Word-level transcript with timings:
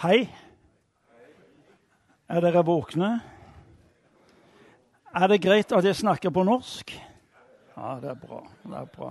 Hei. 0.00 0.30
Er 2.24 2.40
dere 2.40 2.62
våkne? 2.64 3.08
Er 5.12 5.26
det 5.28 5.42
greit 5.44 5.72
at 5.76 5.84
jeg 5.84 5.98
snakker 5.98 6.30
på 6.32 6.40
norsk? 6.48 6.94
Ja, 7.74 7.98
det 8.00 8.08
er 8.08 8.14
bra. 8.16 8.38
Det 8.64 8.78
er 8.78 8.86
bra. 8.94 9.10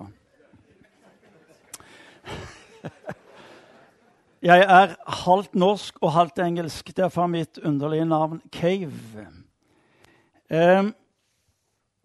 Jeg 4.50 4.66
er 4.66 4.96
halvt 5.20 5.54
norsk 5.62 6.00
og 6.02 6.12
halvt 6.16 6.42
engelsk. 6.42 6.90
Derfor 6.98 7.28
mitt 7.30 7.60
underlige 7.62 8.08
navn 8.10 8.42
Cave. 8.50 9.28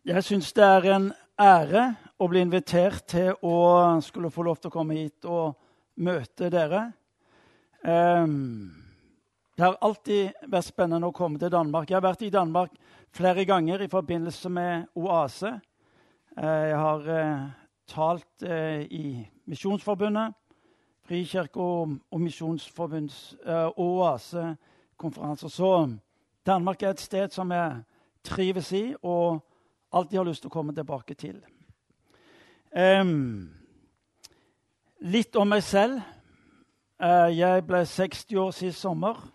Jeg 0.04 0.26
syns 0.26 0.52
det 0.52 0.66
er 0.66 0.90
en 0.98 1.06
ære 1.40 1.86
å 2.20 2.28
bli 2.28 2.44
invitert 2.44 3.08
til 3.14 3.32
å 3.40 3.56
skulle 4.04 4.28
få 4.34 4.44
lov 4.44 4.60
til 4.60 4.68
å 4.68 4.76
komme 4.76 4.98
hit 5.00 5.24
og 5.24 5.56
møte 5.96 6.52
dere. 6.52 6.90
Ehm, 7.84 8.72
det 9.56 9.64
har 9.64 9.76
alltid 9.84 10.32
vært 10.48 10.70
spennende 10.70 11.10
å 11.10 11.14
komme 11.14 11.38
til 11.38 11.52
Danmark. 11.52 11.90
Jeg 11.90 11.98
har 11.98 12.06
vært 12.06 12.22
i 12.24 12.32
Danmark 12.32 12.72
flere 13.14 13.44
ganger 13.44 13.84
i 13.84 13.90
forbindelse 13.92 14.48
med 14.48 14.86
Oase. 14.96 15.60
Eh, 16.38 16.64
jeg 16.70 16.78
har 16.80 17.10
eh, 17.12 17.44
talt 17.86 18.42
eh, 18.42 18.82
i 18.88 19.28
Misjonsforbundet, 19.46 20.32
Frikirke 21.04 21.60
og, 21.60 21.98
og 22.10 22.20
Misjonsforbunds 22.20 23.36
Oase-konferanser. 23.76 25.48
Så 25.48 25.70
Danmark 26.46 26.82
er 26.82 26.94
et 26.94 27.00
sted 27.04 27.28
som 27.30 27.52
jeg 27.52 27.82
trives 28.24 28.72
i 28.72 28.94
og 29.02 29.44
alltid 29.92 30.18
har 30.18 30.24
lyst 30.30 30.42
til 30.46 30.48
å 30.48 30.56
komme 30.56 30.72
tilbake 30.72 31.14
til. 31.14 31.36
Um, 32.72 33.52
litt 35.04 35.36
om 35.36 35.52
meg 35.52 35.62
selv. 35.62 36.00
Uh, 37.02 37.38
jeg 37.38 37.66
ble 37.66 37.86
60 37.86 38.34
år 38.34 38.50
sist 38.50 38.80
sommer. 38.80 39.28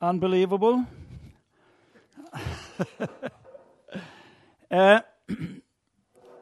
Unbelievable. 0.00 0.86
Eh, 4.70 5.00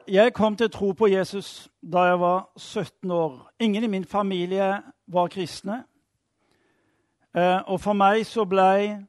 jeg 0.08 0.34
kom 0.34 0.56
til 0.56 0.70
tro 0.70 0.92
på 0.92 1.06
Jesus 1.06 1.68
da 1.82 1.98
jeg 1.98 2.20
var 2.20 2.52
17 2.56 3.10
år. 3.10 3.50
Ingen 3.60 3.84
i 3.84 3.86
min 3.86 4.04
familie 4.04 4.82
var 5.06 5.28
kristne. 5.28 5.84
Eh, 7.36 7.60
og 7.66 7.80
for 7.80 7.92
meg 7.92 8.26
så 8.26 8.44
ble 8.44 9.06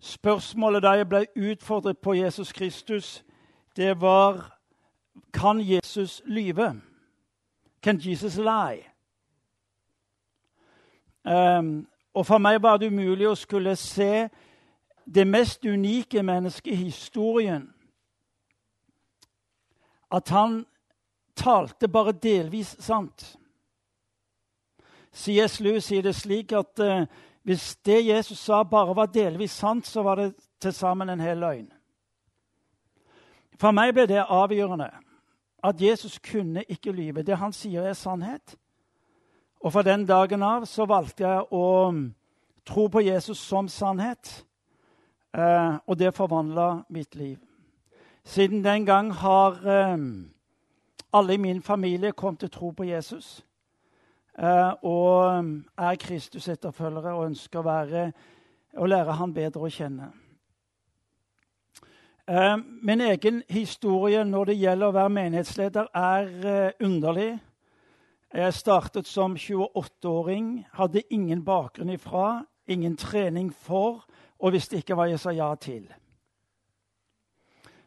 spørsmålet 0.00 0.82
da 0.82 0.90
jeg 0.96 1.08
ble 1.08 1.26
utfordret 1.36 1.98
på 1.98 2.14
Jesus 2.14 2.52
Kristus, 2.52 3.24
det 3.76 4.00
var 4.00 4.58
Kan 5.32 5.60
Jesus 5.60 6.22
lyve? 6.26 6.80
Can 7.82 7.98
Jesus 7.98 8.36
lie? 8.36 8.84
Um, 11.24 11.86
og 12.14 12.26
for 12.26 12.38
meg 12.38 12.62
var 12.62 12.78
det 12.78 12.90
umulig 12.90 13.28
å 13.28 13.36
skulle 13.38 13.76
se 13.76 14.28
det 15.04 15.26
mest 15.26 15.64
unike 15.64 16.22
mennesket 16.22 16.72
i 16.72 16.88
historien. 16.88 17.68
At 20.10 20.28
han 20.28 20.64
talte 21.36 21.88
bare 21.88 22.12
delvis 22.12 22.76
sant. 22.80 23.36
C.S. 25.12 25.60
Lewis 25.60 25.88
sier 25.88 26.02
det 26.02 26.16
slik 26.16 26.52
at 26.52 26.80
uh, 26.82 27.04
hvis 27.42 27.76
det 27.86 28.06
Jesus 28.06 28.38
sa, 28.38 28.62
bare 28.62 28.96
var 28.96 29.12
delvis 29.12 29.52
sant, 29.56 29.86
så 29.86 30.02
var 30.02 30.16
det 30.16 30.32
til 30.60 30.72
sammen 30.72 31.08
en 31.08 31.20
hel 31.20 31.38
løgn. 31.40 31.68
For 33.58 33.74
meg 33.74 33.94
ble 33.94 34.06
det 34.10 34.20
avgjørende 34.22 34.90
at 35.64 35.80
Jesus 35.80 36.18
kunne 36.18 36.62
ikke 36.68 36.92
lyve. 36.92 37.22
Det 37.22 37.36
han 37.36 37.52
sier, 37.52 37.82
er 37.82 37.92
sannhet. 37.92 38.56
Og 39.60 39.72
fra 39.72 39.82
den 39.82 40.06
dagen 40.06 40.42
av 40.42 40.66
så 40.70 40.86
valgte 40.86 41.26
jeg 41.26 41.46
å 41.50 41.66
tro 42.66 42.86
på 42.88 43.02
Jesus 43.02 43.38
som 43.38 43.68
sannhet. 43.68 44.44
Eh, 45.34 45.74
og 45.86 45.98
det 45.98 46.14
forvandla 46.14 46.84
mitt 46.88 47.14
liv. 47.14 47.38
Siden 48.24 48.64
den 48.64 48.86
gang 48.86 49.10
har 49.12 49.58
eh, 49.66 49.98
alle 51.12 51.34
i 51.34 51.42
min 51.42 51.62
familie 51.62 52.12
kommet 52.12 52.40
til 52.40 52.50
tro 52.50 52.70
på 52.70 52.84
Jesus. 52.84 53.44
Eh, 54.38 54.72
og 54.82 55.38
eh, 55.38 55.88
er 55.88 56.00
Kristus-etterfølgere 56.00 57.14
og 57.14 57.26
ønsker 57.32 57.58
å, 57.58 57.66
være, 57.66 58.12
å 58.78 58.86
lære 58.86 59.18
han 59.18 59.34
bedre 59.34 59.66
å 59.66 59.72
kjenne. 59.72 60.12
Eh, 62.28 62.56
min 62.82 63.00
egen 63.00 63.42
historie 63.48 64.24
når 64.24 64.50
det 64.50 64.58
gjelder 64.60 64.90
å 64.90 64.92
være 64.92 65.12
menighetsleder, 65.16 65.86
er 65.96 66.26
eh, 66.44 66.84
underlig. 66.84 67.38
Jeg 68.34 68.52
startet 68.54 69.08
som 69.08 69.36
28-åring, 69.36 70.66
hadde 70.76 71.06
ingen 71.10 71.40
bakgrunn 71.44 71.94
ifra, 71.94 72.42
ingen 72.68 72.96
trening 73.00 73.48
for, 73.54 74.04
og 74.38 74.52
visste 74.52 74.76
ikke 74.76 74.98
hva 74.98 75.08
jeg 75.08 75.22
sa 75.22 75.32
ja 75.32 75.48
til. 75.56 75.86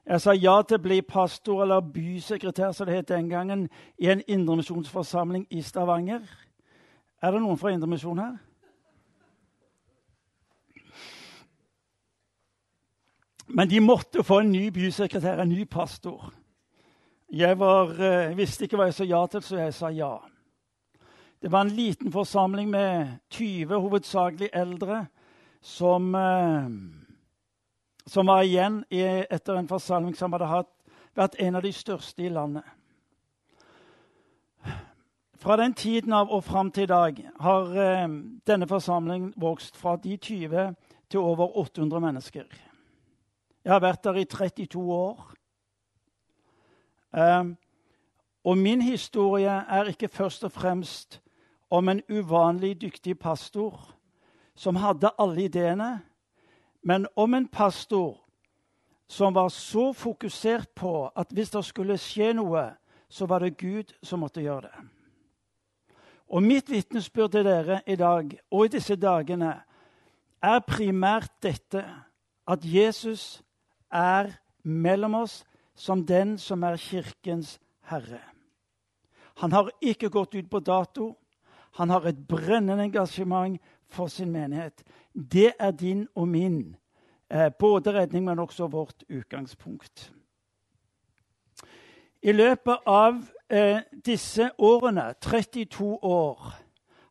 Jeg 0.09 0.21
sa 0.21 0.33
ja 0.33 0.57
til 0.65 0.79
å 0.79 0.85
bli 0.89 1.03
pastor 1.05 1.61
eller 1.61 1.85
bysekretær, 1.93 2.73
som 2.73 2.89
det 2.89 2.97
het 2.97 3.13
den 3.13 3.29
gangen, 3.29 3.67
i 4.01 4.09
en 4.09 4.25
indremisjonsforsamling 4.25 5.45
i 5.53 5.61
Stavanger. 5.61 6.25
Er 7.21 7.31
det 7.31 7.43
noen 7.45 7.61
fra 7.61 7.69
Indremisjon 7.69 8.25
her? 8.25 8.39
Men 13.53 13.69
de 13.69 13.79
måtte 13.79 14.23
få 14.23 14.39
en 14.39 14.51
ny 14.51 14.69
bysekretær, 14.71 15.41
en 15.41 15.49
ny 15.49 15.65
pastor. 15.65 16.33
Jeg 17.31 17.59
var, 17.59 17.91
eh, 17.99 18.37
visste 18.37 18.63
ikke 18.65 18.77
hva 18.77 18.85
jeg 18.87 18.93
sa 18.93 19.03
ja 19.03 19.25
til, 19.27 19.41
så 19.41 19.57
jeg 19.57 19.73
sa 19.73 19.89
ja. 19.89 20.17
Det 21.41 21.51
var 21.51 21.61
en 21.61 21.75
liten 21.75 22.11
forsamling 22.11 22.69
med 22.69 23.19
20 23.29 23.79
hovedsakelig 23.79 24.49
eldre 24.53 25.07
som, 25.61 26.15
eh, 26.15 26.69
som 28.07 28.27
var 28.27 28.43
igjen 28.43 28.85
etter 28.91 29.55
en 29.55 29.67
forsamling 29.67 30.15
som 30.15 30.31
hadde 30.31 30.47
hatt, 30.47 30.71
vært 31.15 31.35
en 31.39 31.55
av 31.55 31.61
de 31.61 31.71
største 31.71 32.23
i 32.23 32.29
landet. 32.29 32.63
Fra 35.35 35.57
den 35.57 35.73
tiden 35.73 36.13
av 36.13 36.31
og 36.31 36.43
fram 36.43 36.71
til 36.71 36.83
i 36.83 36.85
dag 36.85 37.29
har 37.39 37.77
eh, 37.77 38.07
denne 38.47 38.67
forsamlingen 38.67 39.33
vokst 39.37 39.75
fra 39.75 39.95
de 39.95 40.17
20 40.17 40.75
til 41.09 41.19
over 41.19 41.57
800 41.57 41.99
mennesker. 41.99 42.70
Jeg 43.65 43.73
har 43.73 43.79
vært 43.79 44.03
der 44.03 44.17
i 44.17 44.25
32 44.25 44.93
år. 44.93 45.33
Um, 47.11 47.57
og 48.43 48.57
min 48.57 48.81
historie 48.81 49.49
er 49.49 49.83
ikke 49.91 50.07
først 50.07 50.43
og 50.43 50.51
fremst 50.51 51.21
om 51.69 51.89
en 51.89 52.01
uvanlig 52.09 52.81
dyktig 52.81 53.19
pastor 53.19 53.93
som 54.55 54.75
hadde 54.75 55.11
alle 55.19 55.43
ideene, 55.43 56.01
men 56.83 57.07
om 57.15 57.33
en 57.33 57.47
pastor 57.47 58.17
som 59.07 59.35
var 59.35 59.49
så 59.49 59.93
fokusert 59.93 60.69
på 60.75 61.11
at 61.15 61.27
hvis 61.31 61.49
det 61.49 61.65
skulle 61.65 61.97
skje 61.97 62.33
noe, 62.33 62.71
så 63.09 63.25
var 63.25 63.39
det 63.39 63.57
Gud 63.57 63.93
som 64.03 64.19
måtte 64.23 64.41
gjøre 64.41 64.61
det. 64.61 64.87
Og 66.31 66.43
mitt 66.43 66.69
vitnesbyrd 66.71 67.31
til 67.31 67.45
dere 67.45 67.81
i 67.87 67.95
dag 67.95 68.39
og 68.51 68.65
i 68.65 68.71
disse 68.71 68.95
dagene 68.95 69.53
er 70.41 70.59
primært 70.67 71.31
dette 71.43 71.83
at 72.47 72.59
Jesus 72.63 73.43
er 73.91 74.31
mellom 74.63 75.15
oss 75.23 75.41
som 75.75 76.05
den 76.05 76.37
som 76.37 76.63
er 76.63 76.77
Kirkens 76.77 77.59
herre. 77.89 78.21
Han 79.41 79.51
har 79.51 79.71
ikke 79.81 80.11
gått 80.13 80.35
ut 80.35 80.49
på 80.49 80.59
dato. 80.59 81.15
Han 81.79 81.89
har 81.89 82.05
et 82.05 82.27
brennende 82.27 82.83
engasjement 82.83 83.57
for 83.89 84.07
sin 84.07 84.31
menighet. 84.31 84.83
Det 85.13 85.53
er 85.59 85.71
din 85.71 86.07
og 86.15 86.27
min 86.27 86.75
eh, 87.29 87.49
både 87.49 87.93
redning, 87.93 88.25
men 88.25 88.39
også 88.39 88.67
vårt 88.67 89.03
utgangspunkt. 89.09 90.11
I 92.21 92.31
løpet 92.31 92.85
av 92.85 93.17
eh, 93.49 93.81
disse 94.05 94.51
årene, 94.57 95.13
32 95.21 95.97
år, 96.05 96.53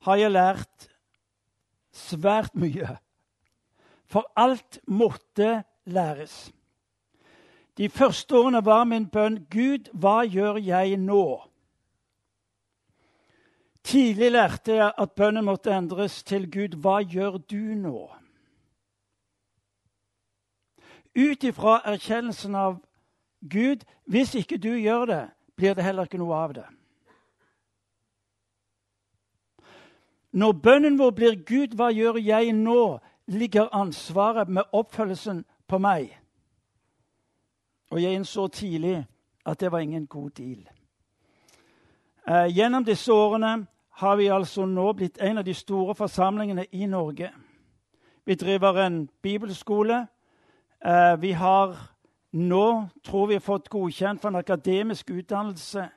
har 0.06 0.16
jeg 0.16 0.32
lært 0.32 0.86
svært 1.92 2.54
mye. 2.54 2.94
For 4.10 4.30
alt 4.38 4.78
måtte 4.86 5.64
læres. 5.90 6.52
De 7.76 7.88
første 7.88 8.36
årene 8.36 8.64
var 8.64 8.84
min 8.84 9.06
bønn 9.08 9.44
Gud, 9.50 9.90
hva 9.92 10.22
gjør 10.24 10.58
jeg 10.62 10.96
nå? 10.96 11.24
Tidlig 13.82 14.32
lærte 14.32 14.74
jeg 14.76 14.92
at 14.98 15.12
bønnen 15.16 15.44
måtte 15.44 15.72
endres 15.72 16.22
til 16.22 16.50
Gud, 16.50 16.76
hva 16.76 17.00
gjør 17.00 17.38
du 17.50 17.74
nå? 17.80 18.10
Ut 21.16 21.44
ifra 21.44 21.80
erkjennelsen 21.90 22.54
av 22.54 22.76
Gud, 23.40 23.86
hvis 24.04 24.34
ikke 24.34 24.58
du 24.58 24.74
gjør 24.76 25.06
det, 25.06 25.24
blir 25.56 25.74
det 25.74 25.84
heller 25.84 26.06
ikke 26.06 26.20
noe 26.20 26.36
av 26.36 26.54
det. 26.54 26.66
Når 30.32 30.52
bønnen 30.52 30.98
vår 30.98 31.10
blir 31.10 31.34
'Gud, 31.34 31.74
hva 31.74 31.90
gjør 31.90 32.20
jeg 32.22 32.52
nå?', 32.52 33.00
ligger 33.26 33.74
ansvaret 33.74 34.48
med 34.48 34.62
oppfølgelsen 34.72 35.44
på 35.66 35.78
meg. 35.78 36.19
Og 37.90 38.02
jeg 38.02 38.14
innså 38.14 38.48
tidlig 38.48 39.06
at 39.46 39.60
det 39.60 39.72
var 39.72 39.78
ingen 39.78 40.06
god 40.06 40.30
deal. 40.30 40.68
Eh, 42.28 42.56
gjennom 42.56 42.84
disse 42.84 43.12
årene 43.12 43.66
har 43.90 44.16
vi 44.16 44.26
altså 44.26 44.64
nå 44.66 44.92
blitt 44.92 45.18
en 45.20 45.38
av 45.38 45.44
de 45.44 45.54
store 45.54 45.94
forsamlingene 45.94 46.66
i 46.72 46.86
Norge. 46.86 47.30
Vi 48.24 48.34
driver 48.34 48.86
en 48.86 49.08
bibelskole. 49.22 50.06
Eh, 50.86 51.22
vi 51.22 51.32
har 51.32 51.76
nå, 52.32 52.86
tror 53.04 53.26
vi, 53.26 53.38
fått 53.38 53.68
godkjent 53.68 54.20
for 54.20 54.28
en 54.28 54.36
akademisk 54.36 55.10
utdannelse 55.10 55.88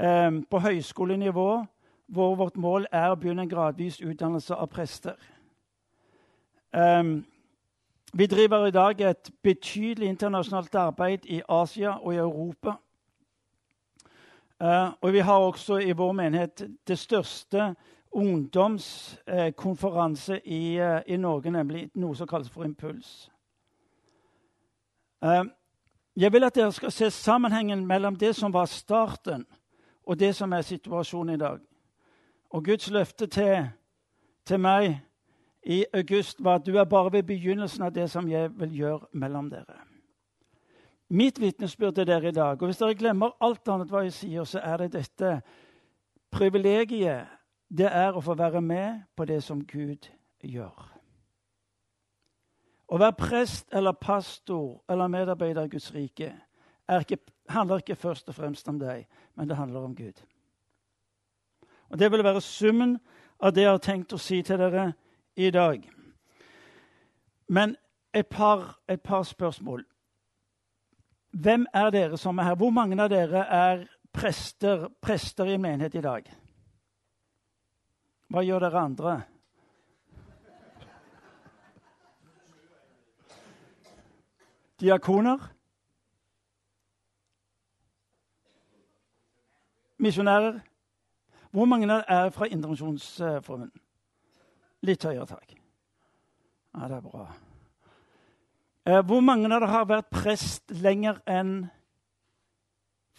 eh, 0.00 0.30
på 0.50 0.58
høyskolenivå, 0.58 1.64
hvor 2.06 2.34
vårt 2.34 2.56
mål 2.56 2.86
er 2.92 3.10
å 3.10 3.16
begynne 3.16 3.46
en 3.46 3.48
gradvis 3.48 4.00
utdannelse 4.00 4.54
av 4.54 4.68
prester. 4.68 5.16
Um, 6.72 7.24
vi 8.12 8.26
driver 8.26 8.66
i 8.66 8.70
dag 8.70 9.00
et 9.00 9.30
betydelig 9.42 10.08
internasjonalt 10.08 10.74
arbeid 10.74 11.18
i 11.24 11.42
Asia 11.48 11.90
og 11.90 12.14
i 12.14 12.16
Europa. 12.16 12.70
Uh, 14.60 14.92
og 15.00 15.12
vi 15.12 15.18
har 15.18 15.38
også 15.38 15.78
i 15.78 15.92
vår 15.92 16.12
menighet 16.12 16.70
det 16.88 16.98
største 16.98 17.74
ungdomskonferanse 18.12 20.32
uh, 20.32 20.38
i, 20.44 20.80
uh, 20.80 21.00
i, 21.06 21.16
Norge, 21.16 21.50
nemlig 21.50 21.90
noe 21.94 22.16
som 22.16 22.28
kalles 22.28 22.50
for 22.50 22.64
Impuls. 22.64 23.30
jeg 26.16 26.32
vil 26.32 26.44
at 26.44 26.54
dere 26.54 26.72
skal 26.72 26.92
se 26.92 27.10
sammenhengen 27.10 27.86
mellom 27.86 28.16
det 28.16 28.36
som 28.36 28.52
var 28.52 28.64
starten, 28.64 29.46
og 30.06 30.20
det 30.20 30.36
som 30.36 30.52
er 30.52 30.60
situasjonen 30.60 31.34
i 31.34 31.38
dag. 31.38 31.58
Og 32.50 32.64
Guds 32.64 32.90
løfte 32.90 33.26
til, 33.26 33.68
til 34.44 34.60
meg 34.60 35.00
i 35.62 35.84
august, 35.94 36.44
var 36.44 36.54
at 36.54 36.66
du 36.66 36.76
er 36.76 36.84
bare 36.84 37.12
ved 37.12 37.22
begynnelsen 37.22 37.82
av 37.82 37.92
det 37.94 38.10
som 38.10 38.28
jeg 38.28 38.50
vil 38.58 38.76
gjøre 38.76 39.06
mellom 39.12 39.50
dere. 39.50 39.78
Mitt 41.12 41.40
vitnesbyrd 41.40 41.94
til 41.94 42.06
dere 42.06 42.28
i 42.28 42.32
dag, 42.32 42.62
og 42.62 42.66
hvis 42.66 42.80
dere 42.80 42.96
glemmer 42.96 43.36
alt 43.40 43.68
annet 43.68 43.90
hva 43.92 44.02
jeg 44.06 44.14
sier, 44.16 44.44
så 44.48 44.62
er 44.64 44.76
det 44.82 44.92
dette 44.96 45.36
privilegiet 46.32 47.28
det 47.72 47.88
er 47.88 48.16
å 48.16 48.20
få 48.20 48.34
være 48.36 48.60
med 48.60 49.04
på 49.16 49.24
det 49.24 49.42
som 49.44 49.62
Gud 49.64 50.08
gjør. 50.44 50.88
Å 52.92 52.98
være 53.00 53.16
prest 53.16 53.70
eller 53.72 53.96
pastor 53.96 54.82
eller 54.90 55.08
medarbeider 55.08 55.64
i 55.64 55.72
Guds 55.72 55.92
rike 55.94 56.32
ikke, 56.92 57.16
handler 57.48 57.80
ikke 57.80 57.96
først 57.96 58.28
og 58.28 58.34
fremst 58.36 58.68
om 58.68 58.78
deg, 58.80 59.06
men 59.36 59.48
det 59.48 59.56
handler 59.56 59.86
om 59.86 59.94
Gud. 59.96 60.18
Og 61.88 61.98
Det 61.98 62.10
vil 62.12 62.24
være 62.24 62.40
summen 62.40 62.98
av 63.40 63.52
det 63.52 63.62
jeg 63.62 63.70
har 63.70 63.78
tenkt 63.78 64.12
å 64.12 64.20
si 64.20 64.42
til 64.42 64.58
dere 64.58 64.92
i 65.36 65.50
dag. 65.50 65.90
Men 67.48 67.76
et 68.14 68.26
par, 68.26 68.80
et 68.88 69.00
par 69.00 69.22
spørsmål. 69.22 69.86
Hvem 71.30 71.66
er 71.74 71.90
dere 71.90 72.18
som 72.18 72.38
er 72.38 72.42
her? 72.42 72.54
Hvor 72.54 72.70
mange 72.70 73.02
av 73.02 73.08
dere 73.08 73.46
er 73.48 73.86
prester, 74.12 74.88
prester 75.00 75.44
i 75.44 75.56
menighet 75.56 75.94
i 75.94 76.00
dag? 76.04 76.26
Hva 78.28 78.42
gjør 78.44 78.58
dere 78.64 78.80
andre? 78.80 79.22
Diakoner? 84.80 85.38
Misjonærer? 89.96 90.60
Hvor 91.50 91.64
mange 91.64 92.02
er 92.08 92.30
fra 92.30 92.46
Indremisjonsforbundet? 92.46 93.70
Litt 94.82 95.04
høyere, 95.06 95.26
takk. 95.30 95.54
Ja, 96.74 96.88
det 96.88 96.96
er 96.96 97.04
bra. 97.04 97.26
Eh, 98.86 99.02
hvor 99.06 99.20
mange 99.22 99.46
av 99.46 99.60
dere 99.60 99.70
har 99.70 99.84
vært 99.86 100.10
prest 100.10 100.72
lenger 100.74 101.20
enn 101.30 101.68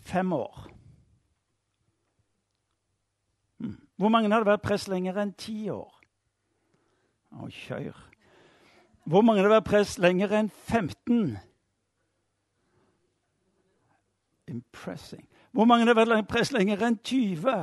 fem 0.04 0.34
år? 0.36 0.66
Hm. 3.64 3.78
Hvor 3.96 4.12
mange 4.12 4.32
har 4.34 4.44
vært 4.48 4.66
prest 4.66 4.92
lenger 4.92 5.22
enn 5.24 5.32
ti 5.40 5.70
år? 5.72 5.94
Å, 7.32 7.48
kjør. 7.48 7.96
Hvor 9.08 9.24
mange 9.24 9.46
har 9.46 9.54
vært 9.54 9.70
prest 9.70 10.02
lenger 10.04 10.36
enn 10.36 10.52
15? 10.52 11.38
Impressing. 14.52 15.24
Hvor 15.56 15.70
mange 15.70 15.88
har 15.88 15.96
vært 15.96 16.28
prest 16.28 16.52
lenger 16.52 16.84
enn 16.84 17.00
20? 17.00 17.56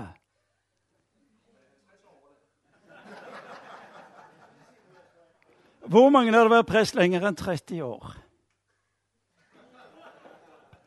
Hvor 5.91 6.07
mange 6.15 6.31
har 6.31 6.47
vært 6.47 6.69
prest 6.71 6.95
lenger 6.95 7.25
enn 7.27 7.35
30 7.35 7.81
år? 7.83 8.13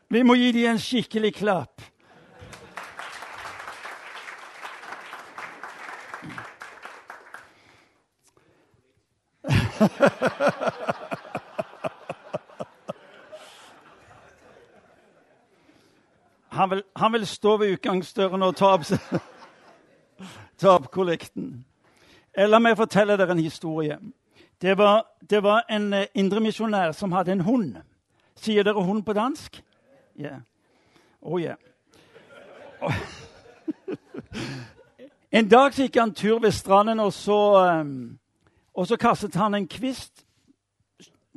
Vi 0.08 0.22
må 0.24 0.32
gi 0.40 0.48
dem 0.56 0.70
en 0.70 0.80
skikkelig 0.80 1.34
klapp. 1.36 1.82
Han 16.54 16.70
vil, 16.70 16.82
han 16.96 17.12
vil, 17.12 17.26
stå 17.26 17.56
ved 17.60 17.76
utgangsdøren 17.76 18.42
og 18.46 18.56
ta 18.56 18.72
opp, 18.78 18.88
ta 20.60 20.76
opp 20.78 20.88
kollekten. 20.94 21.58
La 22.38 22.62
meg 22.62 22.78
fortelle 22.80 23.20
dere 23.20 23.36
en 23.36 23.44
historie. 23.44 24.00
Det 24.64 24.78
var, 24.78 25.06
det 25.30 25.42
var 25.42 25.64
en 25.68 25.92
eh, 25.92 26.06
indremisjonær 26.14 26.92
som 26.92 27.12
hadde 27.12 27.32
en 27.32 27.40
hund. 27.40 27.74
Sier 28.40 28.64
dere 28.64 28.80
hund 28.80 29.02
på 29.04 29.12
dansk? 29.12 29.58
Yeah. 30.16 30.38
Oh, 31.20 31.40
yeah. 31.40 31.56
en 35.30 35.50
dag 35.52 35.76
gikk 35.76 35.98
han 36.00 36.14
tur 36.16 36.38
ved 36.40 36.52
stranden, 36.56 37.00
og 37.00 37.12
så, 37.12 37.36
um, 37.80 38.18
og 38.74 38.86
så 38.86 38.96
kastet 38.96 39.34
han 39.34 39.54
en 39.54 39.68
kvist, 39.68 40.24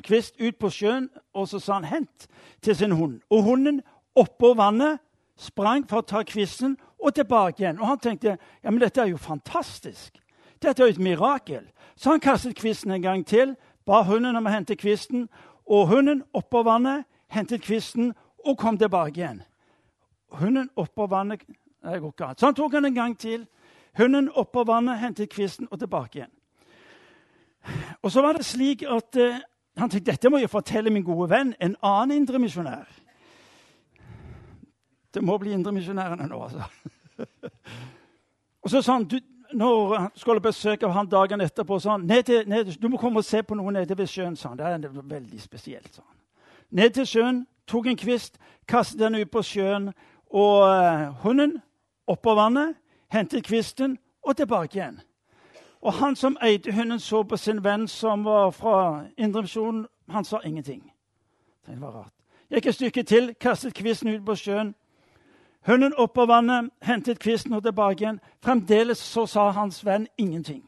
kvist, 0.03 0.39
ut 0.39 0.55
på 0.55 0.69
sjøen, 0.69 1.09
og 1.33 1.47
så 1.47 1.59
sa 1.59 1.81
han 1.81 1.85
'hent' 1.85 2.27
til 2.61 2.75
sin 2.75 2.91
hund. 2.91 3.19
Og 3.29 3.43
hunden 3.43 3.81
oppå 4.15 4.53
vannet 4.53 4.99
sprang 5.37 5.89
for 5.89 5.97
å 5.97 6.07
ta 6.07 6.23
kvisten 6.23 6.77
og 7.03 7.15
tilbake 7.15 7.63
igjen. 7.63 7.79
Og 7.79 7.87
han 7.87 7.99
tenkte 7.99 8.37
ja, 8.63 8.71
men 8.71 8.79
dette 8.79 9.01
er 9.01 9.07
jo 9.07 9.17
fantastisk. 9.17 10.15
Dette 10.61 10.83
er 10.83 10.87
jo 10.87 10.93
et 10.93 10.99
mirakel. 10.99 11.67
Så 11.97 12.09
han 12.09 12.19
kastet 12.19 12.55
kvisten 12.55 12.91
en 12.91 13.01
gang 13.01 13.25
til, 13.25 13.55
ba 13.85 14.03
hunden 14.05 14.35
om 14.35 14.45
å 14.45 14.53
hente 14.53 14.75
kvisten. 14.77 15.27
Og 15.65 15.87
hunden 15.89 16.23
oppå 16.33 16.61
vannet 16.63 17.07
hentet 17.33 17.61
kvisten 17.65 18.13
og 18.45 18.57
kom 18.57 18.77
tilbake 18.77 19.19
igjen. 19.19 19.41
Hunden 20.37 20.69
oppå 20.75 21.07
vannet 21.07 21.43
det 21.83 22.01
går 22.01 22.23
an. 22.23 22.37
Så 22.37 22.45
han 22.45 22.55
tok 22.55 22.73
han 22.73 22.85
en 22.85 22.95
gang 22.95 23.17
til. 23.17 23.47
Hunden 23.97 24.29
oppå 24.29 24.63
vannet 24.63 24.99
hentet 24.99 25.29
kvisten 25.29 25.67
og 25.71 25.79
tilbake 25.79 26.19
igjen. 26.19 26.33
Og 28.01 28.11
så 28.11 28.21
var 28.21 28.37
det 28.37 28.45
slik 28.45 28.83
at 28.83 29.17
uh, 29.19 29.39
han 29.77 29.89
tenkte 29.89 30.11
dette 30.11 30.29
må 30.29 30.37
jeg 30.37 30.49
fortelle 30.49 30.91
min 30.93 31.03
gode 31.03 31.29
venn, 31.29 31.53
en 31.61 31.75
annen 31.83 32.21
indremisjonær. 32.21 32.87
Det 35.13 35.23
må 35.23 35.37
bli 35.37 35.51
indremisjonærene 35.53 36.27
nå, 36.29 36.39
altså. 36.43 36.63
og 38.63 38.71
så 38.71 38.81
sa 38.81 38.97
han 38.97 39.07
du, 39.09 39.17
når 39.53 39.95
han 39.95 40.09
skulle 40.15 40.41
besøke 40.41 40.89
han 40.91 41.07
dagen 41.07 41.41
etterpå, 41.41 41.79
sa 41.79 41.91
han 41.91 42.01
ned 42.01 42.23
til, 42.23 42.49
ned, 42.49 42.65
du 42.81 42.87
må 42.87 42.97
komme 42.97 43.19
og 43.19 43.25
se 43.25 43.43
på 43.43 43.55
noe 43.55 43.71
nede 43.71 43.97
ved 43.97 44.07
sjøen. 44.07 44.35
sa 44.35 44.49
han. 44.49 44.57
Det 44.57 44.65
er 44.65 45.01
veldig 45.03 45.41
spesielt, 45.41 45.95
sa 45.95 46.01
han. 46.01 46.17
Ned 46.71 46.89
til 46.89 47.07
sjøen, 47.07 47.47
tok 47.67 47.87
en 47.87 47.97
kvist, 47.97 48.37
kastet 48.67 48.99
den 48.99 49.15
ut 49.15 49.31
på 49.31 49.41
sjøen. 49.41 49.93
Og 50.29 50.63
uh, 50.67 51.23
hunden 51.23 51.61
oppå 52.07 52.35
vannet, 52.35 52.75
hentet 53.11 53.43
kvisten 53.43 53.97
og 54.23 54.37
tilbake 54.37 54.75
igjen. 54.77 54.99
Og 55.81 55.93
han 55.93 56.15
som 56.15 56.37
eide 56.43 56.73
hunden, 56.73 56.99
så 56.99 57.23
på 57.23 57.37
sin 57.37 57.63
venn 57.63 57.87
som 57.87 58.25
var 58.25 58.51
fra 58.51 59.05
Indremisjonen. 59.17 59.85
Han 60.09 60.25
sa 60.25 60.39
ingenting. 60.43 60.91
Det 61.65 61.81
var 61.81 61.91
rart. 61.91 62.13
Gikk 62.51 62.65
et 62.65 62.75
stykke 62.75 63.03
til, 63.03 63.33
kastet 63.39 63.73
kvisten 63.73 64.13
ut 64.15 64.25
på 64.25 64.35
sjøen. 64.35 64.75
Hunden 65.67 65.93
opp 65.99 66.17
av 66.17 66.29
vannet, 66.31 66.69
hentet 66.79 67.19
kvisten 67.19 67.57
og 67.57 67.65
tilbake 67.65 68.03
igjen. 68.03 68.21
Fremdeles 68.43 69.01
så 69.03 69.25
sa 69.27 69.49
hans 69.51 69.81
venn 69.83 70.07
ingenting. 70.17 70.61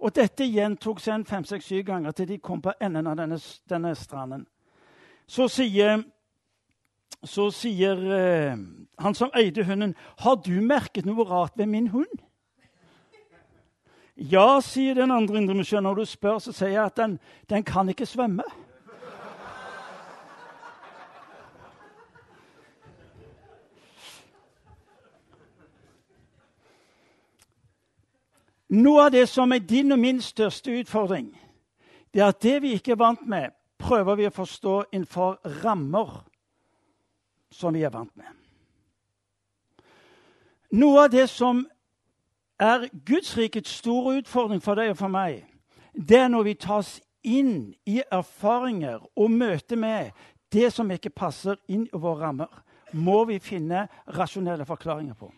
Og 0.00 0.14
dette 0.16 0.46
gjentok 0.48 1.02
seg 1.04 1.18
en 1.18 1.26
fem-seks-syv 1.28 1.82
ganger 1.90 2.16
til 2.16 2.30
de 2.30 2.38
kom 2.40 2.62
på 2.64 2.72
enden 2.80 3.10
av 3.10 3.18
denne, 3.20 3.36
denne 3.68 3.92
stranden. 4.00 4.46
Så 5.28 5.44
sier, 5.52 6.00
så 7.20 7.50
sier 7.52 8.00
eh, 8.16 8.56
han 8.98 9.14
som 9.14 9.30
eide 9.36 9.64
hunden, 9.64 9.94
'Har 10.16 10.36
du 10.36 10.60
merket 10.60 11.04
noe 11.04 11.24
rart 11.24 11.58
ved 11.58 11.66
min 11.66 11.88
hund?' 11.88 12.24
Ja, 14.16 14.60
sier 14.60 14.94
den 14.94 15.10
andre 15.10 15.38
indremisjonen. 15.38 15.82
Når 15.82 15.94
du 15.94 16.04
spør, 16.04 16.38
så 16.38 16.52
sier 16.52 16.68
jeg 16.68 16.84
at 16.84 16.96
den, 16.96 17.18
den 17.48 17.64
kan 17.64 17.88
ikke 17.88 18.06
svømme. 18.06 18.44
Noe 28.70 29.06
av 29.08 29.10
det 29.10 29.26
som 29.28 29.50
er 29.52 29.64
din 29.66 29.92
og 29.92 29.98
min 29.98 30.20
største 30.22 30.70
utfordring, 30.78 31.32
det 32.14 32.22
er 32.22 32.30
at 32.30 32.42
det 32.42 32.60
vi 32.62 32.76
ikke 32.76 32.94
er 32.94 33.02
vant 33.02 33.26
med, 33.26 33.50
prøver 33.80 34.18
vi 34.18 34.28
å 34.28 34.34
forstå 34.34 34.76
innenfor 34.92 35.40
rammer 35.64 36.20
som 37.50 37.74
vi 37.74 37.82
er 37.82 37.90
vant 37.90 38.12
med. 38.14 38.30
Noe 40.70 41.06
av 41.06 41.10
det 41.10 41.26
som 41.32 41.64
er 42.60 42.86
Guds 43.06 43.32
rikets 43.36 43.72
store 43.80 44.20
utfordring 44.20 44.60
for 44.62 44.78
deg 44.78 44.92
og 44.92 45.00
for 45.00 45.10
meg, 45.10 45.42
det 45.94 46.20
er 46.20 46.28
når 46.30 46.46
vi 46.46 46.58
tas 46.62 46.92
inn 47.26 47.72
i 47.90 47.98
erfaringer 48.06 49.02
og 49.18 49.32
møter 49.34 49.80
med 49.80 50.12
det 50.54 50.70
som 50.74 50.90
ikke 50.90 51.10
passer 51.10 51.58
inn 51.70 51.88
i 51.88 51.98
våre 51.98 52.22
rammer, 52.22 52.50
må 52.92 53.24
vi 53.26 53.38
finne 53.42 53.86
rasjonelle 54.14 54.66
forklaringer 54.66 55.18
på. 55.18 55.30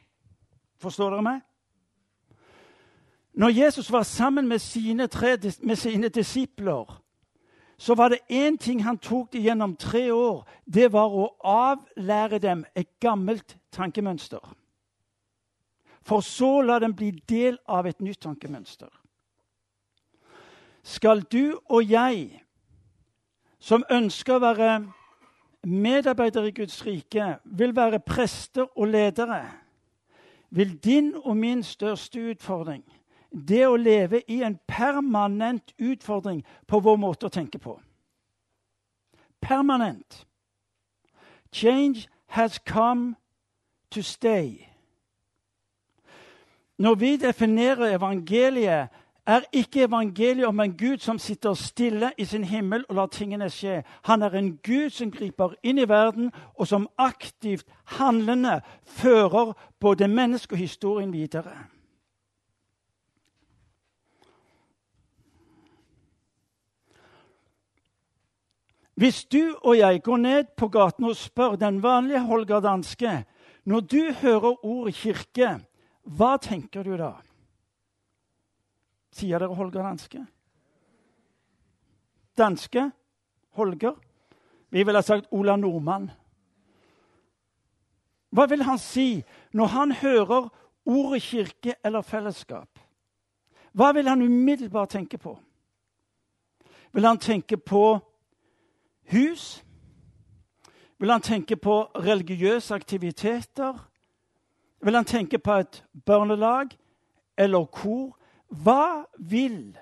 Forstår 0.81 1.13
dere 1.15 1.25
meg? 1.25 1.41
Når 3.33 3.49
Jesus 3.49 3.93
var 3.93 4.03
sammen 4.03 4.49
med 4.49 4.59
sine, 4.59 5.07
tre, 5.07 5.39
med 5.63 5.77
sine 5.77 6.09
disipler, 6.09 7.03
så 7.79 7.95
var 7.95 8.09
det 8.09 8.19
én 8.31 8.57
ting 8.57 8.85
han 8.85 8.99
tok 8.99 9.33
dem 9.33 9.43
gjennom 9.43 9.77
tre 9.77 10.13
år. 10.13 10.45
Det 10.75 10.93
var 10.93 11.09
å 11.09 11.31
avlære 11.45 12.39
dem 12.39 12.65
et 12.77 13.01
gammelt 13.01 13.57
tankemønster. 13.73 14.55
For 16.03 16.21
så 16.21 16.61
la 16.61 16.79
dem 16.79 16.95
bli 16.95 17.11
del 17.11 17.59
av 17.69 17.87
et 17.87 18.01
nytt 18.01 18.21
tankemønster. 18.21 18.91
Skal 20.83 21.23
du 21.23 21.59
og 21.71 21.91
jeg, 21.91 22.43
som 23.59 23.85
ønsker 23.91 24.37
å 24.37 24.43
være 24.43 24.71
medarbeidere 25.63 26.51
i 26.51 26.57
Guds 26.57 26.81
rike, 26.87 27.37
vil 27.45 27.77
være 27.77 28.03
prester 28.03 28.67
og 28.77 28.89
ledere, 28.91 29.45
vil 30.51 30.75
din 30.85 31.15
og 31.25 31.37
min 31.37 31.63
største 31.63 32.21
utfordring 32.21 32.83
det 33.33 33.67
å 33.67 33.77
leve 33.77 34.23
i 34.29 34.43
en 34.43 34.59
permanent 34.69 35.75
utfordring 35.79 36.43
på 36.67 36.81
vår 36.81 36.97
måte 36.97 37.27
å 37.27 37.33
tenke 37.33 37.59
på. 37.59 37.79
Permanent. 39.41 40.27
Change 41.53 42.09
has 42.27 42.59
come 42.59 43.17
to 43.91 44.03
stay. 44.03 44.69
Når 46.79 46.95
vi 46.95 47.17
definerer 47.17 47.95
evangeliet, 47.95 48.89
er 49.27 49.41
ikke 49.53 49.85
evangeliet 49.85 50.47
om 50.47 50.61
en 50.61 50.77
Gud 50.77 50.99
som 50.99 51.19
sitter 51.19 51.55
stille 51.55 52.11
i 52.19 52.25
sin 52.25 52.45
himmel 52.45 52.85
og 52.89 52.95
lar 52.95 53.07
tingene 53.07 53.51
skje. 53.51 53.83
Han 54.03 54.23
er 54.23 54.35
en 54.35 54.57
Gud 54.57 54.91
som 54.91 55.11
griper 55.11 55.55
inn 55.63 55.79
i 55.79 55.89
verden, 55.89 56.33
og 56.55 56.67
som 56.67 56.89
aktivt 56.99 57.67
handlende 57.85 58.61
fører 58.87 59.53
både 59.81 60.09
mennesket 60.09 60.53
og 60.53 60.59
historien 60.59 61.13
videre. 61.13 61.55
Hvis 68.95 69.25
du 69.25 69.57
og 69.63 69.79
jeg 69.79 70.03
går 70.03 70.17
ned 70.17 70.45
på 70.57 70.69
gaten 70.69 71.05
og 71.09 71.17
spør 71.17 71.57
den 71.57 71.83
vanlige 71.83 72.21
Holger 72.21 72.61
Danske 72.61 73.25
Når 73.65 73.81
du 73.81 74.13
hører 74.13 74.65
ordet 74.65 74.95
kirke, 74.95 75.61
hva 76.03 76.37
tenker 76.37 76.83
du 76.83 76.97
da? 76.99 77.13
Sier 79.13 79.39
dere 79.39 79.55
Holger 79.55 79.83
Danske? 79.83 80.27
Danske? 82.39 82.91
Holger? 83.55 83.95
Vi 84.71 84.83
ville 84.83 84.99
ha 84.99 85.03
sagt 85.03 85.29
Ola 85.31 85.57
Nordmann. 85.57 86.11
Hva 88.33 88.47
vil 88.49 88.65
han 88.65 88.79
si 88.79 89.23
når 89.53 89.67
han 89.67 89.93
hører 89.93 90.49
ordet 90.85 91.23
kirke 91.23 91.75
eller 91.85 92.03
fellesskap? 92.03 92.81
Hva 93.73 93.93
vil 93.93 94.09
han 94.09 94.23
umiddelbart 94.23 94.91
tenke 94.97 95.19
på? 95.19 95.37
Vil 96.93 97.07
han 97.07 97.19
tenke 97.19 97.57
på 97.57 98.01
hus? 99.13 99.65
Vil 100.99 101.11
han 101.11 101.23
tenke 101.23 101.57
på 101.57 101.83
religiøse 101.83 102.75
aktiviteter? 102.75 103.89
Vil 104.83 104.95
han 104.95 105.05
tenke 105.05 105.39
på 105.39 105.53
et 105.53 105.85
børnelag 106.07 106.69
eller 107.39 107.65
kor? 107.65 108.19
Hva 108.49 109.05
vil 109.19 109.79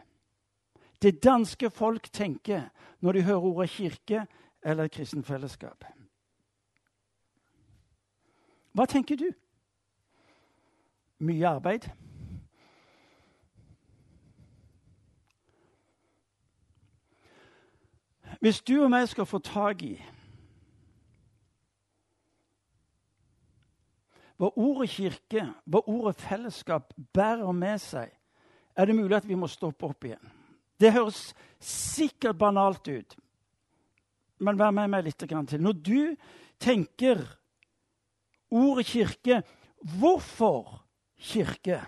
det 1.02 1.25
danske 1.25 1.70
folk 1.70 2.12
tenke 2.12 2.62
når 3.00 3.12
de 3.12 3.22
hører 3.22 3.44
ordet 3.44 3.70
kirke 3.70 4.26
eller 4.62 4.88
kristen 4.88 5.25
fellesskap? 5.25 5.84
Hva 8.72 8.87
tenker 8.87 9.16
du? 9.16 9.30
Mye 11.18 11.49
arbeid? 11.49 11.90
Hvis 18.40 18.62
du 18.64 18.78
og 18.80 18.88
meg 18.92 19.09
skal 19.09 19.28
få 19.28 19.38
tak 19.44 19.85
i 19.85 19.94
hva 24.40 24.49
ordet 24.56 24.88
kirke, 24.88 25.42
hva 25.68 25.82
ordet 25.85 26.16
fellesskap 26.23 26.94
bærer 27.12 27.52
med 27.52 27.76
seg, 27.82 28.09
er 28.73 28.88
det 28.88 28.97
mulig 28.97 29.18
at 29.18 29.26
vi 29.28 29.37
må 29.37 29.50
stoppe 29.52 29.85
opp 29.90 30.06
igjen. 30.09 30.30
Det 30.80 30.94
høres 30.94 31.35
sikkert 31.61 32.38
banalt 32.40 32.88
ut, 32.88 33.16
men 34.40 34.56
vær 34.56 34.73
med 34.73 34.88
meg 34.94 35.04
litt 35.04 35.20
til. 35.20 35.61
Når 35.61 35.76
du 35.85 36.16
tenker 36.56 37.20
ordet 38.49 38.87
kirke, 38.88 39.42
hvorfor 40.00 40.80
kirke? 41.20 41.82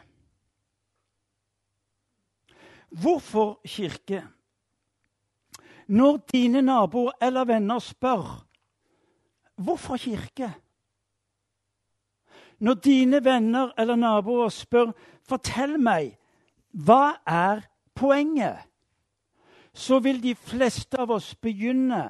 Hvorfor 2.92 3.62
kirke? 3.64 4.26
Når 5.92 6.22
dine 6.32 6.62
naboer 6.64 7.12
eller 7.20 7.44
venner 7.44 7.78
spør 7.78 8.24
hvorfor 9.60 9.96
kirke? 10.00 10.48
Når 12.58 12.74
dine 12.74 13.24
venner 13.24 13.72
eller 13.78 13.98
naboer 14.00 14.48
spør 14.48 14.94
fortell 15.28 15.76
meg 15.76 16.14
hva 16.72 17.18
er 17.28 17.60
poenget, 17.94 18.56
så 19.74 19.98
vil 20.00 20.22
de 20.22 20.34
fleste 20.34 20.96
av 21.00 21.12
oss 21.12 21.34
begynne 21.36 22.06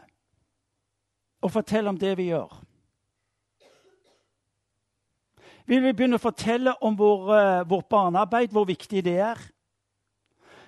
å 1.42 1.50
fortelle 1.50 1.90
om 1.90 1.98
det 1.98 2.14
vi 2.18 2.28
gjør. 2.30 2.52
Vi 5.66 5.78
vil 5.78 5.94
begynne 5.94 6.18
å 6.18 6.22
fortelle 6.22 6.74
om 6.82 6.94
vår, 6.98 7.26
uh, 7.32 7.66
vårt 7.70 7.88
barnearbeid, 7.90 8.54
hvor 8.54 8.66
viktig 8.66 9.02
det 9.04 9.18
er. 9.22 9.42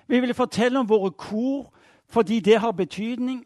Vi 0.07 0.19
vil 0.19 0.35
fortelle 0.35 0.79
om 0.79 0.87
våre 0.87 1.11
kor, 1.11 1.71
fordi 2.15 2.39
det 2.39 2.59
har 2.59 2.71
betydning. 2.71 3.43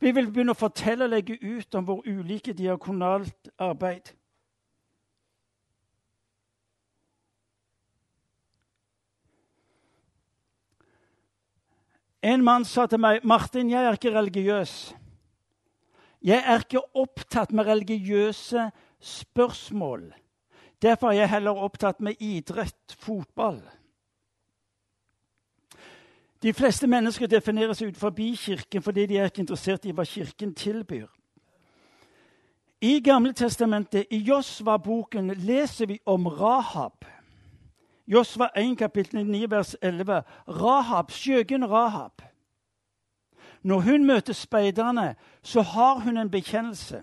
Vi 0.00 0.10
vil 0.10 0.26
begynne 0.26 0.56
å 0.56 0.58
fortelle 0.58 1.06
og 1.06 1.12
legge 1.12 1.36
ut 1.38 1.74
om 1.78 1.86
vår 1.86 2.02
ulike 2.10 2.54
diakonalt 2.56 3.50
arbeid. 3.62 4.10
En 12.26 12.42
mann 12.42 12.64
sa 12.66 12.88
til 12.90 12.98
meg, 12.98 13.20
'Martin, 13.22 13.70
jeg 13.70 13.84
er 13.84 13.92
ikke 13.92 14.18
religiøs.' 14.18 14.94
'Jeg 16.22 16.42
er 16.46 16.58
ikke 16.58 16.82
opptatt 16.94 17.52
med 17.52 17.66
religiøse 17.66 18.70
spørsmål.' 19.00 20.12
Derfor 20.82 21.08
er 21.08 21.12
jeg 21.12 21.30
heller 21.30 21.50
opptatt 21.50 22.00
med 22.00 22.14
idrett, 22.20 22.96
fotball. 22.98 23.62
De 26.46 26.52
fleste 26.54 26.86
mennesker 26.86 27.26
definerer 27.26 27.74
seg 27.74 27.88
ut 27.90 27.96
forbi 27.98 28.28
Kirken 28.38 28.82
fordi 28.82 29.06
de 29.10 29.16
er 29.18 29.26
ikke 29.26 29.42
interessert 29.42 29.82
i 29.82 29.90
hva 29.90 30.04
Kirken 30.06 30.52
tilbyr. 30.54 31.08
I 32.86 33.00
Gamle 33.02 33.32
Testamentet, 33.34 34.06
i 34.14 34.20
Josva-boken, 34.28 35.32
leser 35.42 35.90
vi 35.90 35.98
om 36.06 36.26
Rahab. 36.26 37.02
Josva 38.06 38.52
1, 38.54 38.76
kapittel 38.78 39.26
9, 39.26 39.42
vers 39.50 39.74
11. 39.82 40.22
Rahab, 40.60 41.10
skjøgen 41.10 41.66
Rahab. 41.70 42.22
Når 43.62 43.80
hun 43.80 44.06
møter 44.06 44.32
speiderne, 44.32 45.14
så 45.42 45.62
har 45.62 45.98
hun 45.98 46.16
en 46.16 46.30
bekjennelse. 46.30 47.02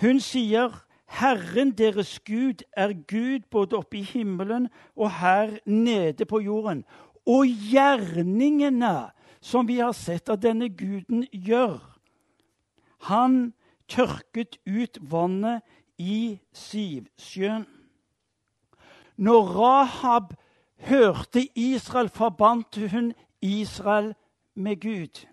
Hun 0.00 0.20
sier, 0.20 0.70
'Herren 1.08 1.70
deres 1.70 2.20
Gud 2.20 2.64
er 2.72 2.92
Gud 2.92 3.40
både 3.50 3.76
oppe 3.76 3.98
i 3.98 4.02
himmelen 4.02 4.68
og 4.96 5.10
her 5.20 5.58
nede 5.66 6.24
på 6.24 6.40
jorden.' 6.40 6.84
Og 7.26 7.48
gjerningene 7.48 9.10
som 9.44 9.68
vi 9.68 9.78
har 9.80 9.92
sett 9.96 10.28
at 10.32 10.42
denne 10.42 10.70
guden 10.72 11.26
gjør. 11.32 11.80
Han 13.08 13.52
tørket 13.88 14.56
ut 14.64 14.98
vannet 15.00 15.64
i 16.00 16.38
Sivsjøen. 16.52 17.66
Når 19.16 19.52
Rahab 19.54 20.32
hørte 20.88 21.44
Israel, 21.54 22.08
forbandt 22.08 22.80
hun 22.90 23.12
Israel 23.40 24.14
med 24.54 24.80
Gud. 24.80 25.26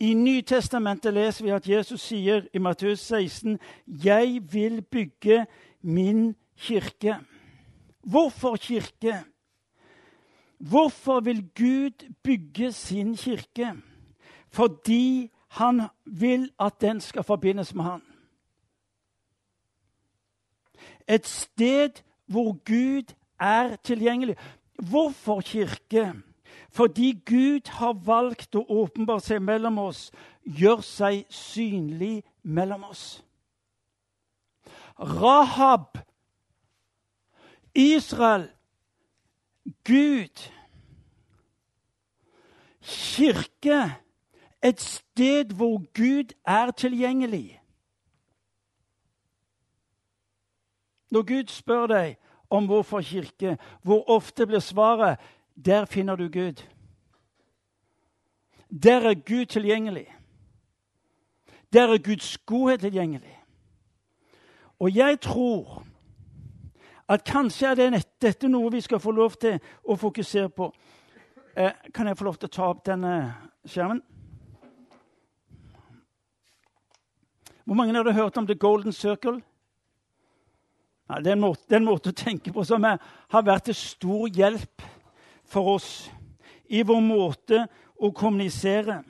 I 0.00 0.14
Nytestamentet 0.14 1.14
leser 1.14 1.44
vi 1.44 1.52
at 1.54 1.68
Jesus 1.68 2.02
sier 2.02 2.48
i 2.52 2.58
Matteus 2.58 3.00
16.: 3.00 3.58
Jeg 3.86 4.40
vil 4.52 4.82
bygge 4.82 5.46
min 5.82 6.34
kirke. 6.56 7.18
Hvorfor 8.02 8.56
kirke? 8.56 9.24
Hvorfor 10.68 11.20
vil 11.20 11.48
Gud 11.56 12.10
bygge 12.22 12.72
sin 12.72 13.16
kirke? 13.16 13.72
Fordi 14.48 15.30
han 15.48 15.82
vil 16.06 16.50
at 16.60 16.80
den 16.80 17.00
skal 17.00 17.22
forbindes 17.22 17.74
med 17.74 17.84
han. 17.84 18.02
Et 21.08 21.26
sted 21.26 21.90
hvor 22.26 22.52
Gud 22.52 23.14
er 23.40 23.76
tilgjengelig. 23.76 24.36
Hvorfor 24.88 25.40
kirke? 25.40 26.12
Fordi 26.70 27.22
Gud 27.26 27.68
har 27.68 27.92
valgt 27.92 28.56
å 28.56 28.64
åpenbare 28.68 29.20
seg 29.20 29.42
mellom 29.42 29.78
oss, 29.78 30.08
gjør 30.42 30.80
seg 30.80 31.26
synlig 31.30 32.24
mellom 32.42 32.88
oss. 32.88 33.22
Rahab, 34.98 35.98
Israel, 37.74 38.48
Gud, 39.64 40.52
kirke, 42.82 43.94
et 44.64 44.80
sted 44.80 45.52
hvor 45.52 45.78
Gud 45.78 46.34
er 46.46 46.70
tilgjengelig. 46.70 47.60
Når 51.10 51.22
Gud 51.22 51.48
spør 51.48 51.86
deg 51.86 52.16
om 52.50 52.66
hvorfor 52.66 53.00
kirke, 53.00 53.58
hvor 53.82 54.10
ofte 54.10 54.46
blir 54.46 54.58
svaret 54.58 55.20
der 55.54 55.84
finner 55.84 56.16
du 56.16 56.28
Gud. 56.28 56.64
Der 58.82 59.00
er 59.10 59.14
Gud 59.14 59.46
tilgjengelig. 59.46 60.06
Der 61.72 61.92
er 61.92 61.98
Guds 61.98 62.38
godhet 62.38 62.80
tilgjengelig. 62.80 63.40
Og 64.78 64.96
jeg 64.96 65.20
tror 65.20 65.86
at 67.08 67.24
kanskje 67.24 67.70
er 67.70 67.78
det 67.78 68.02
dette 68.22 68.48
noe 68.48 68.72
vi 68.72 68.80
skal 68.80 69.00
få 69.02 69.12
lov 69.12 69.36
til 69.40 69.58
å 69.84 69.96
fokusere 70.00 70.48
på. 70.48 70.70
Eh, 71.56 71.72
kan 71.94 72.08
jeg 72.08 72.18
få 72.18 72.24
lov 72.24 72.38
til 72.38 72.48
å 72.48 72.54
ta 72.54 72.68
opp 72.72 72.84
denne 72.86 73.14
skjermen? 73.68 74.00
Hvor 77.64 77.76
mange 77.76 77.94
har 77.96 78.12
hørt 78.12 78.36
om 78.36 78.46
The 78.46 78.54
Golden 78.54 78.92
Circle? 78.92 79.40
Ja, 81.08 81.20
det, 81.20 81.32
er 81.32 81.36
måte, 81.36 81.62
det, 81.68 81.76
er 81.76 81.80
en 81.80 81.88
måte, 81.88 82.10
å 82.10 82.16
tenke 82.16 82.52
på 82.52 82.64
som 82.64 82.84
er, 82.84 83.00
har 83.28 83.44
vært 83.44 83.68
til 83.68 83.76
stor 83.76 84.28
hjelp 84.32 84.84
for 85.44 85.76
oss 85.76 85.88
i 86.72 86.80
vår 86.82 87.00
måte 87.04 87.66
å 88.00 88.08
kommunisere. 88.16 89.02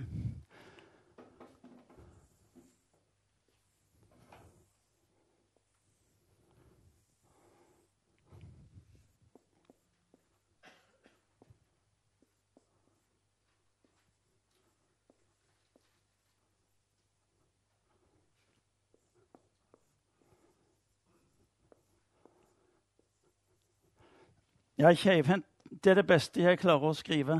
Ja, 24.84 24.94
keivhendt, 24.94 25.46
det 25.84 25.90
er 25.90 25.94
det 25.94 26.06
beste 26.06 26.42
jeg 26.42 26.58
klarer 26.60 26.90
å 26.90 26.92
skrive. 26.92 27.38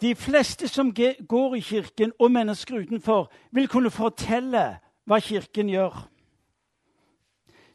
De 0.00 0.10
fleste 0.18 0.66
som 0.66 0.90
går 1.28 1.54
i 1.54 1.60
kirken, 1.62 2.10
og 2.18 2.32
mennesker 2.34 2.80
utenfor, 2.80 3.28
vil 3.54 3.70
kunne 3.70 3.94
fortelle 3.94 4.64
hva 5.06 5.20
Kirken 5.22 5.70
gjør. 5.70 6.00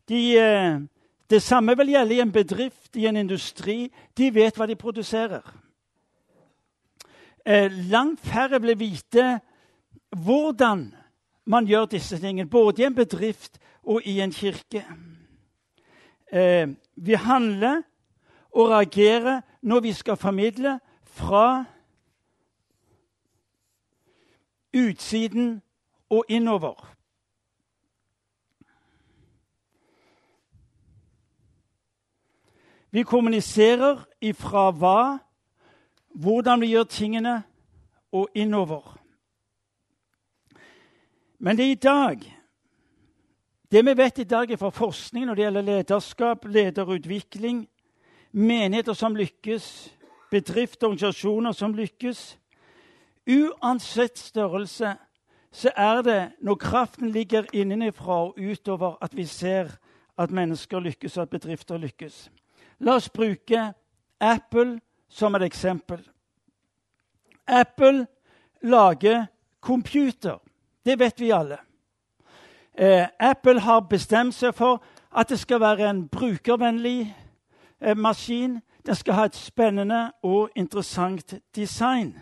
De, 0.10 0.20
eh, 0.38 0.82
det 1.30 1.42
samme 1.42 1.78
vil 1.78 1.94
gjelde 1.96 2.16
i 2.16 2.20
en 2.20 2.36
bedrift, 2.36 2.96
i 2.96 3.08
en 3.08 3.16
industri. 3.16 3.94
De 4.18 4.34
vet 4.34 4.60
hva 4.60 4.68
de 4.68 4.76
produserer. 4.76 5.56
Eh, 7.46 7.72
langt 7.72 8.20
færre 8.20 8.62
vil 8.62 8.80
vite 8.80 9.40
hvordan 10.26 10.90
man 11.46 11.66
gjør 11.66 11.86
disse 11.86 12.20
tingene, 12.20 12.50
både 12.50 12.82
i 12.82 12.86
en 12.86 12.96
bedrift 12.96 13.62
og 13.84 14.02
i 14.06 14.20
en 14.22 14.32
kirke. 14.32 14.86
Eh, 16.32 16.70
vi 16.96 17.14
handler 17.14 17.82
og 18.52 18.70
reagerer 18.70 19.42
når 19.62 19.80
vi 19.80 19.94
skal 19.94 20.18
formidle 20.18 20.80
fra 21.04 21.66
utsiden 24.78 25.62
og 26.10 26.26
innover. 26.30 26.88
Vi 32.92 33.04
kommuniserer 33.04 34.04
ifra 34.22 34.72
hva, 34.72 35.18
hvordan 36.10 36.62
vi 36.62 36.74
gjør 36.74 36.84
tingene, 36.84 37.44
og 38.12 38.28
innover. 38.36 38.98
Men 41.40 41.58
det 41.58 41.66
er 41.66 41.72
i 41.72 41.76
dag 41.76 42.41
Det 43.72 43.86
vi 43.86 43.94
vet 43.98 44.20
i 44.20 44.24
dag 44.24 44.60
fra 44.60 44.70
forskning 44.70 45.26
når 45.26 45.36
det 45.36 45.44
gjelder 45.44 45.62
lederskap, 45.62 46.46
lederutvikling, 46.46 47.68
menigheter 48.32 48.94
som 48.94 49.16
lykkes, 49.16 49.94
bedrifter 50.32 50.88
og 50.88 50.92
organisasjoner 50.92 51.52
som 51.52 51.74
lykkes 51.76 52.38
Uansett 53.28 54.20
størrelse 54.20 54.96
så 55.52 55.72
er 55.78 56.02
det 56.02 56.32
når 56.42 56.56
kraften 56.56 57.12
ligger 57.12 57.48
innenfra 57.54 58.14
og 58.26 58.38
utover, 58.40 58.98
at 59.02 59.16
vi 59.16 59.26
ser 59.26 59.72
at 60.18 60.32
mennesker 60.32 60.80
lykkes, 60.80 61.18
og 61.18 61.22
at 61.22 61.30
bedrifter 61.30 61.78
lykkes. 61.78 62.32
La 62.80 62.96
oss 62.96 63.10
bruke 63.10 63.74
Apple 64.20 64.80
som 65.10 65.36
et 65.36 65.44
eksempel. 65.44 66.02
Apple 67.48 68.08
lager 68.62 69.26
computer. 69.62 70.40
Det 70.86 71.00
vet 71.00 71.20
vi 71.20 71.32
alle. 71.32 71.58
Eh, 72.82 73.08
Apple 73.20 73.60
har 73.60 73.80
bestemt 73.80 74.34
seg 74.34 74.56
for 74.58 74.82
at 75.14 75.30
det 75.30 75.38
skal 75.40 75.60
være 75.62 75.90
en 75.90 76.08
brukervennlig 76.10 77.16
eh, 77.82 77.98
maskin. 77.98 78.58
Den 78.86 78.96
skal 78.96 79.14
ha 79.14 79.26
et 79.26 79.36
spennende 79.36 80.12
og 80.24 80.50
interessant 80.56 81.34
design. 81.56 82.18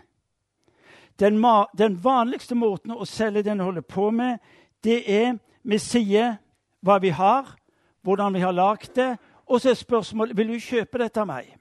Den, 1.20 1.40
den, 1.78 2.04
vanligste 2.04 2.54
måten 2.54 2.92
å 2.92 3.08
selge 3.08 3.42
den 3.42 3.60
holder 3.60 3.80
på 3.80 4.10
med, 4.10 4.36
det 4.84 5.00
er 5.08 5.38
vi 5.62 5.78
sier 5.78 6.36
hva 6.84 6.98
vi 7.00 7.08
har, 7.08 7.56
hvordan 8.02 8.34
vi 8.34 8.44
har 8.44 8.52
lagd 8.52 8.92
det, 8.96 9.16
og 9.46 9.60
så 9.60 9.70
er 9.70 9.80
spørsmålet 9.80 10.36
vil 10.36 10.52
du 10.52 10.60
kjøpe 10.60 11.00
dette 11.00 11.20
av 11.20 11.28
meg. 11.28 11.56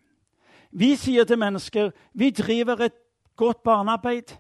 Vi 0.72 0.96
sier 1.00 1.24
til 1.24 1.40
mennesker 1.40 1.92
vi 2.12 2.36
driver 2.36 2.84
et 2.84 3.00
godt 3.36 3.64
barnearbeid. 3.64 4.36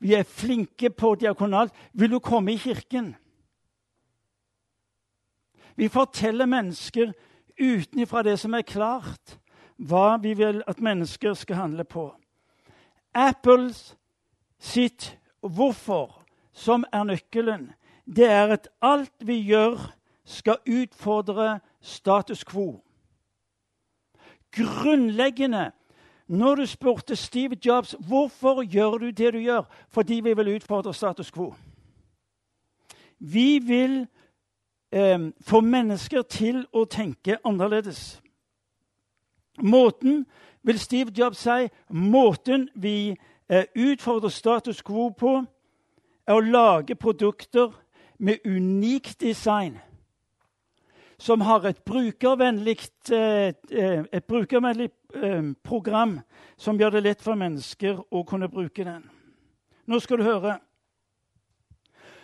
Vi 0.00 0.14
er 0.14 0.24
flinke 0.24 0.90
på 0.90 1.14
diakonalt. 1.14 1.72
Vil 1.92 2.10
du 2.10 2.18
komme 2.18 2.52
i 2.52 2.56
kirken? 2.56 3.16
Vi 5.76 5.88
forteller 5.88 6.46
mennesker 6.46 7.12
utenfra 7.60 8.22
det 8.22 8.38
som 8.40 8.54
er 8.54 8.66
klart, 8.66 9.38
hva 9.76 10.16
vi 10.22 10.34
vil 10.38 10.62
at 10.66 10.80
mennesker 10.80 11.34
skal 11.34 11.56
handle 11.56 11.84
på. 11.84 12.10
Apples 13.14 13.96
sitt 14.58 15.12
hvorfor 15.40 16.22
som 16.52 16.84
er 16.92 17.04
nøkkelen. 17.04 17.72
Det 18.06 18.28
er 18.28 18.54
at 18.54 18.68
alt 18.82 19.26
vi 19.26 19.40
gjør, 19.48 19.80
skal 20.24 20.60
utfordre 20.70 21.58
status 21.80 22.44
quo. 22.46 22.78
Grunnleggende 24.54 25.72
når 26.28 26.54
du 26.54 26.66
spurte 26.66 27.16
Steve 27.16 27.56
Jobs 27.66 27.96
hvorfor 27.98 28.62
gjør 28.62 28.98
du 28.98 29.10
det 29.10 29.32
du 29.34 29.38
gjør, 29.38 29.66
fordi 29.88 30.20
vi 30.20 30.34
vil 30.34 30.54
utfordre 30.56 30.94
status 30.94 31.30
quo. 31.30 31.54
Vi 33.18 33.58
vil 33.58 34.06
eh, 34.92 35.18
få 35.40 35.60
mennesker 35.60 36.22
til 36.22 36.66
å 36.72 36.84
tenke 36.84 37.38
annerledes. 37.44 38.20
Måten, 39.62 40.26
vil 40.62 40.78
Steve 40.78 41.12
Jobs 41.18 41.38
si, 41.42 41.68
måten 41.88 42.68
vi 42.74 43.16
eh, 43.48 43.64
utfordrer 43.74 44.30
status 44.30 44.82
quo 44.82 45.10
på, 45.10 45.44
er 46.26 46.34
å 46.34 46.44
lage 46.44 46.94
produkter 46.94 47.72
med 48.18 48.44
unikt 48.46 49.20
design 49.20 49.80
som 51.22 51.40
har 51.40 51.66
et 51.66 51.84
brukervennlig, 51.84 52.78
eh, 53.12 53.54
eh, 53.70 54.04
et 54.12 54.24
brukervennlig 54.24 54.90
eh, 55.14 55.52
program 55.64 56.20
som 56.56 56.80
gjør 56.80 56.90
det 56.90 57.02
lett 57.02 57.22
for 57.22 57.38
mennesker 57.38 58.00
å 58.10 58.24
kunne 58.26 58.48
bruke 58.50 58.84
den. 58.84 59.04
Nå 59.86 60.00
skal 60.02 60.18
du 60.18 60.26
høre. 60.26 60.56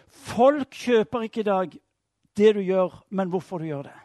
Folk 0.08 0.74
kjøper 0.74 1.28
ikke 1.28 1.40
i 1.40 1.46
dag 1.46 1.78
det 2.38 2.54
du 2.54 2.60
gjør, 2.60 3.04
men 3.10 3.28
hvorfor 3.28 3.58
du 3.58 3.68
gjør 3.68 3.82
det. 3.82 3.98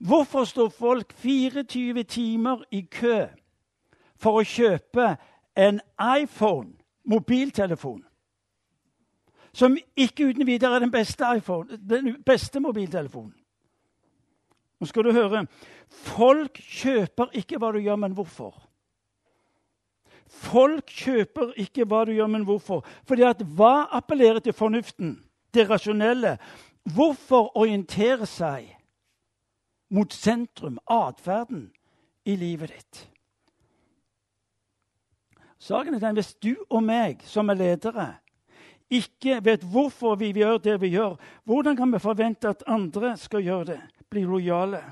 Hvorfor 0.00 0.44
står 0.44 0.68
folk 0.68 1.12
24 1.12 2.02
timer 2.02 2.62
i 2.70 2.80
kø 2.80 3.26
for 4.16 4.40
å 4.40 4.44
kjøpe 4.44 5.16
en 5.56 5.80
iPhone, 6.00 6.72
mobiltelefon, 7.04 8.04
som 9.52 9.76
ikke 9.96 10.30
uten 10.30 10.46
videre 10.46 10.76
er 10.76 10.84
den 10.84 10.92
beste 10.92 11.26
iPhone, 11.36 11.76
den 11.76 12.14
beste 12.26 12.60
mobiltelefonen. 12.60 13.34
Nå 14.80 14.86
skal 14.88 15.04
du 15.04 15.12
høre 15.12 15.44
folk 15.90 16.60
kjøper 16.62 17.34
ikke 17.36 17.58
hva 17.58 17.72
du 17.74 17.80
gjør, 17.82 17.98
men 18.00 18.14
hvorfor. 18.16 18.54
Folk 20.30 20.86
kjøper 20.86 21.56
ikke 21.58 21.84
hva 21.84 22.04
du 22.06 22.12
gjør, 22.14 22.30
men 22.30 22.46
hvorfor. 22.46 22.84
Fordi 23.04 23.26
at 23.26 23.42
hva 23.56 23.90
appellerer 23.98 24.38
til 24.38 24.54
fornuften? 24.54 25.16
Det 25.54 25.70
rasjonelle. 25.70 26.38
Hvorfor 26.94 27.56
orientere 27.58 28.26
seg 28.26 28.68
mot 29.90 30.12
sentrum, 30.14 30.78
atferden, 30.86 31.70
i 32.24 32.36
livet 32.36 32.70
ditt? 32.70 33.06
Saken 35.58 35.94
er 35.94 35.98
den, 35.98 36.14
Hvis 36.14 36.34
du 36.34 36.54
og 36.70 36.82
meg 36.82 37.22
som 37.24 37.50
er 37.50 37.54
ledere, 37.54 38.14
ikke 38.90 39.44
vet 39.44 39.62
hvorfor 39.62 40.14
vi 40.18 40.32
gjør 40.32 40.58
det 40.58 40.80
vi 40.80 40.88
gjør, 40.88 41.16
hvordan 41.44 41.76
kan 41.76 41.92
vi 41.92 41.98
forvente 41.98 42.48
at 42.48 42.64
andre 42.66 43.16
skal 43.16 43.42
gjøre 43.42 43.64
det? 43.64 43.80
Bli 44.10 44.24
lojale? 44.24 44.82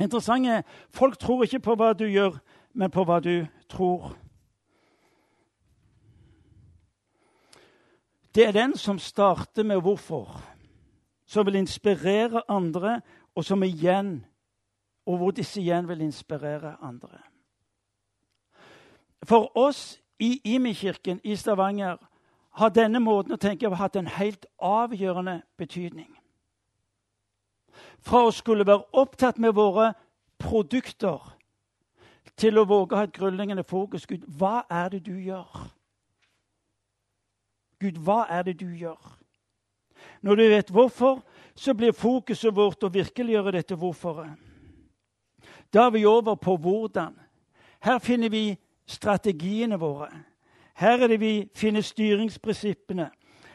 Interessant 0.00 0.46
er 0.46 0.62
folk 0.90 1.18
tror 1.18 1.44
ikke 1.44 1.60
på 1.60 1.76
hva 1.78 1.92
du 1.92 2.06
gjør, 2.08 2.40
men 2.74 2.90
på 2.90 3.04
hva 3.04 3.20
du 3.20 3.46
tror. 3.68 4.16
Det 8.34 8.46
er 8.46 8.52
den 8.52 8.76
som 8.76 8.98
starter 8.98 9.62
med 9.62 9.80
hvorfor, 9.80 10.42
som 11.26 11.46
vil 11.46 11.54
inspirere 11.54 12.42
andre, 12.48 13.00
og 13.34 13.44
som 13.44 13.62
igjen, 13.62 14.24
og 15.06 15.16
hvor 15.16 15.30
disse 15.30 15.60
igjen 15.60 15.88
vil 15.88 16.00
inspirere 16.00 16.76
andre. 16.82 17.18
For 19.24 19.56
oss 19.56 20.00
i 20.18 20.40
Imi-kirken 20.44 21.20
i 21.24 21.36
Stavanger 21.36 21.96
har 22.50 22.68
denne 22.68 23.00
måten 23.00 23.32
å 23.32 23.40
tenke 23.40 23.68
på 23.68 23.78
hatt 23.80 23.96
en 23.96 24.10
helt 24.10 24.46
avgjørende 24.58 25.40
betydning. 25.56 26.10
Fra 28.00 28.26
å 28.26 28.34
skulle 28.34 28.66
være 28.66 28.84
opptatt 28.92 29.38
med 29.38 29.54
våre 29.56 29.92
produkter 30.38 31.32
til 32.36 32.58
å 32.58 32.66
våge 32.68 32.94
å 32.94 32.98
ha 32.98 33.06
et 33.06 33.14
grunnleggende 33.16 33.64
fokus. 33.64 34.06
Gud, 34.06 34.26
hva 34.26 34.64
er 34.70 34.88
det 34.92 35.04
du 35.06 35.14
gjør? 35.20 35.48
Gud, 37.82 37.98
hva 37.98 38.22
er 38.30 38.46
det 38.46 38.60
du 38.60 38.68
gjør? 38.70 39.18
Når 40.22 40.38
du 40.38 40.42
vet 40.48 40.70
hvorfor, 40.70 41.22
så 41.54 41.74
blir 41.74 41.92
fokuset 41.92 42.54
vårt 42.54 42.84
å 42.86 42.90
virkeliggjøre 42.92 43.56
dette 43.58 43.76
hvorforet. 43.78 44.30
Da 45.72 45.86
er 45.86 45.94
vi 45.96 46.04
over 46.06 46.36
på 46.38 46.54
hvordan. 46.56 47.16
Her 47.82 47.98
finner 47.98 48.30
vi 48.30 48.52
strategiene 48.86 49.78
våre. 49.80 50.10
Her 50.78 51.02
er 51.02 51.12
det 51.12 51.20
vi 51.20 51.32
finner 51.54 51.82
styringsprinsippene. 51.84 53.10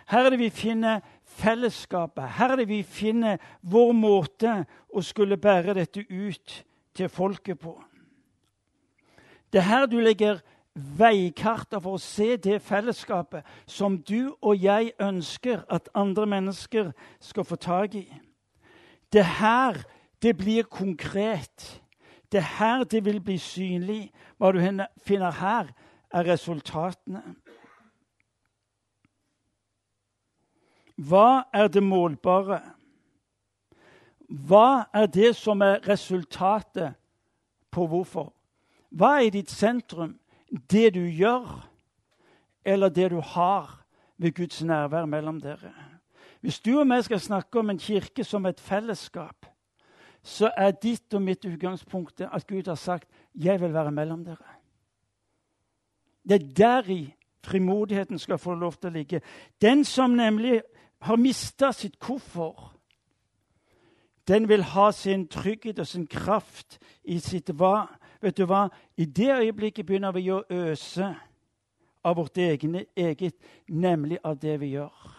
Her 0.08 0.26
er 0.26 0.30
det 0.30 0.40
vi 0.40 0.50
finner 0.50 1.02
fellesskapet. 1.24 2.24
Her 2.38 2.52
er 2.52 2.62
det 2.62 2.70
vi 2.70 2.84
finner 2.84 3.38
vår 3.62 3.94
måte 3.96 4.62
å 4.90 5.04
skulle 5.04 5.40
bære 5.40 5.76
dette 5.78 6.06
ut 6.10 6.64
til 6.96 7.10
folket 7.10 7.60
på. 7.60 7.76
Det 9.54 9.62
er 9.62 9.70
her 9.70 9.88
du 9.88 10.00
legger 10.00 10.42
veikarter 10.78 11.82
for 11.82 11.98
å 11.98 12.02
se 12.02 12.36
det 12.38 12.60
fellesskapet 12.62 13.46
som 13.66 13.98
du 13.98 14.36
og 14.42 14.56
jeg 14.62 14.94
ønsker 15.02 15.64
at 15.74 15.90
andre 15.98 16.28
mennesker 16.30 16.92
skal 17.20 17.48
få 17.48 17.56
tak 17.56 17.96
i. 17.96 18.06
Det 19.14 19.24
er 19.24 19.34
her 19.40 19.82
det 20.22 20.38
blir 20.38 20.64
konkret. 20.64 21.82
Det 22.32 22.38
er 22.38 22.50
her 22.60 22.84
det 22.84 23.06
vil 23.06 23.22
bli 23.22 23.38
synlig. 23.38 24.12
Hva 24.38 24.52
du 24.52 24.62
finner 25.06 25.32
her, 25.32 25.74
er 26.14 26.24
resultatene. 26.24 27.22
Hva 30.98 31.44
er 31.54 31.68
det 31.68 31.84
målbare? 31.84 32.62
Hva 34.28 34.88
er 34.94 35.06
det 35.06 35.36
som 35.38 35.62
er 35.62 35.84
resultatet 35.88 36.96
på 37.72 37.86
hvorfor? 37.88 38.34
Hva 38.90 39.20
er 39.22 39.32
ditt 39.32 39.52
sentrum? 39.52 40.18
Det 40.52 40.94
du 40.94 41.04
gjør, 41.06 41.70
eller 42.66 42.90
det 42.90 43.12
du 43.12 43.20
har 43.20 43.86
ved 44.18 44.32
Guds 44.36 44.64
nærvær 44.64 45.06
mellom 45.06 45.42
dere? 45.42 45.74
Hvis 46.42 46.60
du 46.60 46.80
og 46.80 46.88
jeg 46.88 47.04
skal 47.04 47.20
snakke 47.20 47.60
om 47.60 47.70
en 47.70 47.80
kirke 47.80 48.24
som 48.24 48.46
et 48.46 48.60
fellesskap, 48.60 49.46
så 50.24 50.52
er 50.58 50.72
ditt 50.72 51.14
og 51.14 51.22
mitt 51.22 51.46
utgangspunkt 51.46 52.22
at 52.22 52.48
Gud 52.48 52.68
har 52.68 52.76
sagt 52.76 53.10
'Jeg 53.36 53.62
vil 53.62 53.74
være 53.74 53.92
mellom 53.92 54.26
dere'. 54.26 54.56
Det 56.30 56.42
er 56.42 56.54
deri 56.54 57.16
frimodigheten 57.44 58.20
skal 58.20 58.38
få 58.38 58.54
lov 58.54 58.74
til 58.74 58.90
å 58.90 58.94
ligge. 58.94 59.22
Den 59.62 59.86
som 59.86 60.10
nemlig 60.10 60.62
har 61.00 61.16
mista 61.16 61.72
sitt 61.72 61.96
hvorfor, 62.06 62.74
den 64.28 64.50
vil 64.50 64.64
ha 64.64 64.92
sin 64.92 65.28
trygghet 65.28 65.80
og 65.80 65.88
sin 65.88 66.08
kraft 66.08 66.80
i 67.04 67.20
sitt 67.20 67.50
hva. 67.56 67.88
Vet 68.22 68.38
du 68.38 68.46
hva? 68.46 68.68
I 68.98 69.06
det 69.06 69.30
øyeblikket 69.36 69.86
begynner 69.86 70.12
vi 70.16 70.30
å 70.32 70.44
øse 70.50 71.14
av 72.04 72.16
vårt 72.18 72.38
egne, 72.38 72.86
eget, 72.96 73.36
nemlig 73.68 74.20
av 74.24 74.38
det 74.40 74.60
vi 74.62 74.74
gjør. 74.76 75.14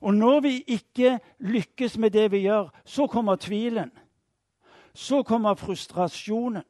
Og 0.00 0.14
når 0.14 0.40
vi 0.40 0.54
ikke 0.66 1.18
lykkes 1.38 1.98
med 1.98 2.10
det 2.10 2.30
vi 2.32 2.46
gjør, 2.46 2.70
så 2.84 3.06
kommer 3.06 3.36
tvilen. 3.36 3.90
Så 4.94 5.22
kommer 5.22 5.54
frustrasjonen. 5.54 6.64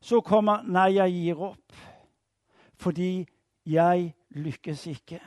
Så 0.00 0.20
kommer 0.20 0.62
'nei, 0.62 0.94
jeg 0.94 1.12
gir 1.12 1.34
opp' 1.34 1.92
fordi 2.82 3.28
jeg 3.66 4.14
lykkes 4.30 4.86
ikke. 4.86 5.20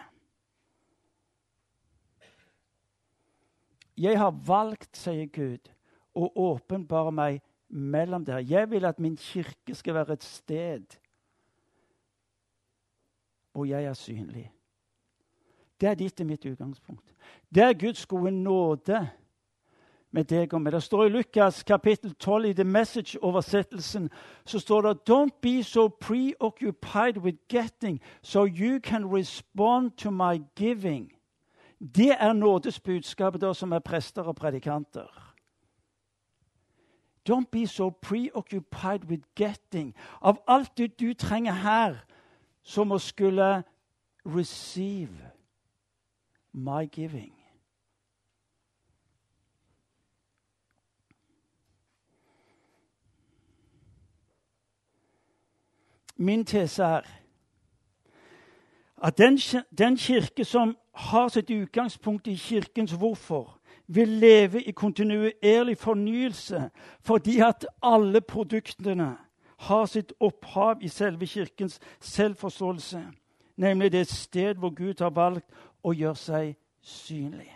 Jeg 3.97 4.19
har 4.19 4.31
valgt, 4.31 4.97
sier 4.97 5.25
Gud, 5.25 5.71
å 6.15 6.27
åpenbare 6.35 7.11
meg 7.15 7.41
mellom 7.69 8.25
dere. 8.25 8.45
Jeg 8.49 8.71
vil 8.71 8.85
at 8.85 8.99
min 8.99 9.17
kirke 9.17 9.75
skal 9.75 9.93
være 9.93 10.13
et 10.13 10.23
sted 10.23 10.83
hvor 13.55 13.65
jeg 13.65 13.83
er 13.83 13.93
synlig. 13.93 14.51
Det 15.81 15.89
er 15.89 15.93
ditt 15.95 16.19
og 16.19 16.25
mitt 16.27 16.45
utgangspunkt. 16.45 17.13
Det 17.55 17.63
er 17.63 17.73
Guds 17.73 18.05
gode 18.05 18.31
nåde 18.31 19.09
med 20.11 20.23
deg 20.23 20.53
og 20.53 20.61
meg. 20.61 20.73
Det 20.73 20.83
står 20.83 21.05
i 21.05 21.09
Lukas 21.09 21.63
kapittel 21.63 22.15
12 22.15 22.45
i 22.45 22.53
The 22.53 22.63
Message-oversettelsen 22.63 24.09
så 24.45 24.59
står 24.59 24.81
det 24.81 25.09
Don't 25.09 25.39
be 25.41 25.63
so 25.63 25.87
preoccupied 25.87 27.17
with 27.17 27.37
getting 27.49 28.01
so 28.21 28.45
you 28.45 28.79
can 28.79 29.05
respond 29.05 29.91
to 29.91 30.11
my 30.11 30.41
giving. 30.55 31.11
Det 31.79 32.11
er 32.19 32.33
nådesbudskapet 32.33 33.55
som 33.55 33.71
er 33.71 33.79
prester 33.79 34.23
og 34.23 34.35
predikanter. 34.35 35.34
Don't 37.27 37.51
be 37.51 37.65
so 37.65 37.89
preoccupied 37.89 39.05
with 39.09 39.23
getting. 39.35 39.95
Av 40.21 40.37
alt 40.47 40.77
det 40.77 40.99
du 40.99 41.13
trenger 41.13 41.53
her, 41.53 41.95
som 42.63 42.91
å 42.91 42.97
skulle 42.97 43.63
receive 44.25 45.31
my 46.53 46.85
giving. 46.91 47.33
Min 56.17 56.45
tese 56.45 56.83
er 56.83 57.01
at 58.97 59.17
den, 59.17 59.37
den, 59.77 59.97
kirke 59.97 60.45
som 60.45 60.77
har 60.93 61.27
sitt 61.27 61.49
utgangspunkt 61.49 62.27
i 62.27 62.35
Kirkens 62.35 62.91
hvorfor, 62.91 63.54
vil 63.87 64.07
leve 64.07 64.63
i 64.63 64.71
kontinuerlig 64.71 65.77
fornyelse 65.77 66.69
fordi 67.01 67.39
at 67.39 67.67
alle 67.83 68.21
produktene 68.21 69.17
har 69.57 69.85
sitt 69.85 70.13
opphav 70.19 70.81
i 70.81 70.87
selve 70.87 71.27
Kirkens 71.27 71.79
selvforståelse, 71.99 73.03
nemlig 73.57 73.91
det 73.91 74.07
sted 74.07 74.55
hvor 74.55 74.69
Gud 74.75 74.99
har 74.99 75.09
valgt 75.15 75.45
å 75.83 75.93
gjøre 75.93 76.15
seg 76.15 76.55
synlig. 76.81 77.51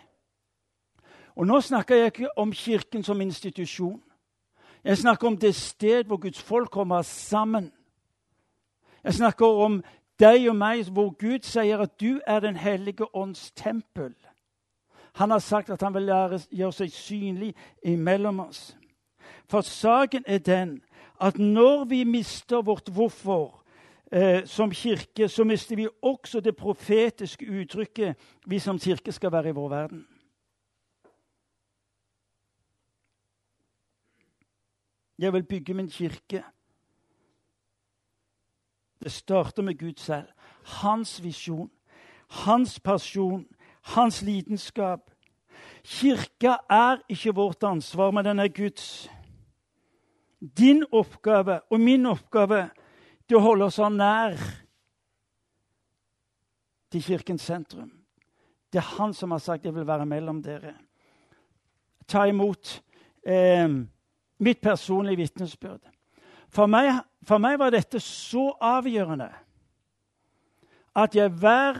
Og 1.36 1.46
Nå 1.46 1.60
snakker 1.60 1.96
jeg 1.96 2.06
ikke 2.06 2.38
om 2.38 2.52
Kirken 2.52 3.02
som 3.02 3.20
institusjon. 3.20 4.00
Jeg 4.84 4.98
snakker 4.98 5.28
om 5.28 5.36
det 5.36 5.54
sted 5.54 6.04
hvor 6.04 6.16
Guds 6.16 6.42
folk 6.42 6.70
kommer 6.70 7.02
sammen 7.02 7.72
jeg 9.04 9.14
snakker 9.14 9.46
om 9.46 9.82
deg 10.20 10.48
og 10.50 10.56
meg, 10.60 10.88
hvor 10.92 11.14
Gud 11.16 11.46
sier 11.48 11.80
at 11.80 12.00
du 12.00 12.20
er 12.26 12.40
Den 12.40 12.56
hellige 12.56 13.14
ånds 13.16 13.50
tempel. 13.50 14.14
Han 15.14 15.30
har 15.30 15.38
sagt 15.38 15.70
at 15.70 15.82
han 15.82 15.94
vil 15.94 16.10
gjøre 16.50 16.72
seg 16.72 16.92
synlig 16.92 17.54
imellom 17.82 18.40
oss. 18.40 18.76
For 19.50 19.66
saken 19.66 20.24
er 20.26 20.38
den 20.38 20.78
at 21.20 21.38
når 21.38 21.84
vi 21.84 22.04
mister 22.04 22.62
vårt 22.62 22.88
hvorfor 22.88 23.64
eh, 24.12 24.46
som 24.46 24.70
kirke, 24.70 25.28
så 25.28 25.44
mister 25.44 25.76
vi 25.76 25.88
også 26.02 26.40
det 26.40 26.56
profetiske 26.56 27.46
uttrykket 27.46 28.16
vi 28.46 28.58
som 28.58 28.78
kirke 28.78 29.12
skal 29.12 29.32
være 29.32 29.48
i 29.48 29.58
vår 29.58 29.68
verden. 29.68 30.06
Jeg 35.18 35.32
vil 35.32 35.44
bygge 35.44 35.74
min 35.74 35.90
kirke 35.90 36.44
det 39.02 39.12
starter 39.12 39.62
med 39.62 39.78
Gud 39.78 39.94
selv. 39.96 40.28
Hans 40.64 41.22
visjon, 41.22 41.70
hans 42.28 42.80
pasjon, 42.80 43.46
hans 43.82 44.22
lidenskap. 44.22 45.10
Kirka 45.84 46.56
er 46.70 47.00
ikke 47.08 47.34
vårt 47.34 47.62
ansvar, 47.62 48.10
men 48.10 48.24
den 48.24 48.38
er 48.38 48.48
Guds. 48.48 49.10
Din 50.40 50.84
oppgave 50.92 51.60
og 51.70 51.80
min 51.80 52.06
oppgave 52.06 52.60
er 53.30 53.36
å 53.36 53.42
holde 53.44 53.68
oss 53.68 53.78
nær 53.78 54.36
til 56.90 57.02
kirkens 57.04 57.46
sentrum. 57.46 57.90
Det 58.72 58.78
er 58.78 58.94
han 58.98 59.14
som 59.14 59.30
har 59.30 59.38
sagt 59.38 59.64
'jeg 59.64 59.74
vil 59.74 59.86
være 59.86 60.06
mellom 60.06 60.42
dere'. 60.42 60.74
Ta 62.06 62.24
imot 62.24 62.82
eh, 63.26 63.68
mitt 64.38 64.60
personlige 64.60 65.16
vitnesbyrd. 65.16 65.80
For 66.48 66.66
meg, 66.66 67.04
for 67.22 67.38
meg 67.38 67.58
var 67.58 67.70
dette 67.70 68.00
så 68.00 68.56
avgjørende 68.60 69.30
at 70.96 71.14
jeg 71.14 71.30
hver 71.30 71.78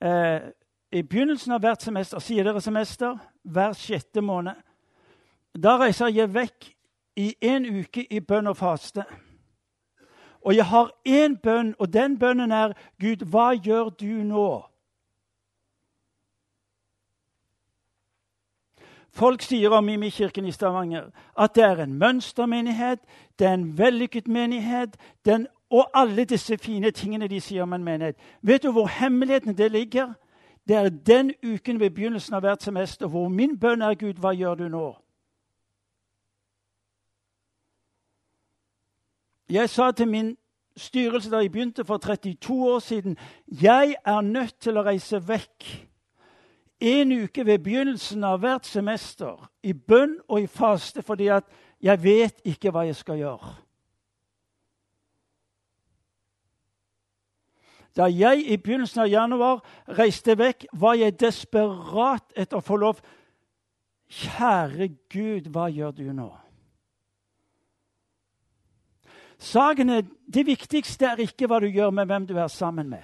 eh, 0.00 0.52
I 0.92 1.02
begynnelsen 1.02 1.52
av 1.52 1.62
hvert 1.64 1.82
semester, 1.82 2.20
sier 2.20 2.44
dere 2.44 2.60
semester, 2.60 3.16
hver 3.42 3.72
sjette 3.72 4.20
måned, 4.20 4.58
da 5.56 5.76
reiser 5.80 6.12
jeg 6.12 6.28
vekk 6.32 6.66
i 7.16 7.30
en 7.44 7.64
uke 7.64 8.04
i 8.12 8.20
bønn 8.20 8.50
og 8.50 8.56
faste. 8.56 9.04
Og 10.42 10.56
jeg 10.56 10.66
har 10.68 10.90
én 11.08 11.38
bønn, 11.40 11.74
og 11.78 11.92
den 11.92 12.18
bønnen 12.18 12.52
er 12.52 12.74
Gud, 13.00 13.24
hva 13.24 13.52
gjør 13.54 13.88
du 13.88 14.20
nå? 14.26 14.48
Folk 19.12 19.42
sier 19.44 19.72
om 19.76 19.84
Mimikirken 19.84 20.46
i 20.48 20.52
Stavanger 20.52 21.10
at 21.36 21.54
det 21.54 21.64
er 21.64 21.82
en 21.84 21.98
mønstermenighet, 22.00 23.00
det 23.38 23.46
er 23.46 23.54
en 23.54 23.78
vellykket 23.78 24.28
menighet, 24.28 24.96
den, 25.24 25.46
og 25.70 25.88
alle 25.94 26.24
disse 26.24 26.56
fine 26.58 26.90
tingene 26.90 27.28
de 27.28 27.40
sier 27.40 27.62
om 27.62 27.72
en 27.72 27.84
menighet. 27.84 28.16
Vet 28.42 28.62
du 28.62 28.72
hvor 28.72 28.88
hemmeligheten 28.88 29.56
det 29.56 29.70
ligger? 29.72 30.14
Det 30.68 30.76
er 30.76 30.88
den 30.88 31.34
uken 31.44 31.80
ved 31.80 31.90
begynnelsen 31.90 32.34
av 32.34 32.44
hvert 32.44 32.62
semester 32.62 33.10
hvor 33.10 33.28
min 33.28 33.58
bønn 33.58 33.82
er 33.82 33.94
Gud, 33.98 34.20
hva 34.22 34.30
gjør 34.34 34.54
du 34.54 34.68
nå? 34.70 34.86
Jeg 39.50 39.68
sa 39.68 39.90
til 39.90 40.08
min 40.08 40.36
styrelse 40.76 41.30
da 41.30 41.42
jeg 41.42 41.52
begynte 41.52 41.84
for 41.84 41.96
32 41.96 42.72
år 42.74 42.78
siden 42.78 43.16
jeg 43.62 43.96
er 44.04 44.20
nødt 44.20 44.54
til 44.60 44.78
å 44.78 44.84
reise 44.86 45.20
vekk 45.28 45.66
en 46.82 47.12
uke 47.12 47.44
ved 47.46 47.58
begynnelsen 47.62 48.24
av 48.24 48.40
hvert 48.42 48.66
semester 48.66 49.50
i 49.62 49.74
bønn 49.74 50.16
og 50.28 50.40
i 50.42 50.48
faste 50.50 51.02
fordi 51.02 51.28
at 51.34 51.44
jeg 51.82 52.02
vet 52.02 52.40
ikke 52.44 52.70
hva 52.70 52.86
jeg 52.86 52.96
skal 52.96 53.20
gjøre. 53.20 53.52
Da 57.96 58.08
jeg 58.08 58.44
i 58.46 58.56
begynnelsen 58.56 59.04
av 59.04 59.10
januar 59.10 59.60
reiste 59.98 60.36
vekk, 60.38 60.66
var 60.72 60.96
jeg 60.96 61.18
desperat 61.20 62.32
etter 62.36 62.58
å 62.58 62.64
få 62.64 62.78
lov 62.80 63.02
Kjære 64.12 64.88
Gud, 65.08 65.48
hva 65.52 65.70
gjør 65.72 65.92
du 65.96 66.08
nå? 66.12 66.28
Saken 69.42 69.88
er, 69.90 70.02
Det 70.28 70.44
viktigste 70.46 71.08
er 71.08 71.22
ikke 71.24 71.48
hva 71.48 71.60
du 71.60 71.66
gjør, 71.66 71.90
med 71.90 72.06
hvem 72.06 72.26
du 72.28 72.36
er 72.38 72.48
sammen 72.48 72.88
med. 72.92 73.02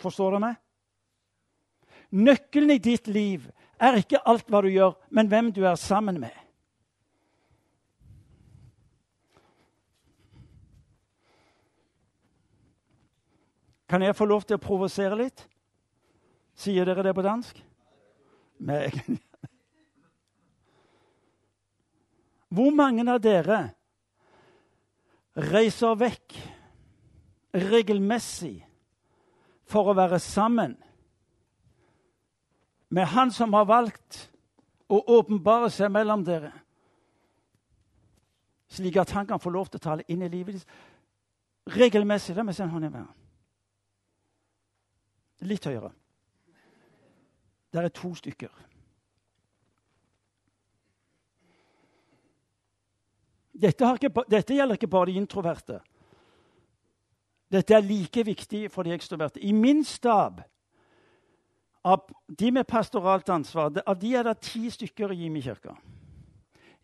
Forstår 0.00 0.34
du 0.34 0.38
meg? 0.42 0.56
Nøkkelen 2.14 2.70
i 2.74 2.78
ditt 2.82 3.10
liv 3.10 3.46
er 3.82 3.98
ikke 3.98 4.22
alt 4.26 4.48
hva 4.50 4.62
du 4.62 4.70
gjør, 4.70 4.94
men 5.10 5.28
hvem 5.30 5.50
du 5.54 5.64
er 5.66 5.76
sammen 5.78 6.20
med. 6.22 6.43
Kan 13.94 14.02
jeg 14.02 14.16
få 14.18 14.26
lov 14.26 14.42
til 14.42 14.56
å 14.58 14.58
provosere 14.58 15.14
litt? 15.14 15.44
Sier 16.58 16.82
dere 16.82 17.04
det 17.06 17.12
på 17.14 17.22
dansk? 17.22 17.60
Nei. 18.66 18.88
Hvor 22.58 22.74
mange 22.74 23.06
av 23.06 23.22
dere 23.22 23.60
reiser 25.38 25.94
vekk 26.02 26.36
regelmessig 27.54 28.56
for 29.70 29.86
å 29.86 29.94
være 30.02 30.18
sammen 30.18 30.74
med 32.90 33.10
Han 33.14 33.30
som 33.30 33.54
har 33.54 33.70
valgt 33.70 34.24
å 34.90 35.04
åpenbare 35.20 35.70
seg 35.70 35.94
mellom 35.94 36.26
dere, 36.26 36.50
slik 38.74 38.98
at 38.98 39.14
han 39.14 39.30
kan 39.30 39.38
få 39.38 39.54
lov 39.54 39.70
til 39.70 39.78
å 39.78 39.90
tale 39.92 40.10
inn 40.10 40.26
i 40.26 40.34
livet 40.34 40.58
deres? 40.58 40.72
Regelmessig. 41.78 42.34
La 42.34 42.42
meg 42.42 42.58
se 42.58 42.66
en 42.66 42.74
hånd 42.74 42.90
i 42.90 42.96
været. 42.98 43.20
Litt 45.40 45.66
høyere. 45.66 45.90
Der 47.74 47.82
er 47.82 47.88
to 47.88 48.14
stykker. 48.14 48.52
Dette, 53.54 53.86
ikke, 53.94 54.10
dette, 54.30 54.54
gjelder 54.54 54.74
ikke 54.74 54.90
bare 54.90 55.06
de 55.06 55.18
introverte. 55.18 55.78
Dette 57.52 57.74
er 57.74 57.86
like 57.86 58.24
viktig 58.26 58.70
for 58.70 58.82
de 58.82 58.94
ekstroverte. 58.94 59.40
I 59.40 59.52
min 59.52 59.84
stab, 59.84 60.40
av 61.84 62.06
de 62.38 62.50
med 62.50 62.66
pastoralt 62.66 63.28
ansvar, 63.30 63.72
av 63.86 63.98
de 64.00 64.14
er 64.14 64.26
det 64.26 64.38
ti 64.40 64.70
stykker 64.70 65.12
i 65.12 65.20
Jimi 65.22 65.42
kirka. 65.42 65.76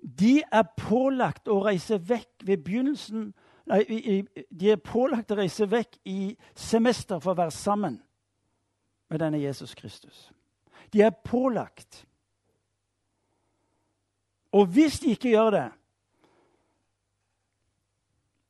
De 0.00 0.42
er 0.42 0.68
pålagt 0.76 1.48
å 1.48 1.58
reise 1.64 1.98
vekk 1.98 2.44
ved 2.46 2.62
begynnelsen 2.64 3.32
nei, 3.68 3.82
De 4.50 4.70
er 4.70 4.80
pålagt 4.80 5.32
å 5.32 5.40
reise 5.40 5.66
vekk 5.68 5.98
i 6.08 6.36
semester 6.54 7.20
for 7.20 7.34
å 7.34 7.40
være 7.42 7.54
sammen 7.54 7.98
med 9.10 9.18
denne 9.18 9.42
Jesus 9.42 9.74
Kristus. 9.74 10.32
De 10.92 11.02
er 11.02 11.10
pålagt. 11.10 12.06
Og 14.52 14.66
hvis 14.66 15.00
de 15.00 15.10
ikke 15.10 15.28
gjør 15.28 15.50
det, 15.50 15.70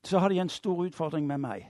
så 0.03 0.19
har 0.19 0.29
de 0.29 0.41
en 0.41 0.49
stor 0.49 0.77
utfordring 0.77 1.27
med 1.27 1.39
meg. 1.39 1.69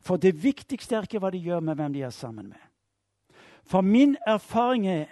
For 0.00 0.16
det 0.16 0.42
viktigste 0.42 0.96
er 0.96 1.06
ikke 1.06 1.18
hva 1.18 1.30
de 1.32 1.40
gjør, 1.40 1.60
med 1.60 1.74
hvem 1.74 1.92
de 1.92 2.02
er 2.02 2.10
sammen 2.10 2.48
med. 2.48 2.60
For 3.64 3.80
min 3.80 4.16
erfaring 4.26 4.86
er 4.88 5.06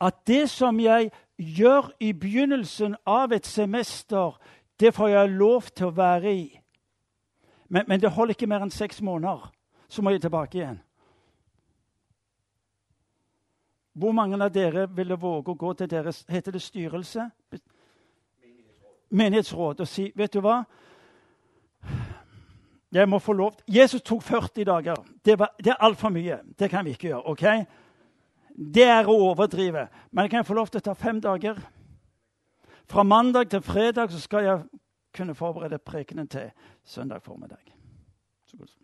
at 0.00 0.26
det 0.26 0.50
som 0.50 0.80
jeg 0.80 1.10
gjør 1.38 1.92
i 2.00 2.12
begynnelsen 2.12 2.96
av 3.06 3.32
et 3.32 3.46
semester, 3.46 4.36
det 4.80 4.94
får 4.94 5.08
jeg 5.08 5.30
lov 5.30 5.62
til 5.62 5.86
å 5.86 5.96
være 5.96 6.34
i. 6.34 6.60
Men, 7.68 7.84
men 7.88 8.00
det 8.00 8.10
holder 8.10 8.34
ikke 8.36 8.46
mer 8.46 8.64
enn 8.66 8.74
seks 8.74 9.00
måneder. 9.00 9.48
Så 9.92 10.02
må 10.02 10.14
jeg 10.14 10.22
tilbake 10.24 10.56
igjen. 10.58 10.80
Hvor 13.92 14.14
mange 14.16 14.38
av 14.40 14.48
dere 14.54 14.86
ville 14.88 15.18
våge 15.20 15.52
å 15.52 15.58
gå 15.58 15.74
til 15.76 15.90
deres 15.90 16.22
Heter 16.32 16.54
det 16.54 16.62
styrelse? 16.64 17.28
menighetsråd 19.12 19.82
og 19.84 19.88
si 19.88 20.08
vet 20.16 20.32
du 20.32 20.40
hva? 20.44 20.62
Jeg 22.92 23.08
må 23.08 23.18
få 23.24 23.32
lov. 23.32 23.56
Jesus 23.68 24.02
tok 24.04 24.20
40 24.22 24.66
dager. 24.68 24.98
Det, 25.24 25.38
var, 25.38 25.54
det 25.56 25.72
er 25.72 25.80
altfor 25.80 26.12
mye. 26.12 26.42
Det 26.58 26.68
kan 26.70 26.84
vi 26.84 26.92
ikke 26.92 27.08
gjøre. 27.08 27.22
ok? 27.32 27.44
Det 28.52 28.84
er 28.84 29.08
å 29.08 29.16
overdrive. 29.30 29.86
Men 30.10 30.26
jeg 30.26 30.34
kan 30.34 30.44
få 30.44 30.58
lov 30.58 30.68
til 30.68 30.82
å 30.82 30.86
ta 30.90 30.94
fem 30.94 31.20
dager. 31.24 31.56
Fra 32.84 33.02
mandag 33.02 33.48
til 33.48 33.64
fredag 33.64 34.12
så 34.12 34.20
skal 34.20 34.44
jeg 34.44 34.82
kunne 35.16 35.36
forberede 35.36 35.80
prekenen 35.80 36.28
til 36.28 36.52
søndag 36.84 37.24
formiddag. 37.24 37.64
Så 38.44 38.60
godt. 38.60 38.76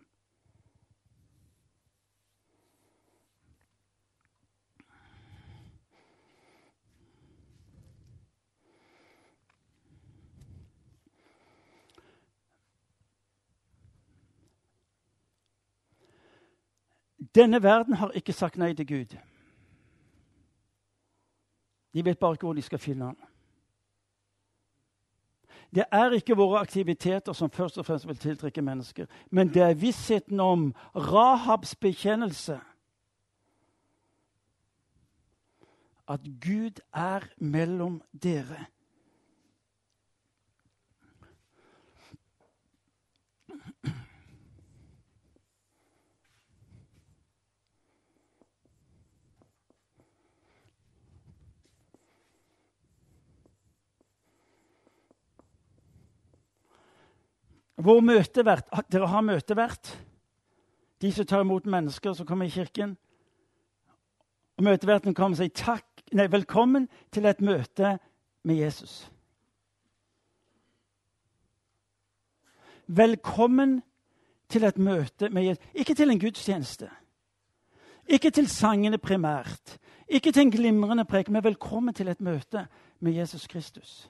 Denne 17.35 17.63
verden 17.63 17.93
har 17.93 18.11
ikke 18.11 18.33
sagt 18.33 18.57
nei 18.57 18.73
til 18.73 18.87
Gud. 18.87 19.17
De 21.93 22.05
vet 22.05 22.19
bare 22.19 22.33
ikke 22.37 22.47
hvor 22.47 22.53
de 22.53 22.61
skal 22.61 22.79
finne 22.79 23.05
han. 23.05 23.17
Det 25.75 25.85
er 25.91 26.15
ikke 26.17 26.37
våre 26.37 26.59
aktiviteter 26.59 27.33
som 27.33 27.49
først 27.49 27.77
og 27.77 27.85
fremst 27.85 28.07
vil 28.07 28.17
tiltrekke 28.17 28.61
mennesker, 28.61 29.05
men 29.29 29.53
det 29.53 29.61
er 29.61 29.77
vissheten 29.77 30.39
om 30.39 30.73
Rahabs 30.95 31.75
bekjennelse. 31.75 32.59
At 36.09 36.25
Gud 36.41 36.81
er 36.93 37.27
mellom 37.37 38.01
dere. 38.23 38.65
Vår 57.79 58.01
møtevert 58.03 58.67
Dere 58.91 59.07
har 59.07 59.23
møtevert. 59.23 59.93
De 60.99 61.11
som 61.15 61.25
tar 61.25 61.45
imot 61.45 61.65
mennesker 61.65 62.13
som 62.13 62.27
kommer 62.27 62.45
i 62.45 62.51
kirken. 62.51 62.97
Og 64.59 64.65
Møteverten 64.67 65.15
kommer 65.15 65.37
og 65.37 65.39
sier 65.39 65.55
takk, 65.55 65.85
nei, 66.11 66.27
velkommen 66.27 66.89
til 67.15 67.29
et 67.29 67.39
møte 67.39 67.93
med 68.43 68.59
Jesus. 68.59 69.05
Velkommen 72.87 73.79
til 74.49 74.65
et 74.67 74.77
møte 74.77 75.29
med 75.29 75.47
Jesus. 75.47 75.71
Ikke 75.73 75.95
til 75.95 76.11
en 76.11 76.19
gudstjeneste. 76.19 76.89
Ikke 78.09 78.31
til 78.35 78.49
sangene 78.51 78.97
primært. 78.97 79.77
Ikke 80.09 80.33
til 80.33 80.47
en 80.47 80.51
glimrende 80.51 81.05
prek, 81.05 81.29
men 81.29 81.43
velkommen 81.43 81.93
til 81.93 82.09
et 82.11 82.19
møte 82.19 82.65
med 82.99 83.13
Jesus 83.13 83.47
Kristus. 83.47 84.09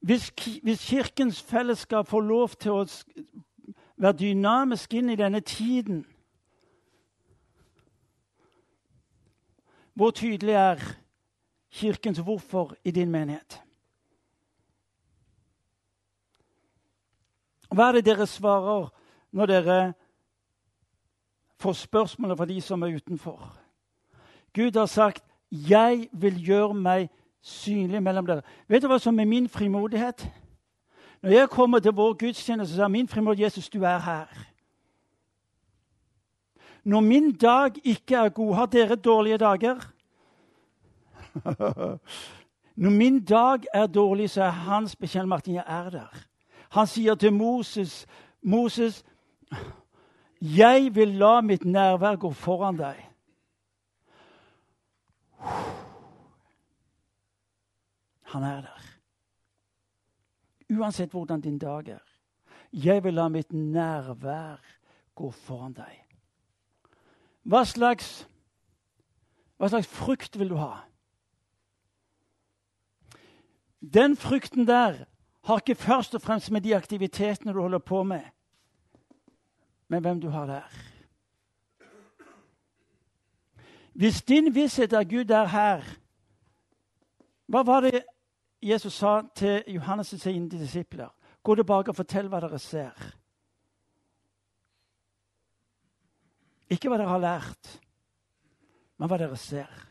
Hvis, 0.00 0.32
hvis, 0.62 0.86
Kirkens 0.86 1.42
fellesskap 1.42 2.08
får 2.08 2.20
lov 2.20 2.48
til 2.48 2.72
å 2.72 2.86
være 4.00 4.16
dynamisk 4.16 4.94
inn 4.96 5.12
i 5.12 5.18
denne 5.20 5.40
tiden 5.40 6.06
Hvor 9.94 10.10
tydelig 10.16 10.54
er 10.54 10.80
Kirkens 11.70 12.18
hvorfor 12.18 12.72
i 12.84 12.90
din 12.90 13.10
menighet? 13.10 13.60
Hva 17.68 17.88
er 17.88 17.98
det 17.98 18.06
dere 18.08 18.26
svarer 18.26 18.88
når 19.30 19.46
dere 19.46 19.78
får 21.60 21.76
spørsmålet 21.84 22.38
fra 22.38 22.48
de 22.48 22.56
som 22.64 22.82
er 22.82 22.96
utenfor? 22.96 23.44
Gud 24.54 24.78
har 24.78 24.86
sagt 24.86 25.24
'Jeg 25.50 26.08
vil 26.12 26.46
gjøre 26.46 26.74
meg 26.74 27.10
synlig 27.42 28.02
mellom 28.02 28.26
dere. 28.26 28.42
Vet 28.68 28.82
du 28.82 28.88
hva 28.88 28.98
som 28.98 29.18
er 29.18 29.28
min 29.28 29.48
frimodighet? 29.48 30.26
Når 31.22 31.30
jeg 31.30 31.50
kommer 31.50 31.78
til 31.78 31.92
vår 31.92 32.14
gudstjeneste, 32.20 32.74
så 32.74 32.84
er 32.84 32.88
min 32.88 33.08
frimodighet 33.08 33.44
Jesus, 33.44 33.68
du 33.68 33.82
er 33.82 33.98
her. 33.98 34.26
Når 36.84 37.00
min 37.00 37.32
dag 37.32 37.70
ikke 37.84 38.14
er 38.14 38.28
god, 38.28 38.54
har 38.54 38.66
dere 38.66 38.96
dårlige 38.96 39.38
dager? 39.38 39.92
Når 42.76 42.90
min 42.90 43.24
dag 43.24 43.58
er 43.74 43.86
dårlig, 43.86 44.30
så 44.30 44.42
er 44.42 44.50
hans 44.50 44.96
bekjent 44.96 45.28
Martin, 45.28 45.54
jeg 45.54 45.64
er 45.66 45.90
der. 45.90 46.26
Han 46.70 46.86
sier 46.86 47.14
til 47.14 47.32
Moses, 47.32 48.06
'Moses, 48.42 49.04
jeg 50.40 50.94
vil 50.94 51.08
la 51.08 51.40
mitt 51.40 51.64
nærvær 51.64 52.16
gå 52.16 52.30
foran 52.32 52.78
deg.' 52.78 53.06
Han 58.30 58.42
er 58.46 58.60
der. 58.60 58.86
Uansett 60.70 61.10
hvordan 61.10 61.40
din 61.40 61.58
dag 61.58 61.88
er. 61.88 62.04
Jeg 62.72 63.04
vil 63.04 63.14
la 63.14 63.28
mitt 63.28 63.52
nærvær 63.52 64.60
gå 65.14 65.30
foran 65.30 65.74
deg. 65.74 65.96
Hva 67.42 67.64
slags, 67.66 68.28
hva 69.58 69.70
slags 69.72 69.88
frukt 69.90 70.38
vil 70.38 70.52
du 70.52 70.58
ha? 70.60 70.84
Den 73.80 74.14
frukten 74.16 74.68
der 74.68 75.04
har 75.48 75.58
ikke 75.58 75.74
først 75.74 76.14
og 76.14 76.22
fremst 76.22 76.50
med 76.50 76.60
de 76.60 76.76
aktivitetene 76.76 77.52
du 77.52 77.60
holder 77.60 77.78
på 77.78 78.02
med, 78.02 78.22
men 79.88 80.02
hvem 80.02 80.20
du 80.20 80.28
har 80.28 80.46
der. 80.46 80.68
Hvis 83.92 84.22
din 84.22 84.54
visshet 84.54 84.92
er 84.92 85.04
Gud 85.04 85.30
er 85.30 85.46
her 85.46 85.82
Hva 87.50 87.62
var 87.66 87.80
det 87.80 88.04
Jesus 88.62 88.94
sa 88.94 89.22
til 89.34 89.64
Johannes' 89.66 90.18
sine 90.18 90.48
disipler, 90.48 91.08
gå 91.42 91.54
tilbake 91.54 91.90
og 91.90 91.96
fortell 91.96 92.28
hva 92.28 92.40
dere 92.44 92.58
ser. 92.60 93.06
Ikke 96.70 96.90
hva 96.90 96.98
dere 97.00 97.10
har 97.10 97.22
lært, 97.22 97.70
men 98.98 99.08
hva 99.08 99.18
dere 99.18 99.38
ser. 99.40 99.89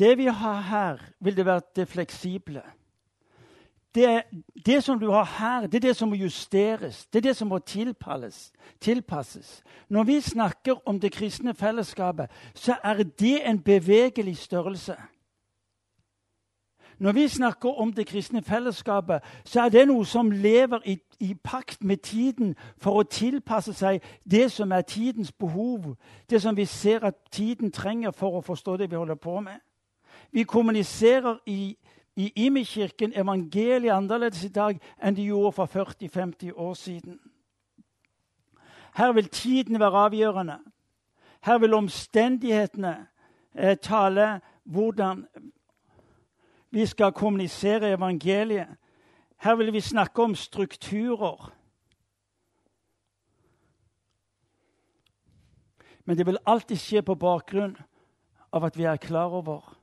Det 0.00 0.18
vi 0.18 0.26
har 0.26 0.60
her, 0.60 0.98
vil 1.20 1.36
det 1.36 1.46
være 1.46 1.60
det 1.76 1.88
fleksible. 1.88 2.62
Det, 3.94 4.22
det, 4.66 4.84
som 4.84 5.00
du 5.00 5.10
har 5.10 5.24
her, 5.24 5.66
det 5.66 5.74
er 5.74 5.88
det 5.88 5.96
som 5.96 6.08
må 6.08 6.14
justeres, 6.14 7.06
det 7.06 7.18
er 7.18 7.22
det 7.22 7.36
som 7.36 7.48
må 7.48 7.58
tilpasses. 7.58 8.52
Når 9.88 10.02
vi 10.02 10.20
snakker 10.20 10.88
om 10.88 11.00
det 11.00 11.12
kristne 11.12 11.54
fellesskapet, 11.54 12.30
så 12.54 12.76
er 12.84 13.02
det 13.02 13.48
en 13.48 13.62
bevegelig 13.62 14.36
størrelse. 14.36 14.96
Når 16.98 17.12
vi 17.12 17.28
snakker 17.28 17.80
om 17.80 17.92
det 17.92 18.06
kristne 18.06 18.42
fellesskapet, 18.42 19.20
så 19.44 19.60
er 19.60 19.68
det 19.68 19.88
noe 19.88 20.04
som 20.04 20.30
lever 20.30 20.78
i, 20.84 20.98
i, 21.20 21.34
pakt 21.34 21.84
med 21.84 21.96
tiden 21.96 22.54
for 22.76 23.00
å 23.00 23.02
tilpasse 23.02 23.72
seg 23.72 24.04
det 24.30 24.52
som 24.52 24.72
er 24.72 24.80
tidens 24.80 25.32
behov, 25.32 25.96
det 26.30 26.42
som 26.42 26.56
vi 26.56 26.64
ser 26.64 27.04
at 27.04 27.14
tiden 27.32 27.72
trenger 27.72 28.10
for 28.10 28.36
å 28.36 28.44
forstå 28.44 28.76
det 28.76 28.90
vi 28.90 28.96
holder 28.96 29.14
på 29.14 29.40
med. 29.40 29.56
Vi 30.30 30.42
kommuniserer 30.42 31.38
i, 31.46 31.76
i 32.16 32.32
Imi-kirken 32.46 33.12
evangeliet 33.16 33.92
annerledes 33.92 34.44
i 34.44 34.48
dag 34.48 34.78
enn 35.02 35.16
de 35.16 35.26
gjorde 35.26 35.52
for 35.52 35.66
40-50 35.66 36.52
år 36.54 36.74
siden. 36.74 37.20
Her 38.96 39.12
vil 39.12 39.28
tiden 39.28 39.80
være 39.80 40.04
avgjørende. 40.06 40.58
Her 41.40 41.58
vil 41.58 41.74
omstendighetene 41.74 43.06
eh, 43.54 43.76
tale 43.76 44.40
hvordan 44.64 45.26
vi 46.70 46.86
skal 46.86 47.12
kommunisere 47.12 47.92
evangeliet. 47.92 48.68
Her 49.36 49.54
vil 49.54 49.72
vi 49.72 49.80
snakke 49.80 50.22
om 50.22 50.34
strukturer. 50.34 51.52
Men 56.04 56.18
det 56.18 56.26
vil 56.26 56.38
alltid 56.46 56.76
skje 56.76 57.02
på 57.02 57.14
bakgrunn 57.14 57.76
av 58.52 58.64
at 58.64 58.78
vi 58.78 58.84
er 58.84 58.96
klar 58.96 59.30
over 59.30 59.79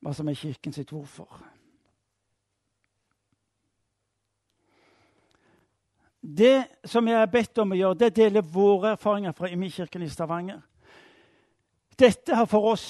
hva 0.00 0.12
som 0.16 0.28
er 0.28 0.38
Kirken 0.38 0.72
sitt 0.72 0.92
hvorfor. 0.92 1.28
Det 6.20 6.66
som 6.84 7.08
jeg 7.08 7.16
er 7.16 7.32
bedt 7.32 7.58
om 7.58 7.72
å 7.72 7.78
gjøre, 7.78 7.96
det 7.96 8.06
er 8.06 8.12
å 8.12 8.18
dele 8.18 8.42
våre 8.44 8.94
erfaringer 8.94 9.32
fra 9.36 9.48
Imikirken 9.48 10.02
i 10.04 10.08
Stavanger. 10.12 10.60
Dette 11.98 12.36
har 12.36 12.48
for 12.48 12.72
oss 12.72 12.86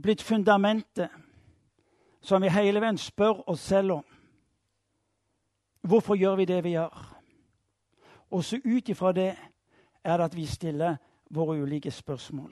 blitt 0.00 0.24
fundamentet 0.24 1.12
som 2.24 2.42
vi 2.42 2.52
hele 2.52 2.80
veien 2.80 2.98
spør 3.00 3.44
oss 3.48 3.64
selv 3.68 3.98
om. 3.98 4.06
Hvorfor 5.86 6.16
gjør 6.18 6.40
vi 6.40 6.48
det 6.48 6.62
vi 6.64 6.74
gjør? 6.74 6.96
Og 8.34 8.44
så 8.44 8.58
ut 8.64 8.88
ifra 8.88 9.12
det 9.14 9.30
er 10.02 10.16
det 10.16 10.24
at 10.24 10.36
vi 10.36 10.46
stiller 10.46 10.96
våre 11.30 11.60
ulike 11.62 11.90
spørsmål. 11.90 12.50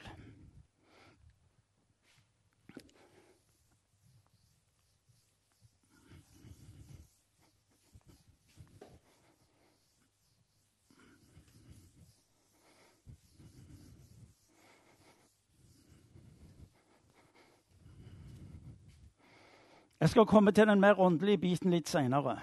Jeg 20.05 20.11
skal 20.11 20.26
komme 20.26 20.52
til 20.52 20.66
den 20.66 20.80
mer 20.80 21.00
åndelige 21.00 21.38
biten 21.38 21.70
litt 21.72 21.88
seinere. 21.88 22.34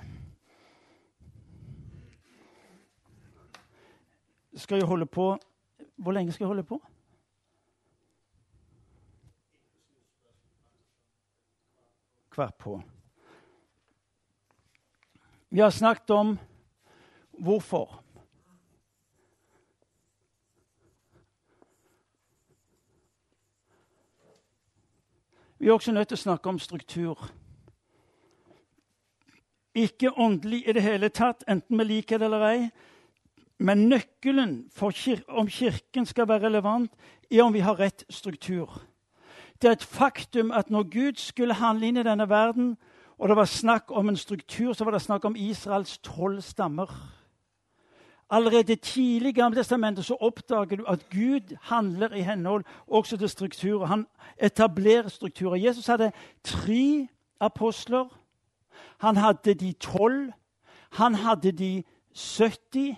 Skal 4.57 4.79
jeg 4.81 4.87
holde 4.89 5.05
på 5.05 5.37
Hvor 5.95 6.11
lenge 6.11 6.33
skal 6.33 6.43
jeg 6.43 6.47
holde 6.47 6.63
på? 6.63 6.79
Hver 12.35 12.49
på. 12.59 12.81
Vi 15.49 15.59
har 15.59 15.69
snakket 15.69 16.09
om 16.09 16.39
hvorfor. 17.31 18.03
Vi 25.57 25.67
er 25.67 25.73
også 25.73 25.91
nødt 25.91 26.07
til 26.07 26.17
å 26.17 26.25
snakke 26.25 26.49
om 26.49 26.59
struktur. 26.59 27.40
Ikke 29.75 30.11
åndelig 30.17 30.67
i 30.67 30.73
det 30.73 30.83
hele 30.83 31.09
tatt, 31.09 31.43
enten 31.47 31.77
vi 31.77 31.83
liker 31.83 32.19
det 32.19 32.27
eller 32.27 32.45
ei. 32.49 32.69
Men 33.59 33.87
nøkkelen 33.89 34.69
for 34.73 34.91
kir 34.91 35.21
om 35.29 35.47
Kirken 35.47 36.05
skal 36.05 36.27
være 36.27 36.47
relevant, 36.47 36.91
er 37.31 37.43
om 37.43 37.53
vi 37.53 37.59
har 37.59 37.79
rett 37.79 38.03
struktur. 38.09 38.81
Det 39.61 39.67
er 39.67 39.77
et 39.77 39.83
faktum 39.83 40.51
at 40.51 40.69
når 40.69 40.89
Gud 40.89 41.19
skulle 41.21 41.53
handle 41.53 41.87
inn 41.87 42.01
i 42.01 42.03
denne 42.03 42.29
verden 42.29 42.75
og 43.21 43.29
det 43.29 43.37
var 43.37 43.45
snakk 43.45 43.91
om 43.93 44.09
en 44.09 44.17
struktur, 44.17 44.73
så 44.73 44.83
var 44.83 44.91
det 44.91 45.01
snakk 45.01 45.25
om 45.25 45.35
Israels 45.37 45.97
tolv 45.97 46.41
stammer. 46.41 46.89
Allerede 48.29 48.75
tidlig 48.75 49.29
i 49.29 49.39
Gamle 49.39 49.59
testamentet 49.59 50.05
så 50.05 50.17
oppdager 50.21 50.79
du 50.79 50.85
at 50.87 51.09
Gud 51.09 51.53
handler 51.61 52.13
i 52.13 52.21
henhold 52.21 52.63
også 52.87 53.17
til 53.17 53.29
strukturer. 53.29 53.85
Han 53.85 54.07
etablerer 54.37 55.07
strukturer. 55.07 55.55
Jesus 55.55 55.87
hadde 55.87 56.11
tre 56.43 57.07
apostler. 57.39 58.09
Han 58.97 59.17
hadde 59.17 59.53
de 59.53 59.73
tolv. 59.73 60.31
Han 60.91 61.15
hadde 61.15 61.51
de 61.51 61.83
70. 62.15 62.95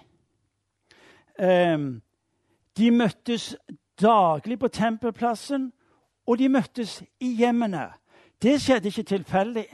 Um, 1.40 2.02
de 2.78 2.92
møttes 2.92 3.56
daglig 4.02 4.60
på 4.60 4.68
tempelplassen, 4.68 5.72
og 6.26 6.38
de 6.40 6.50
møttes 6.50 7.04
i 7.20 7.36
hjemmene. 7.36 7.90
Det 8.42 8.62
skjedde 8.62 8.88
ikke 8.88 9.04
tilfeldig. 9.04 9.68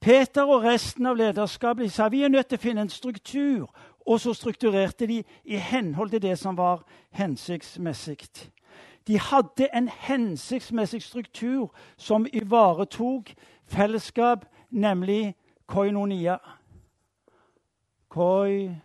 Peter 0.00 0.42
og 0.42 0.62
resten 0.64 1.06
av 1.06 1.16
lederskapet 1.16 1.92
sa 1.92 2.08
vi 2.08 2.22
er 2.22 2.28
nødt 2.28 2.48
til 2.50 2.58
å 2.58 2.62
finne 2.62 2.84
en 2.86 2.92
struktur. 2.92 3.70
Og 4.06 4.20
så 4.20 4.34
strukturerte 4.34 5.06
de 5.06 5.22
i 5.44 5.56
henhold 5.56 6.10
til 6.10 6.22
det 6.22 6.36
som 6.38 6.56
var 6.56 6.84
hensiktsmessig. 7.10 8.28
De 9.06 9.18
hadde 9.18 9.68
en 9.74 9.88
hensiktsmessig 9.88 11.02
struktur 11.02 11.72
som 11.96 12.26
ivaretok 12.32 13.32
fellesskap, 13.66 14.46
nemlig 14.76 15.34
koinonia. 15.66 16.38
Koinonia. 18.08 18.82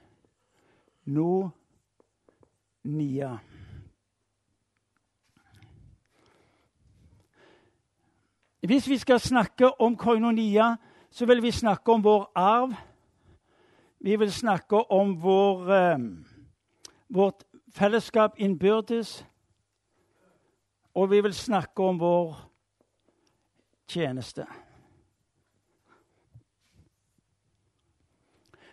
Hvis 8.61 8.89
vi 8.89 8.97
skal 8.97 9.19
snakke 9.19 9.81
om 9.81 9.95
koinonia, 9.97 10.75
så 11.11 11.25
vil 11.25 11.41
vi 11.41 11.51
snakke 11.51 11.91
om 11.91 12.03
vår 12.03 12.31
arv. 12.35 12.73
Vi 13.99 14.15
vil 14.15 14.31
snakke 14.31 14.91
om 14.91 15.23
vår, 15.23 15.71
eh, 15.73 15.99
vårt 17.09 17.43
fellesskap 17.73 18.31
innbyrdes. 18.37 19.25
Og 20.93 21.11
vi 21.11 21.21
vil 21.21 21.33
snakke 21.33 21.83
om 21.83 21.99
vår 21.99 22.51
tjeneste. 23.87 24.45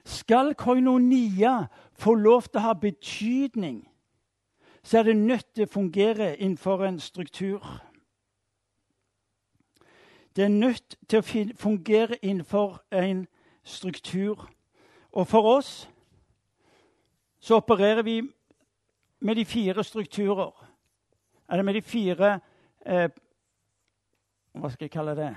Skal 0.09 0.55
koinonia 0.55 1.67
få 1.93 2.15
lov 2.15 2.47
til 2.49 2.61
å 2.63 2.65
ha 2.65 2.73
betydning, 2.73 3.83
så 4.83 4.99
er 4.99 5.11
det 5.11 5.17
nødt 5.17 5.51
til 5.55 5.67
å 5.67 5.73
fungere 5.73 6.31
innenfor 6.37 6.87
en 6.87 6.97
struktur. 7.01 7.67
Det 10.37 10.47
er 10.47 10.55
nødt 10.55 10.97
til 11.09 11.21
å 11.21 11.27
fungere 11.61 12.17
innenfor 12.25 12.81
en 12.95 13.27
struktur. 13.65 14.49
Og 15.13 15.29
for 15.29 15.51
oss 15.59 15.91
så 17.41 17.61
opererer 17.61 18.03
vi 18.03 18.23
med 19.21 19.37
de 19.37 19.45
fire 19.45 19.85
strukturer. 19.85 20.55
Eller 21.51 21.63
med 21.63 21.75
de 21.75 21.83
fire 21.83 22.41
eh, 22.87 23.11
Hva 24.53 24.71
skal 24.73 24.89
jeg 24.89 24.91
kalle 24.91 25.15
det? 25.17 25.35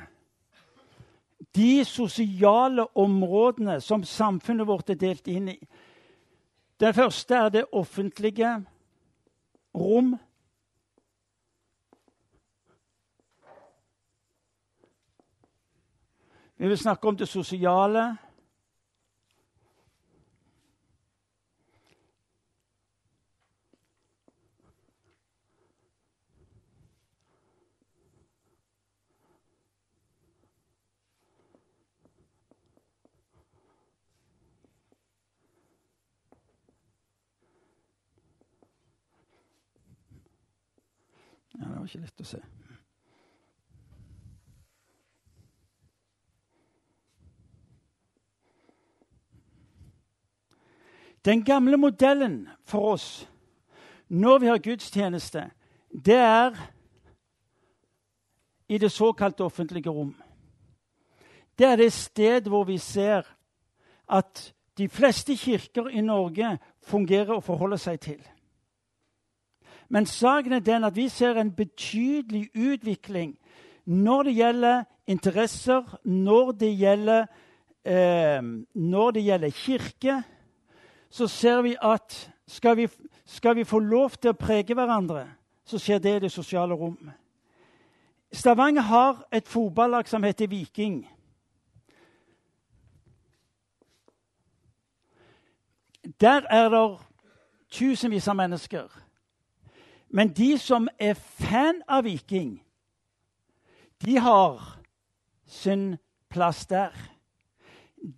De 1.56 1.86
sosiale 1.86 2.86
områdene 2.96 3.82
som 3.82 4.04
samfunnet 4.04 4.68
vårt 4.68 4.90
er 4.90 5.00
delt 5.00 5.28
inn 5.28 5.50
i. 5.52 5.58
Det 6.80 6.96
første 6.96 7.36
er 7.36 7.50
det 7.50 7.66
offentlige 7.72 8.54
rom. 9.76 10.16
Vi 16.58 16.68
vil 16.68 16.78
snakke 16.78 17.08
om 17.08 17.18
det 17.18 17.28
sosiale. 17.28 18.18
Var 41.82 41.90
ikke 41.90 42.04
lett 42.06 42.22
å 42.22 42.30
se. 42.30 42.42
Den 51.26 51.44
gamle 51.46 51.78
modellen 51.78 52.48
for 52.66 52.96
oss 52.96 53.10
når 54.12 54.40
vi 54.40 54.48
har 54.50 54.58
gudstjeneste, 54.58 55.44
det 55.94 56.18
er 56.18 56.58
i 58.68 58.78
det 58.78 58.90
såkalte 58.92 59.44
offentlige 59.44 59.90
rom. 59.90 60.16
Det 61.58 61.68
er 61.68 61.76
det 61.76 61.94
sted 61.94 62.50
hvor 62.50 62.66
vi 62.68 62.78
ser 62.78 63.28
at 64.10 64.54
de 64.78 64.90
fleste 64.90 65.36
kirker 65.38 65.88
i 65.88 66.02
Norge 66.02 66.58
fungerer 66.84 67.36
og 67.36 67.44
forholder 67.44 67.78
seg 67.78 68.00
til. 68.00 68.22
Men 69.92 70.06
saken 70.06 70.54
er 70.56 70.60
den 70.64 70.84
at 70.88 70.96
vi 70.96 71.10
ser 71.12 71.36
en 71.36 71.52
betydelig 71.52 72.50
utvikling 72.56 73.36
når 73.86 74.24
det 74.24 74.36
gjelder 74.36 74.84
interesser, 75.08 76.00
når 76.04 76.52
det 76.52 76.78
gjelder, 76.78 77.26
eh, 77.86 78.44
når 78.74 79.12
det 79.12 79.24
gjelder 79.24 79.50
kirke, 79.50 80.24
så 81.10 81.28
ser 81.28 81.62
vi 81.62 81.76
at 81.82 82.32
skal 82.48 82.78
vi, 82.78 82.88
skal 83.26 83.56
vi 83.56 83.64
få 83.64 83.80
lov 83.80 84.16
til 84.16 84.32
å 84.32 84.40
prege 84.40 84.76
hverandre, 84.76 85.26
så 85.66 85.80
skjer 85.80 86.00
det 86.00 86.16
i 86.16 86.24
det 86.24 86.32
sosiale 86.32 86.74
rom. 86.74 87.12
Stavanger 88.32 88.82
har 88.82 89.26
et 89.32 89.48
fotballag 89.48 90.08
som 90.08 90.24
heter 90.24 90.48
Viking. 90.48 91.04
Der 96.22 96.48
er 96.48 96.70
det 96.70 96.98
tusenvis 97.72 98.28
av 98.28 98.36
mennesker. 98.36 99.01
Men 100.12 100.34
de 100.36 100.58
som 100.60 100.90
er 101.00 101.14
fan 101.14 101.82
av 101.88 102.04
Viking, 102.04 102.60
de 104.06 104.18
har 104.20 104.60
sin 105.48 105.96
plass 106.30 106.66
der. 106.68 106.92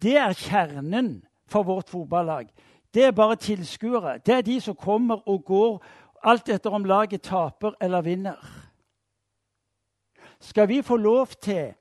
Det 0.02 0.18
er 0.18 0.34
kjernen 0.34 1.22
for 1.48 1.64
vårt 1.64 1.90
fotballag. 1.90 2.50
Det 2.94 3.04
er 3.04 3.12
bare 3.12 3.36
tilskuere. 3.36 4.18
Det 4.18 4.34
er 4.34 4.42
de 4.42 4.60
som 4.62 4.76
kommer 4.76 5.22
og 5.30 5.46
går, 5.46 5.80
alt 6.24 6.50
etter 6.50 6.74
om 6.74 6.86
laget 6.86 7.22
taper 7.22 7.76
eller 7.82 8.02
vinner. 8.02 8.40
Skal 10.40 10.68
vi 10.68 10.82
få 10.82 10.98
lov 10.98 11.28
til 11.42 11.74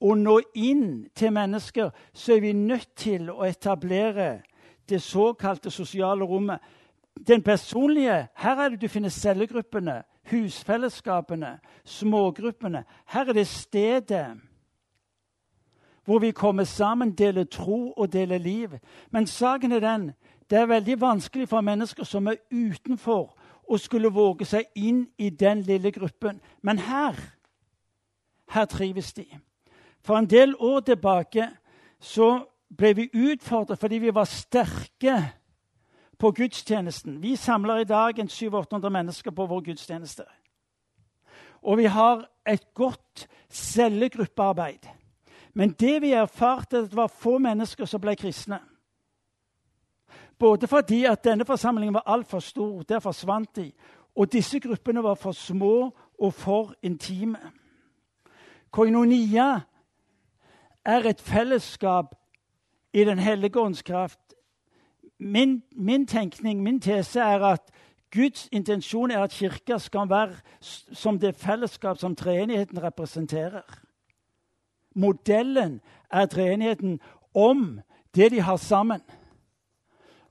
å 0.00 0.14
nå 0.16 0.38
inn 0.54 1.08
til 1.16 1.32
mennesker, 1.32 1.90
så 2.12 2.36
er 2.36 2.40
vi 2.40 2.52
nødt 2.56 2.94
til 2.96 3.30
å 3.30 3.44
etablere 3.44 4.40
det 4.88 5.02
såkalte 5.02 5.70
sosiale 5.70 6.24
rommet. 6.24 6.60
Den 7.28 7.42
personlige 7.42 8.28
Her 8.36 8.56
er 8.56 8.68
det 8.68 8.80
du 8.82 8.88
finner 8.88 9.08
cellegruppene, 9.08 10.02
husfellesskapene, 10.30 11.58
smågruppene. 11.84 12.84
Her 13.06 13.28
er 13.28 13.32
det 13.32 13.46
stedet 13.46 14.40
hvor 16.04 16.18
vi 16.18 16.30
kommer 16.30 16.64
sammen, 16.64 17.12
deler 17.12 17.44
tro 17.44 17.92
og 17.92 18.12
deler 18.12 18.38
liv. 18.38 18.70
Men 19.10 19.26
saken 19.26 19.72
er 19.72 19.80
den 19.80 20.12
det 20.50 20.58
er 20.58 20.66
veldig 20.66 21.00
vanskelig 21.00 21.48
for 21.48 21.60
mennesker 21.60 22.04
som 22.04 22.26
er 22.26 22.40
utenfor, 22.50 23.36
å 23.70 23.76
skulle 23.78 24.10
våge 24.10 24.44
seg 24.44 24.66
inn 24.74 25.04
i 25.18 25.28
den 25.30 25.60
lille 25.62 25.92
gruppen. 25.94 26.40
Men 26.62 26.78
her 26.78 27.14
her 28.50 28.64
trives 28.64 29.12
de. 29.12 29.26
For 30.02 30.18
en 30.18 30.26
del 30.26 30.56
år 30.58 30.80
tilbake 30.80 31.48
så 32.00 32.40
ble 32.76 32.94
vi 32.96 33.10
utfordret 33.14 33.78
fordi 33.78 34.00
vi 34.02 34.14
var 34.14 34.26
sterke 34.26 35.16
på 36.20 36.30
gudstjenesten. 36.30 37.22
Vi 37.22 37.36
samler 37.36 37.76
i 37.76 37.84
dag 37.84 38.18
en 38.18 38.28
700-800 38.28 38.88
mennesker 38.88 39.30
på 39.30 39.46
vår 39.46 39.60
gudstjeneste. 39.60 40.24
Og 41.62 41.78
vi 41.78 41.84
har 41.84 42.28
et 42.46 42.74
godt 42.74 43.28
cellegruppearbeid. 43.48 44.88
Men 45.54 45.72
det 45.72 46.02
vi 46.02 46.12
erfarte, 46.12 46.78
at 46.78 46.90
det 46.90 46.96
var 46.96 47.06
få 47.06 47.38
mennesker 47.38 47.84
som 47.84 48.00
ble 48.00 48.14
kristne. 48.16 48.60
Både 50.38 50.68
fordi 50.68 51.04
at 51.04 51.24
denne 51.24 51.44
forsamlingen 51.44 51.94
var 51.94 52.06
altfor 52.06 52.38
stor, 52.38 52.82
der 52.82 52.98
forsvant 52.98 53.56
de. 53.56 53.72
Og 54.16 54.32
disse 54.32 54.60
gruppene 54.60 55.02
var 55.02 55.14
for 55.14 55.32
små 55.32 55.96
og 56.18 56.34
for 56.34 56.74
intime. 56.82 57.38
Koinonia 58.70 59.60
er 60.84 61.08
et 61.08 61.20
fellesskap 61.20 62.14
i 62.92 63.04
Den 63.04 63.18
hellige 63.18 63.60
ånds. 63.60 63.82
Min, 65.22 65.62
min, 65.72 66.06
tenkning, 66.06 66.62
min 66.62 66.80
tese, 66.80 67.20
er 67.20 67.44
at 67.44 67.70
Guds 68.14 68.48
intensjon 68.52 69.10
er 69.10 69.22
at 69.22 69.30
Kirka 69.30 69.78
skal 69.78 70.08
være 70.08 70.34
som 70.92 71.18
det 71.18 71.36
fellesskap 71.36 71.98
som 71.98 72.16
treenigheten 72.16 72.82
representerer. 72.82 73.80
Modellen 74.94 75.80
er 76.10 76.26
treenigheten 76.26 77.00
om 77.34 77.80
det 78.14 78.30
de 78.30 78.40
har 78.40 78.56
sammen. 78.56 79.00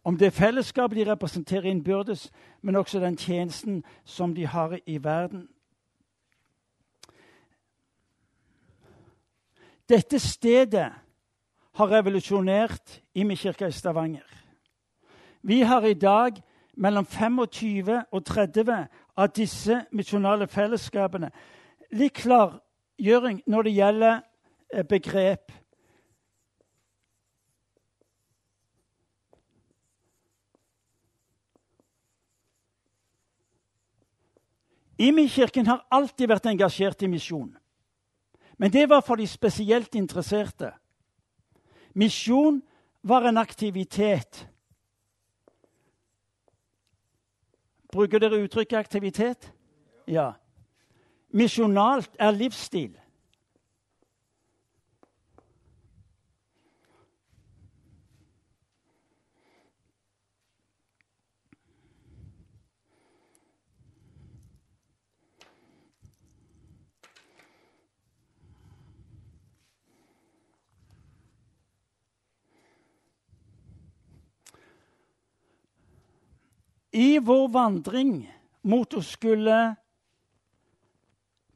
Om 0.03 0.17
det 0.17 0.33
fellesskapet 0.33 0.97
de 0.97 1.11
representerer 1.11 1.63
innbyrdes, 1.63 2.31
men 2.61 2.75
også 2.75 2.99
den 2.99 3.17
tjenesten 3.17 3.83
som 4.05 4.35
de 4.35 4.47
har 4.47 4.79
i 4.85 5.03
verden. 5.03 5.47
Dette 9.89 10.19
stedet 10.19 10.91
har 11.73 11.91
revolusjonert 11.91 13.01
Imi-kirka 13.15 13.67
i 13.67 13.71
Stavanger. 13.71 14.39
Vi 15.41 15.61
har 15.61 15.85
i 15.85 15.93
dag 15.93 16.41
mellom 16.73 17.05
25 17.05 18.03
og 18.11 18.25
30 18.25 18.87
av 19.17 19.31
disse 19.35 19.85
misjonale 19.91 20.47
fellesskapene. 20.47 21.31
Litt 21.91 22.13
klargjøring 22.13 23.41
når 23.47 23.67
det 23.67 23.73
gjelder 23.73 24.19
eh, 24.73 24.83
begrep. 24.83 25.51
Imi-kirken 34.99 35.67
har 35.67 35.85
alltid 35.95 36.27
vært 36.27 36.49
engasjert 36.51 37.03
i 37.03 37.07
misjon. 37.07 37.53
Men 38.59 38.71
det 38.71 38.89
var 38.91 38.99
for 39.07 39.15
de 39.15 39.27
spesielt 39.27 39.95
interesserte. 39.95 40.73
Misjon 41.95 42.59
var 43.07 43.23
en 43.29 43.39
aktivitet. 43.39 44.43
Bruker 47.91 48.21
dere 48.21 48.43
uttrykket 48.43 48.79
aktivitet? 48.79 49.51
Ja. 50.07 50.31
Misjonalt 51.33 52.09
er 52.19 52.31
livsstil. 52.31 52.93
I 76.99 77.19
vår 77.23 77.47
vandring 77.47 78.25
mot 78.67 78.93
å 78.93 79.01
skulle 79.05 79.75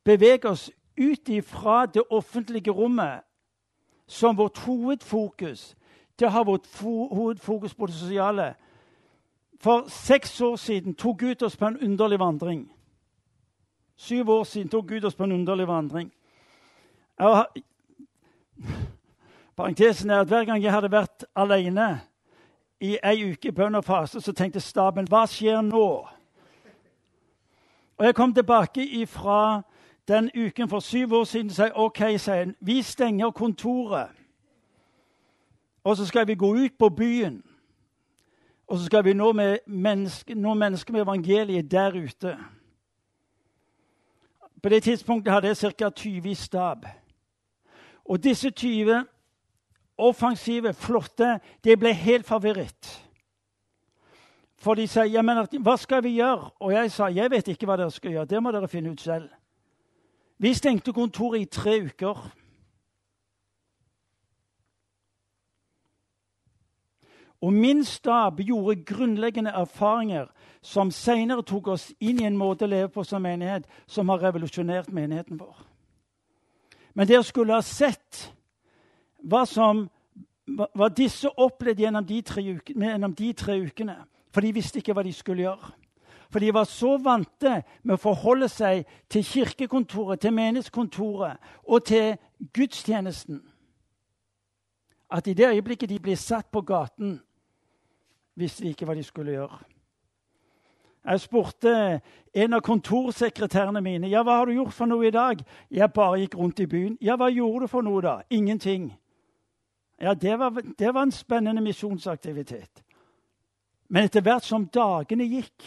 bevege 0.08 0.54
oss 0.54 0.70
ut 0.96 1.30
ifra 1.30 1.84
det 1.92 2.06
offentlige 2.10 2.72
rommet 2.72 3.26
som 4.08 4.38
vårt 4.38 4.62
hovedfokus 4.64 5.74
til 6.16 6.28
å 6.30 6.32
ha 6.32 6.44
vårt 6.48 6.70
hovedfokus 6.80 7.76
på 7.76 7.90
det 7.90 7.98
sosiale 7.98 8.54
For 9.64 9.88
seks 9.88 10.42
år 10.42 10.56
siden 10.60 10.96
tok 11.00 11.20
Gud 11.20 11.44
oss 11.44 11.56
på 11.56 11.66
en 11.66 11.80
underlig 11.80 12.20
vandring. 12.20 12.72
Syv 13.96 14.30
år 14.30 14.44
siden 14.44 14.70
tok 14.70 14.90
Gud 14.90 15.06
oss 15.08 15.16
på 15.16 15.24
en 15.24 15.32
underlig 15.32 15.68
vandring. 15.68 16.12
Parentesen 19.56 20.10
er 20.10 20.20
at 20.20 20.28
Hver 20.28 20.46
gang 20.46 20.64
jeg 20.64 20.74
hadde 20.74 20.92
vært 20.92 21.24
alene 21.36 22.02
i 22.84 22.98
ei 23.04 23.32
uke 23.32 23.52
bønn 23.52 23.76
og 23.80 23.86
fase, 23.86 24.22
så 24.22 24.34
tenkte 24.36 24.60
staben 24.60 25.08
hva 25.08 25.24
skjer 25.30 25.62
nå? 25.64 25.88
Og 27.98 28.06
Jeg 28.06 28.16
kom 28.16 28.34
tilbake 28.34 29.08
fra 29.08 29.62
den 30.08 30.32
uken 30.36 30.70
for 30.70 30.80
syv 30.80 31.14
år 31.14 31.24
siden 31.24 31.50
og 31.50 31.56
sa 31.56 31.70
OK, 31.76 32.02
sier 32.18 32.52
vi 32.60 32.82
stenger 32.82 33.32
kontoret. 33.32 34.12
Og 35.84 35.98
så 35.98 36.06
skal 36.06 36.28
vi 36.28 36.36
gå 36.36 36.50
ut 36.54 36.78
på 36.80 36.90
byen. 36.90 37.44
Og 38.68 38.78
så 38.78 38.86
skal 38.86 39.06
vi 39.06 39.14
nå, 39.14 39.32
menneske, 39.68 40.36
nå 40.36 40.54
mennesker 40.54 40.94
med 40.94 41.02
evangeliet 41.02 41.72
der 41.72 41.92
ute. 42.04 42.38
På 44.64 44.70
det 44.70 44.84
tidspunktet 44.84 45.34
hadde 45.34 45.48
jeg 45.48 45.58
ca. 45.58 45.90
20 45.90 46.30
i 46.32 46.34
stab. 46.34 46.86
Og 48.06 48.24
disse 48.24 48.50
20 48.50 49.06
offensive, 49.98 50.74
flotte. 50.74 51.40
De 51.64 51.78
ble 51.78 51.94
helt 51.94 52.26
forvirret. 52.26 53.00
For 54.64 54.80
de 54.80 54.88
sier, 54.88 55.04
ja, 55.04 55.22
men, 55.22 55.38
'Hva 55.38 55.78
skal 55.78 56.04
vi 56.04 56.20
gjøre?' 56.20 56.52
Og 56.60 56.72
jeg 56.72 56.92
sa 56.92 57.08
'Jeg 57.08 57.32
vet 57.32 57.48
ikke 57.48 57.66
hva 57.66 57.78
dere 57.78 57.92
skal 57.92 58.12
gjøre. 58.12 58.26
Det 58.26 58.44
må 58.44 58.52
dere 58.52 58.68
finne 58.68 58.92
ut 58.92 59.02
selv'. 59.02 59.30
Vi 60.38 60.54
stengte 60.54 60.94
kontoret 60.94 61.42
i 61.42 61.46
tre 61.46 61.84
uker. 61.84 62.32
Og 67.42 67.54
min 67.54 67.84
stab 67.84 68.40
gjorde 68.40 68.84
grunnleggende 68.84 69.52
erfaringer 69.52 70.26
som 70.62 70.92
senere 70.92 71.44
tok 71.44 71.68
oss 71.68 71.94
inn 72.00 72.22
i 72.22 72.26
en 72.26 72.38
måte 72.38 72.64
å 72.64 72.72
leve 72.72 72.88
på 72.88 73.04
som 73.04 73.22
menighet 73.22 73.68
som 73.88 74.10
har 74.10 74.24
revolusjonert 74.24 74.92
menigheten 74.96 75.40
vår. 75.40 75.58
Men 76.94 77.08
dere 77.08 77.24
skulle 77.24 77.54
ha 77.54 77.62
sett 77.62 78.34
hva, 79.24 79.46
som, 79.50 79.86
hva 80.48 80.90
disse 80.92 81.30
opplevde 81.30 81.86
gjennom 81.86 82.06
de, 82.06 82.20
uke, 82.52 82.76
gjennom 82.76 83.16
de 83.16 83.32
tre 83.34 83.58
ukene. 83.64 83.96
For 84.34 84.42
de 84.44 84.54
visste 84.56 84.82
ikke 84.82 84.96
hva 84.98 85.06
de 85.06 85.14
skulle 85.14 85.46
gjøre. 85.46 85.72
For 86.34 86.42
de 86.42 86.54
var 86.54 86.66
så 86.66 86.96
vante 86.98 87.60
med 87.84 87.96
å 87.96 88.02
forholde 88.02 88.48
seg 88.50 88.88
til 89.12 89.26
kirkekontoret, 89.28 90.20
til 90.20 90.34
menighetskontoret 90.34 91.38
og 91.70 91.84
til 91.86 92.16
gudstjenesten 92.56 93.44
at 95.14 95.28
i 95.28 95.34
det 95.34 95.46
øyeblikket 95.48 95.90
de 95.90 96.00
ble 96.02 96.16
satt 96.18 96.50
på 96.52 96.62
gaten, 96.66 97.20
visste 98.36 98.64
de 98.64 98.72
ikke 98.74 98.88
hva 98.90 98.96
de 98.98 99.04
skulle 99.06 99.36
gjøre. 99.36 99.60
Jeg 101.04 101.20
spurte 101.20 101.74
en 102.34 102.56
av 102.56 102.64
kontorsekretærene 102.64 103.82
mine 103.84 104.10
ja, 104.10 104.24
hva 104.24 104.40
har 104.40 104.48
du 104.48 104.56
gjort 104.56 104.74
for 104.74 104.90
noe 104.90 105.06
i 105.08 105.14
dag. 105.14 105.42
Jeg 105.70 105.94
bare 105.94 106.22
gikk 106.22 106.38
rundt 106.40 106.64
i 106.64 106.68
byen. 106.72 106.98
Ja, 107.04 107.18
hva 107.20 107.28
gjorde 107.30 107.68
du 107.68 107.72
for 107.76 107.86
noe 107.86 108.02
da? 108.02 108.14
Ingenting. 108.32 108.88
Ja, 110.02 110.14
det 110.14 110.40
var, 110.40 110.50
det 110.80 110.94
var 110.94 111.04
en 111.04 111.12
spennende 111.12 111.62
misjonsaktivitet. 111.62 112.84
Men 113.88 114.08
etter 114.08 114.24
hvert 114.26 114.46
som 114.46 114.66
dagene 114.74 115.28
gikk, 115.30 115.66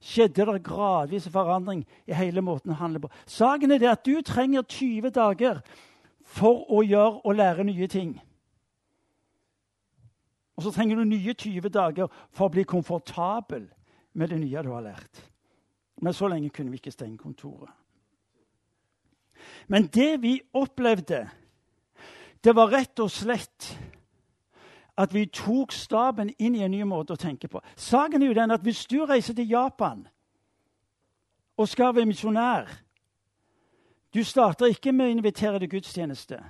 skjedde 0.00 0.46
det 0.48 0.62
gradvis 0.64 1.28
forandring 1.28 1.84
i 2.08 2.16
hele 2.16 2.42
måten 2.42 2.72
å 2.72 2.78
handle 2.80 3.04
på. 3.04 3.10
Saken 3.28 3.70
er 3.70 3.82
det 3.82 3.90
at 3.90 4.04
du 4.06 4.22
trenger 4.24 4.64
20 4.64 5.12
dager 5.14 5.60
for 6.24 6.64
å 6.72 6.82
gjøre 6.86 7.20
og 7.24 7.36
lære 7.36 7.66
nye 7.68 7.88
ting. 7.90 8.14
Og 10.56 10.64
så 10.64 10.72
trenger 10.74 10.96
du 10.96 11.04
nye 11.08 11.34
20 11.34 11.72
dager 11.72 12.08
for 12.32 12.48
å 12.48 12.54
bli 12.54 12.64
komfortabel 12.68 13.68
med 14.12 14.32
det 14.32 14.40
nye 14.40 14.64
du 14.64 14.72
har 14.74 14.84
lært. 14.84 15.22
Men 16.00 16.16
så 16.16 16.28
lenge 16.28 16.50
kunne 16.52 16.72
vi 16.72 16.80
ikke 16.80 16.92
stenge 16.92 17.20
kontoret. 17.20 17.70
Men 19.68 19.86
det 19.88 20.22
vi 20.22 20.34
opplevde 20.52 21.22
det 22.44 22.56
var 22.56 22.72
rett 22.72 23.00
og 23.02 23.10
slett 23.12 23.70
at 25.00 25.14
vi 25.14 25.26
tok 25.32 25.72
staben 25.72 26.32
inn 26.38 26.56
i 26.56 26.64
en 26.64 26.72
ny 26.72 26.82
måte 26.84 27.14
å 27.14 27.20
tenke 27.20 27.48
på. 27.48 27.60
Saken 27.76 28.22
er 28.22 28.30
jo 28.30 28.36
den 28.36 28.52
at 28.52 28.64
hvis 28.64 28.84
du 28.88 29.00
reiser 29.04 29.36
til 29.36 29.48
Japan 29.48 30.06
og 31.56 31.68
skal 31.68 31.94
være 31.96 32.08
misjonær 32.08 32.70
Du 34.10 34.24
starter 34.26 34.72
ikke 34.72 34.90
med 34.90 35.06
å 35.06 35.12
invitere 35.12 35.60
til 35.62 35.70
gudstjeneste. 35.70 36.40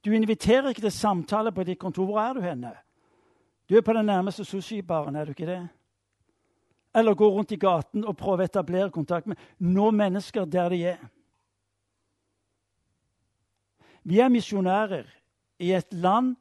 Du 0.00 0.08
inviterer 0.16 0.70
ikke 0.70 0.86
til 0.86 0.92
samtale 0.92 1.52
på 1.52 1.66
ditt 1.68 1.78
kontor. 1.78 2.06
Hvor 2.08 2.20
er 2.22 2.32
du 2.32 2.40
henne? 2.40 2.70
Du 3.68 3.76
er 3.76 3.84
på 3.84 3.92
den 3.92 4.06
nærmeste 4.08 4.44
sushibaren, 4.44 5.16
er 5.16 5.24
du 5.24 5.34
ikke 5.34 5.46
det? 5.46 5.68
Eller 6.96 7.14
går 7.14 7.30
rundt 7.30 7.52
i 7.52 7.60
gaten 7.60 8.06
og 8.08 8.16
prøver 8.16 8.46
å 8.46 8.48
etablere 8.48 8.90
kontakt 8.90 9.28
med 9.28 9.36
nå 9.58 9.90
mennesker 9.90 10.48
der 10.48 10.72
de 10.72 10.80
er. 10.94 11.02
Vi 14.08 14.18
er 14.18 14.28
misjonærer 14.28 15.04
i 15.58 15.72
et 15.72 15.92
land 15.92 16.36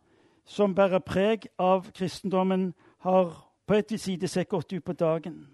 som 0.45 0.75
bærer 0.75 0.99
preg 1.03 1.49
av 1.59 1.89
kristendommen, 1.91 2.73
har 3.03 3.33
på 3.67 3.73
et 3.73 3.91
side 3.99 4.27
sett 4.27 4.47
godt 4.47 4.71
ut 4.73 4.83
på 4.83 4.93
dagen. 4.93 5.47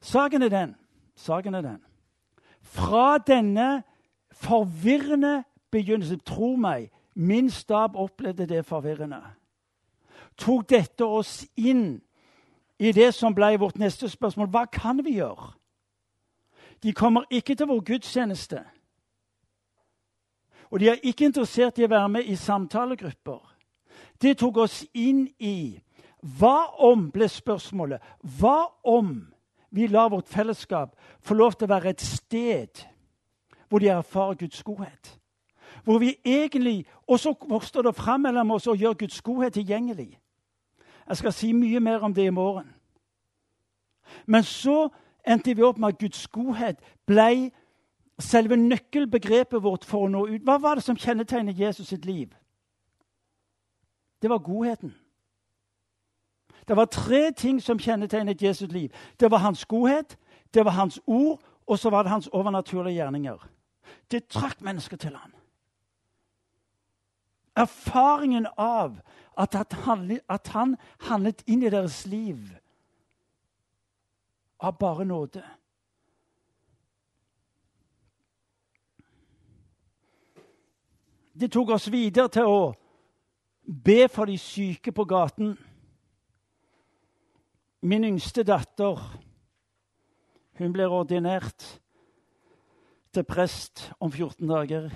Saken 0.00 0.42
er 0.42 0.48
den, 0.48 0.74
saken 1.14 1.54
er 1.54 1.62
den. 1.62 1.78
Fra 2.60 3.18
denne 3.18 3.82
forvirrende 4.32 5.44
begynnelse 5.70 6.18
Tro 6.26 6.56
meg, 6.56 6.90
min 7.14 7.50
stab 7.50 7.94
opplevde 7.96 8.46
det 8.46 8.66
forvirrende. 8.66 9.22
Tok 10.36 10.68
dette 10.70 11.04
oss 11.04 11.44
inn 11.56 12.00
i 12.78 12.92
det 12.92 13.12
som 13.14 13.34
ble 13.34 13.54
vårt 13.62 13.78
neste 13.78 14.08
spørsmål. 14.10 14.50
Hva 14.50 14.66
kan 14.66 15.04
vi 15.04 15.20
gjøre? 15.20 15.52
De 16.82 16.92
kommer 16.92 17.22
ikke 17.30 17.54
til 17.54 17.70
vår 17.70 17.84
gudstjeneste. 17.86 18.64
Og 20.72 20.80
de 20.80 20.88
er 20.88 21.02
ikke 21.04 21.28
interessert 21.28 21.78
i 21.78 21.84
å 21.84 21.92
være 21.92 22.08
med 22.08 22.28
i 22.32 22.36
samtalegrupper. 22.36 23.40
Det 24.22 24.38
tok 24.40 24.62
oss 24.64 24.82
inn 24.94 25.26
i 25.38 25.80
Hva 26.22 26.78
om, 26.86 27.08
ble 27.10 27.26
spørsmålet. 27.28 27.98
Hva 28.38 28.70
om 28.86 29.16
vi 29.74 29.88
lar 29.90 30.12
vårt 30.12 30.28
fellesskap 30.30 30.94
få 31.20 31.34
lov 31.34 31.56
til 31.58 31.66
å 31.66 31.74
være 31.74 31.90
et 31.90 32.00
sted 32.00 32.84
hvor 33.68 33.82
de 33.82 33.88
erfarer 33.90 34.38
Guds 34.38 34.62
godhet? 34.62 35.18
hvor 35.84 35.98
vi 35.98 36.16
egentlig 36.24 36.86
også 37.06 37.34
vokser 37.48 37.82
det 37.82 37.94
fram 37.94 38.20
mellom 38.20 38.50
oss 38.50 38.66
og 38.66 38.76
gjør 38.76 38.92
Guds 38.92 39.22
godhet 39.22 39.52
tilgjengelig. 39.52 40.18
Jeg 41.08 41.16
skal 41.16 41.32
si 41.32 41.52
mye 41.52 41.80
mer 41.80 41.98
om 41.98 42.14
det 42.14 42.26
i 42.26 42.30
morgen. 42.30 42.74
Men 44.26 44.42
så 44.42 44.88
endte 45.26 45.56
vi 45.56 45.62
opp 45.62 45.78
med 45.78 45.88
at 45.88 45.98
Guds 45.98 46.28
godhet 46.28 46.76
ble 47.06 47.50
selve 48.22 48.56
nøkkelbegrepet 48.56 49.62
vårt 49.62 49.84
for 49.84 50.06
å 50.06 50.10
nå 50.10 50.26
ut. 50.30 50.42
Hva 50.46 50.58
var 50.62 50.78
det 50.78 50.84
som 50.86 50.98
kjennetegnet 50.98 51.58
Jesus 51.58 51.88
sitt 51.92 52.04
liv? 52.04 52.32
Det 54.22 54.30
var 54.30 54.38
godheten. 54.38 54.94
Det 56.68 56.76
var 56.76 56.84
tre 56.84 57.32
ting 57.32 57.60
som 57.62 57.78
kjennetegnet 57.78 58.42
Jesus 58.42 58.70
liv. 58.72 58.92
Det 59.20 59.30
var 59.30 59.38
hans 59.38 59.64
godhet, 59.64 60.18
det 60.54 60.64
var 60.64 60.70
hans 60.70 61.00
ord, 61.06 61.40
og 61.66 61.78
så 61.78 61.90
var 61.90 62.02
det 62.02 62.10
hans 62.10 62.28
overnaturlige 62.32 62.94
gjerninger. 62.94 63.48
Det 64.10 64.28
trakk 64.28 64.60
mennesker 64.60 64.96
til 64.96 65.16
ham. 65.16 65.32
Erfaringen 67.56 68.46
av 68.56 69.00
at, 69.38 69.54
at 70.28 70.48
han 70.54 70.76
handlet 71.08 71.42
inn 71.46 71.62
i 71.62 71.70
deres 71.70 72.06
liv 72.06 72.38
av 74.60 74.78
bare 74.78 75.04
nåde. 75.04 75.42
Det 81.32 81.52
tok 81.52 81.70
oss 81.76 81.88
videre 81.92 82.28
til 82.28 82.48
å 82.48 82.72
be 83.64 84.08
for 84.12 84.28
de 84.28 84.36
syke 84.38 84.92
på 84.92 85.04
gaten. 85.08 85.54
Min 87.82 88.04
yngste 88.04 88.44
datter 88.46 89.00
hun 90.60 90.74
blir 90.74 90.92
ordinert 90.92 91.64
til 93.12 93.24
prest 93.24 93.88
om 94.00 94.12
14 94.12 94.48
dager. 94.48 94.90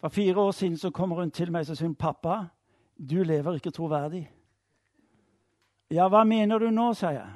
For 0.00 0.08
fire 0.08 0.40
år 0.40 0.50
siden 0.50 0.78
så 0.78 0.90
kommer 0.90 1.20
hun 1.20 1.30
til 1.30 1.52
meg 1.52 1.70
og 1.70 1.76
sier 1.76 1.94
'Pappa, 1.94 2.46
du 2.98 3.22
lever 3.22 3.54
ikke 3.54 3.70
troverdig'. 3.70 4.28
'Ja, 5.90 6.08
hva 6.08 6.24
mener 6.24 6.58
du 6.58 6.70
nå?' 6.70 6.94
sier 6.94 7.10
jeg. 7.10 7.32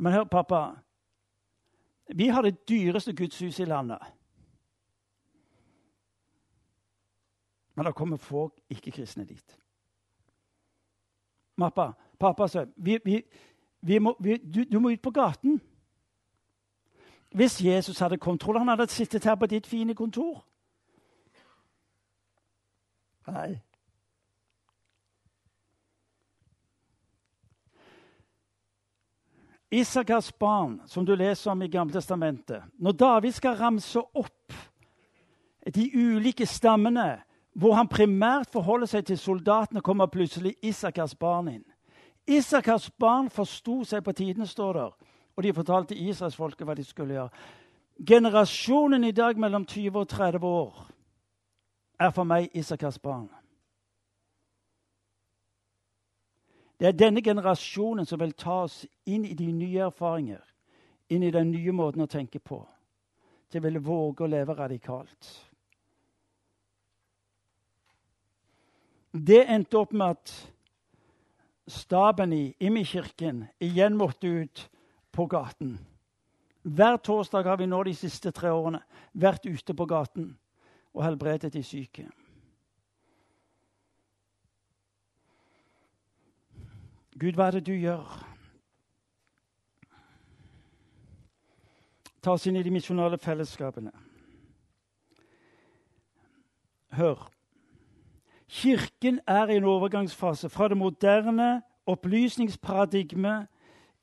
'Men 0.00 0.12
hør, 0.12 0.24
pappa. 0.24 0.74
Vi 2.14 2.28
har 2.28 2.42
det 2.42 2.68
dyreste 2.68 3.12
gudshuset 3.12 3.66
i 3.66 3.70
landet.' 3.70 4.21
Men 7.74 7.84
det 7.84 7.94
kommer 7.94 8.16
folk 8.16 8.60
ikke-kristne 8.70 9.24
dit. 9.24 9.58
Mappa, 11.56 11.92
pappa 12.18 12.48
sa 12.48 12.64
vi, 12.76 12.98
vi, 13.04 13.22
vi 13.80 13.98
må, 13.98 14.16
du, 14.20 14.64
du, 14.64 14.78
må 14.78 14.90
ut 14.90 15.02
på 15.02 15.10
gaten. 15.10 15.60
Hvis 17.30 17.64
Jesus 17.64 17.98
hadde 17.98 18.18
kontroll, 18.18 18.58
han 18.58 18.68
hadde 18.68 18.86
sittet 18.86 19.24
her 19.24 19.34
på 19.34 19.46
ditt 19.46 19.66
fine 19.66 19.94
kontor? 19.94 20.44
Nei. 23.26 23.60
Isakars 29.72 30.32
barn, 30.32 30.80
som 30.86 31.06
du 31.06 31.14
leser 31.14 31.50
om 31.50 31.62
i 31.62 31.68
Gamle 31.68 31.94
Testamentet 31.94 32.62
Når 32.76 32.92
David 32.92 33.32
skal 33.32 33.56
ramse 33.56 34.00
opp 34.14 34.52
de 35.74 35.84
ulike 35.94 36.46
stammene 36.46 37.22
hvor 37.52 37.74
han 37.74 37.88
primært 37.88 38.50
forholder 38.52 38.88
seg 38.88 39.06
til 39.06 39.18
soldatene, 39.18 39.82
kommer 39.84 40.06
plutselig 40.06 40.54
Isakars 40.62 41.14
barn 41.14 41.48
inn. 41.48 41.64
Isakars 42.26 42.90
barn 42.90 43.28
forsto 43.30 43.82
seg 43.84 44.04
på 44.04 44.12
tiden, 44.12 44.46
står 44.46 44.72
der, 44.72 44.94
og 45.36 45.42
de 45.42 45.52
fortalte 45.52 45.98
israelsfolket 45.98 46.66
hva 46.66 46.76
de 46.78 46.84
skulle 46.84 47.14
gjøre. 47.18 47.44
Generasjonen 48.06 49.04
i 49.04 49.12
dag 49.12 49.38
mellom 49.38 49.66
20 49.66 49.98
og 49.98 50.08
30 50.08 50.46
år 50.46 50.82
er 52.00 52.10
for 52.10 52.24
meg 52.24 52.48
Isakars 52.56 52.98
barn. 52.98 53.28
Det 56.80 56.88
er 56.88 56.98
denne 56.98 57.22
generasjonen 57.22 58.06
som 58.06 58.18
vil 58.18 58.32
ta 58.34 58.64
oss 58.64 58.80
inn 59.06 59.24
i 59.24 59.36
de 59.38 59.52
nye 59.52 59.84
erfaringer, 59.86 60.40
inn 61.14 61.22
i 61.22 61.30
den 61.30 61.52
nye 61.52 61.72
måten 61.72 62.02
å 62.02 62.10
tenke 62.10 62.40
på. 62.40 62.58
De 63.52 63.60
vil 63.62 63.78
våge 63.78 64.24
å 64.24 64.30
leve 64.30 64.56
radikalt. 64.58 65.28
Det 69.12 69.44
endte 69.44 69.76
opp 69.76 69.92
med 69.92 70.16
at 70.16 70.32
staben 71.68 72.32
i 72.32 72.54
Immi-kirken 72.64 73.44
igjen 73.60 73.96
måtte 73.96 74.26
ut 74.26 74.68
på 75.12 75.26
gaten. 75.28 75.76
Hver 76.62 76.96
torsdag 76.96 77.44
har 77.44 77.58
vi 77.60 77.66
nå 77.68 77.82
de 77.84 77.94
siste 77.94 78.32
tre 78.32 78.50
årene 78.54 78.80
vært 79.12 79.44
ute 79.46 79.74
på 79.76 79.86
gaten 79.86 80.30
og 80.94 81.04
helbredet 81.04 81.52
de 81.52 81.62
syke. 81.64 82.06
Gud, 87.12 87.36
hva 87.36 87.50
er 87.50 87.58
det 87.58 87.66
du 87.68 87.74
gjør? 87.76 88.08
Ta 92.22 92.32
oss 92.32 92.46
inn 92.46 92.56
i 92.56 92.64
de 92.64 92.72
misjonale 92.72 93.18
fellesskapene. 93.20 93.92
Hør. 96.96 97.28
Kirken 98.52 99.20
er 99.26 99.48
i 99.48 99.56
en 99.56 99.64
overgangsfase 99.64 100.48
fra 100.48 100.68
det 100.68 100.76
moderne 100.76 101.62
opplysningsparadigmet 101.86 103.46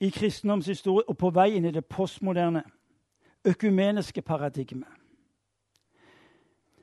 i 0.00 0.08
kristendomshistorie 0.10 1.08
og 1.08 1.18
på 1.18 1.30
vei 1.30 1.52
inn 1.54 1.68
i 1.68 1.70
det 1.70 1.84
postmoderne 1.86 2.64
økumeniske 3.46 4.22
paradigmet. 4.26 4.90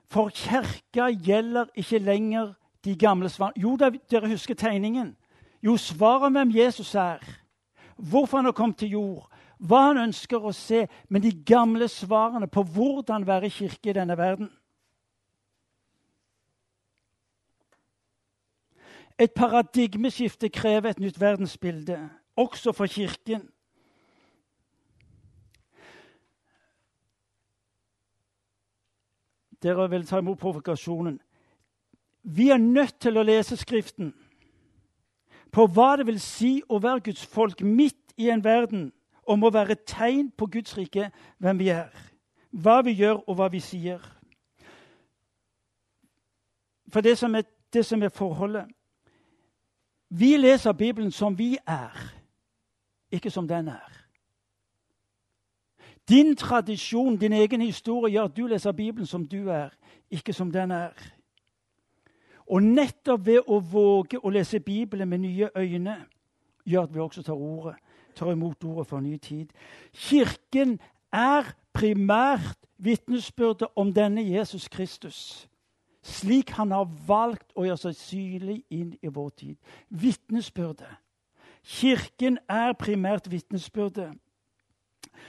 For 0.08 0.32
kirka 0.32 1.10
gjelder 1.12 1.66
ikke 1.76 2.00
lenger 2.00 2.54
de 2.86 2.96
gamle 2.96 3.30
svarene. 3.30 3.62
Jo, 3.62 3.76
dere 4.12 4.30
husker 4.30 4.56
tegningen. 4.56 5.18
Jo, 5.64 5.78
svaret 5.78 6.24
om 6.24 6.32
hvem 6.40 6.56
Jesus 6.56 6.96
er, 6.96 7.20
hvorfor 7.98 8.38
han 8.38 8.46
har 8.46 8.56
kommet 8.56 8.78
til 8.78 8.96
jord, 8.96 9.28
hva 9.60 9.90
han 9.90 9.98
ønsker 9.98 10.40
å 10.40 10.54
se, 10.56 10.86
men 11.10 11.22
de 11.22 11.34
gamle 11.44 11.88
svarene 11.92 12.48
på 12.48 12.64
hvordan 12.64 13.28
være 13.28 13.50
kirke 13.50 13.90
i 13.90 13.98
denne 13.98 14.18
verden. 14.18 14.50
Et 19.20 19.32
paradigmeskifte 19.34 20.50
krever 20.50 20.90
et 20.90 21.00
nytt 21.00 21.20
verdensbilde, 21.22 22.10
også 22.36 22.72
for 22.72 22.86
Kirken. 22.86 23.50
Dere 29.64 29.90
vil 29.90 30.06
ta 30.06 30.20
imot 30.22 30.38
provokasjonen. 30.38 31.20
Vi 32.24 32.50
er 32.50 32.58
nødt 32.58 33.00
til 33.00 33.18
å 33.18 33.24
lese 33.26 33.58
Skriften 33.58 34.14
på 35.52 35.66
hva 35.74 35.96
det 35.98 36.06
vil 36.06 36.20
si 36.22 36.60
å 36.70 36.78
være 36.84 37.08
Guds 37.08 37.26
folk 37.26 37.64
midt 37.66 38.14
i 38.20 38.30
en 38.30 38.44
verden 38.44 38.92
og 39.26 39.40
må 39.40 39.50
være 39.50 39.80
tegn 39.88 40.30
på 40.38 40.46
Guds 40.52 40.78
rike 40.78 41.10
hvem 41.42 41.60
vi 41.60 41.72
er, 41.74 41.90
hva 42.52 42.82
vi 42.86 42.94
gjør, 43.00 43.24
og 43.26 43.40
hva 43.40 43.48
vi 43.52 43.62
sier. 43.64 44.04
For 46.94 47.02
det 47.02 47.18
som 47.18 47.36
er, 47.36 47.48
det 47.74 47.86
som 47.86 48.04
er 48.04 48.14
forholdet 48.14 48.77
vi 50.10 50.38
leser 50.38 50.72
Bibelen 50.72 51.12
som 51.12 51.38
vi 51.38 51.58
er, 51.68 52.14
ikke 53.12 53.30
som 53.30 53.48
den 53.48 53.68
er. 53.68 53.94
Din 56.10 56.36
tradisjon, 56.36 57.18
din 57.18 57.34
egen 57.34 57.62
historie, 57.62 58.12
gjør 58.12 58.24
at 58.24 58.38
du 58.38 58.46
leser 58.48 58.72
Bibelen 58.72 59.06
som 59.06 59.26
du 59.28 59.50
er, 59.50 59.70
ikke 60.12 60.34
som 60.34 60.52
den 60.52 60.72
er. 60.72 60.94
Og 62.48 62.64
nettopp 62.64 63.26
ved 63.26 63.42
å 63.48 63.60
våge 63.60 64.20
å 64.24 64.32
lese 64.32 64.60
Bibelen 64.60 65.10
med 65.10 65.20
nye 65.26 65.50
øyne, 65.56 65.98
gjør 66.66 66.88
at 66.88 66.94
vi 66.94 67.00
også 67.00 67.24
tar 67.24 67.36
ordet, 67.36 67.76
tar 68.16 68.32
imot 68.32 68.64
ordet 68.64 68.88
for 68.88 68.98
en 68.98 69.04
ny 69.04 69.18
tid. 69.18 69.52
Kirken 69.94 70.80
er 71.12 71.52
primært 71.74 72.58
vitnesbyrdet 72.78 73.68
om 73.76 73.92
denne 73.94 74.24
Jesus 74.24 74.68
Kristus 74.68 75.50
slik 76.02 76.50
han 76.58 76.72
har 76.72 76.88
valgt 77.08 77.52
å 77.56 77.66
gjøre 77.66 77.88
seg 77.88 77.98
synlig 78.00 78.62
inn 78.74 78.94
i 79.02 79.12
vår 79.12 79.30
tid. 79.30 79.58
Vitnesbyrdet. 79.90 80.94
Kirken 81.68 82.38
er 82.50 82.78
primært 82.80 83.32
vitnesbyrdet. 83.32 84.14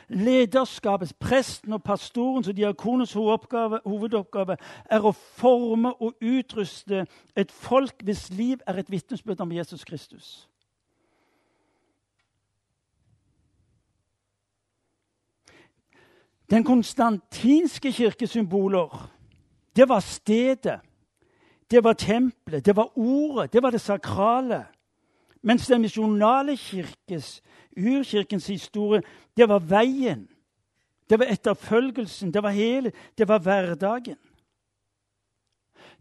Lederskapet, 0.09 1.13
presten 1.21 1.73
og 1.73 1.83
pastorens 1.83 2.49
og 2.49 2.57
diakonens 2.57 3.13
hovedoppgave, 3.13 4.57
er 4.91 5.05
å 5.05 5.13
forme 5.13 5.93
og 6.01 6.15
utruste 6.21 7.07
et 7.37 7.53
folk 7.53 8.05
hvis 8.05 8.29
liv 8.31 8.63
er 8.67 8.79
et 8.79 8.91
vitnesbyrd 8.91 9.41
om 9.41 9.53
Jesus 9.53 9.85
Kristus. 9.85 10.49
Den 16.51 16.65
konstantinske 16.65 17.93
kirkesymboler 17.93 19.11
det 19.79 19.89
var 19.89 20.01
stedet, 20.01 20.81
det 21.71 21.85
var 21.85 21.93
tempelet, 21.93 22.65
det 22.67 22.77
var 22.77 22.99
ordet, 22.99 23.53
det 23.53 23.63
var 23.63 23.71
det 23.71 23.81
sakrale. 23.81 24.65
Mens 25.43 25.67
den 25.67 25.81
misjonale 25.81 26.57
kirkes, 26.57 27.43
urkirkens 27.77 28.47
historie, 28.47 29.03
det 29.37 29.49
var 29.49 29.59
veien 29.59 30.29
Det 31.11 31.19
var 31.19 31.27
etterfølgelsen. 31.27 32.35
Det 32.35 32.43
var 32.43 32.51
hele, 32.51 32.93
det 33.19 33.29
var 33.29 33.39
hverdagen. 33.39 34.17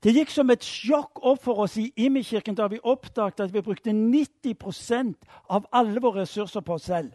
Det 0.04 0.14
gikk 0.14 0.30
som 0.30 0.50
et 0.50 0.64
sjokk 0.64 1.22
opp 1.24 1.44
for 1.44 1.62
oss 1.64 1.78
i 1.78 1.94
Imi-kirken 1.96 2.56
da 2.56 2.68
vi 2.68 2.80
oppdaget 2.84 3.40
at 3.40 3.54
vi 3.54 3.62
brukte 3.62 3.90
90% 3.94 5.14
av 5.50 5.66
alle 5.72 6.02
våre 6.02 6.26
ressurser 6.26 6.62
på 6.62 6.74
oss 6.74 6.90
selv. 6.92 7.14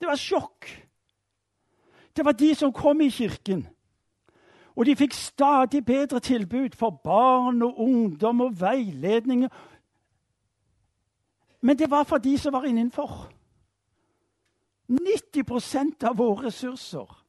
Det 0.00 0.06
var 0.06 0.16
sjokk. 0.16 0.70
Det 2.16 2.24
var 2.24 2.32
de 2.32 2.54
som 2.54 2.72
kom 2.72 3.00
i 3.00 3.10
kirken. 3.10 3.66
Og 4.76 4.86
de 4.86 4.96
fikk 4.96 5.12
stadig 5.12 5.84
bedre 5.84 6.20
tilbud 6.20 6.76
for 6.76 6.90
barn 6.90 7.62
og 7.62 7.80
ungdom 7.80 8.40
og 8.40 8.60
veiledning. 8.60 9.48
Men 11.60 11.78
det 11.78 11.90
var 11.90 12.04
for 12.04 12.18
de 12.18 12.38
som 12.38 12.52
var 12.52 12.64
innenfor. 12.64 13.32
90% 14.88 16.04
av 16.04 16.18
våre 16.18 16.46
ressurser. 16.46 17.22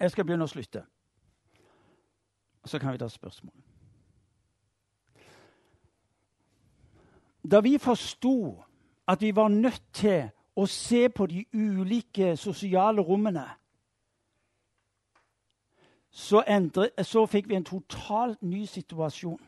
Jeg 0.00 0.10
skal 0.10 0.24
begynne 0.24 0.46
å 0.46 0.48
slutte. 0.48 0.86
Så 2.64 2.78
kan 2.78 2.92
vi 2.92 2.98
ta 2.98 3.08
spørsmål. 3.08 3.54
Da 7.50 7.60
vi 7.60 7.78
forsto 7.78 8.62
at 9.08 9.20
vi 9.20 9.36
var 9.36 9.48
nødt 9.48 9.82
til 9.92 10.28
å 10.56 10.66
se 10.66 11.08
på 11.08 11.26
de 11.26 11.44
ulike 11.54 12.36
sosiale 12.36 13.00
rommene, 13.00 13.46
så, 16.10 16.42
endre, 16.48 16.90
så 17.02 17.26
fikk 17.26 17.48
vi 17.48 17.54
en 17.54 17.64
totalt 17.64 18.42
ny 18.42 18.66
situasjon 18.66 19.40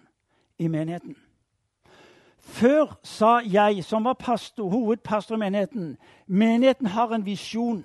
i 0.58 0.68
menigheten. 0.68 1.16
Før 2.38 2.98
sa 3.02 3.40
jeg, 3.46 3.84
som 3.84 4.04
var 4.04 4.14
pastor, 4.18 4.68
hovedpastor 4.70 5.36
i 5.36 5.38
menigheten, 5.38 5.96
menigheten 6.26 6.86
har 6.86 7.14
en 7.14 7.26
visjon 7.26 7.84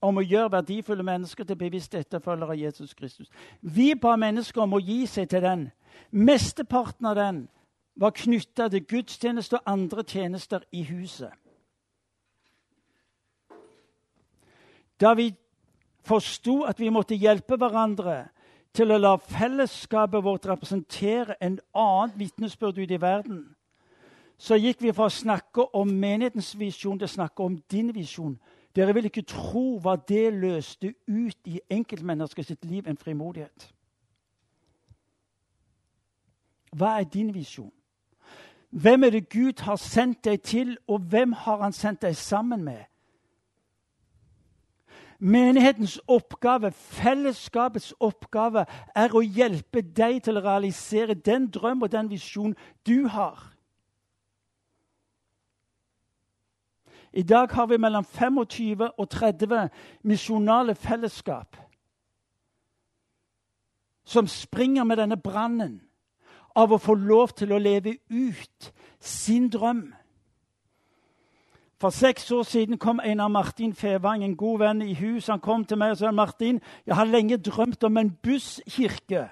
om 0.00 0.18
å 0.18 0.24
gjøre 0.24 0.52
verdifulle 0.52 1.02
mennesker 1.06 1.44
til 1.44 1.58
bevisste 1.58 1.98
etterfølgere 1.98 2.52
av 2.54 2.60
Jesus 2.60 2.94
Kristus. 2.94 3.30
Vi 3.60 3.94
ba 3.94 4.16
mennesker 4.16 4.62
om 4.62 4.76
å 4.76 4.82
gi 4.82 5.06
seg 5.06 5.30
til 5.30 5.42
den. 5.42 5.66
Mesteparten 6.10 7.06
av 7.06 7.16
den 7.16 7.46
var 7.96 8.12
knytta 8.16 8.68
til 8.68 8.84
gudstjeneste 8.84 9.58
og 9.58 9.72
andre 9.72 10.04
tjenester 10.04 10.64
i 10.72 10.84
huset. 10.84 11.32
Da 15.00 15.12
vi 15.14 15.32
forsto 16.06 16.62
at 16.68 16.80
vi 16.80 16.92
måtte 16.92 17.16
hjelpe 17.18 17.56
hverandre 17.60 18.26
til 18.76 18.92
å 18.92 19.00
la 19.00 19.16
fellesskapet 19.16 20.24
vårt 20.24 20.46
representere 20.48 21.36
en 21.40 21.58
annen 21.74 22.12
vitnesbyrd 22.16 22.78
ute 22.78 22.96
i 22.96 23.00
verden, 23.00 23.42
så 24.38 24.58
gikk 24.60 24.82
vi 24.84 24.92
fra 24.92 25.08
å 25.08 25.12
snakke 25.12 25.64
om 25.76 25.88
menighetens 25.88 26.52
visjon 26.60 26.98
til 27.00 27.08
å 27.08 27.14
snakke 27.14 27.42
om 27.42 27.56
din 27.72 27.88
visjon. 27.96 28.36
Dere 28.76 28.94
vil 28.94 29.08
ikke 29.08 29.24
tro 29.24 29.78
hva 29.80 29.96
det 29.96 30.34
løste 30.36 30.92
ut 31.08 31.48
i 31.48 31.60
enkeltmenneskers 31.70 32.52
liv, 32.62 32.84
en 32.86 33.00
frimodighet. 33.00 33.70
Hva 36.76 36.98
er 37.00 37.08
din 37.08 37.32
visjon? 37.34 37.72
Hvem 38.70 39.04
er 39.04 39.10
det 39.10 39.28
Gud 39.32 39.62
har 39.64 39.76
sendt 39.76 40.24
deg 40.24 40.42
til, 40.42 40.76
og 40.88 40.98
hvem 40.98 41.32
har 41.32 41.62
han 41.62 41.72
sendt 41.72 42.02
deg 42.02 42.16
sammen 42.16 42.64
med? 42.64 42.84
Menighetens 45.18 46.00
oppgave, 46.08 46.72
fellesskapets 46.72 47.94
oppgave, 48.00 48.66
er 48.94 49.14
å 49.16 49.24
hjelpe 49.24 49.80
deg 49.80 50.20
til 50.26 50.36
å 50.36 50.44
realisere 50.44 51.14
den 51.16 51.48
drøm 51.48 51.86
og 51.86 51.92
den 51.92 52.10
visjon 52.12 52.52
du 52.84 53.08
har. 53.08 53.55
I 57.16 57.22
dag 57.22 57.48
har 57.50 57.66
vi 57.66 57.76
mellom 57.76 58.04
25 58.04 58.90
og 58.98 59.08
30 59.08 59.68
misjonale 60.02 60.74
fellesskap 60.74 61.56
som 64.04 64.26
springer 64.26 64.84
med 64.84 64.96
denne 65.00 65.16
brannen 65.16 65.80
av 66.54 66.72
å 66.72 66.78
få 66.78 66.94
lov 66.94 67.32
til 67.36 67.52
å 67.52 67.58
leve 67.58 67.96
ut 68.08 68.68
sin 69.00 69.48
drøm. 69.48 69.88
For 71.80 71.90
seks 71.90 72.30
år 72.32 72.44
siden 72.48 72.78
kom 72.78 73.00
Einar 73.00 73.28
Martin 73.28 73.74
Fevang, 73.74 74.24
en 74.24 74.36
god 74.36 74.58
venn 74.58 74.82
i 74.82 74.94
hus. 74.94 75.26
Han 75.26 75.40
kom 75.40 75.64
til 75.64 75.80
meg 75.80 75.96
og 75.96 75.98
sa 76.00 76.12
Martin, 76.12 76.60
jeg 76.86 76.96
har 76.96 77.08
lenge 77.08 77.36
drømt 77.36 77.84
om 77.84 77.96
en 77.96 78.12
busskirke. 78.22 79.26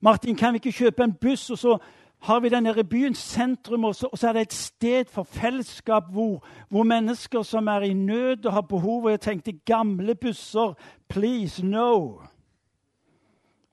Martin, 0.00 0.36
kan 0.36 0.52
vi 0.52 0.60
ikke 0.60 0.78
kjøpe 0.84 1.04
en 1.04 1.14
buss, 1.20 1.50
og 1.50 1.58
så 1.58 1.78
har 2.24 2.40
vi 2.40 2.48
den 2.48 2.88
byens 2.88 3.18
sentrum, 3.18 3.84
og 3.84 3.94
så, 3.94 4.08
og 4.12 4.18
så, 4.18 4.28
er 4.28 4.32
det 4.32 4.42
et 4.42 4.52
sted 4.52 5.04
for 5.04 5.22
fellesskap 5.22 6.04
hvor, 6.12 6.46
hvor, 6.68 6.82
mennesker 6.82 7.42
som 7.42 7.66
er 7.66 7.80
i 7.80 7.92
nød 7.92 8.46
og 8.46 8.52
har 8.52 8.60
behov 8.60 9.04
Og 9.04 9.10
jeg 9.10 9.20
tenkte 9.20 9.52
gamle 9.52 10.14
busser, 10.14 10.74
please, 11.08 11.66
no. 11.66 12.20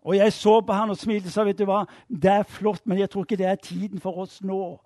Og 0.01 0.15
jeg 0.15 0.33
så 0.33 0.61
på 0.61 0.73
han 0.73 0.89
og 0.89 0.97
smilte 0.97 1.27
og 1.27 1.31
sa 1.31 1.45
vet 1.47 1.59
du 1.59 1.65
hva, 1.65 1.85
det 2.09 2.31
er 2.31 2.43
flott, 2.43 2.81
men 2.85 2.99
jeg 2.99 3.09
tror 3.09 3.23
ikke 3.23 3.37
det 3.39 3.45
er 3.45 3.55
tiden 3.55 3.99
for 3.99 4.17
oss 4.19 4.41
nå. 4.43 4.81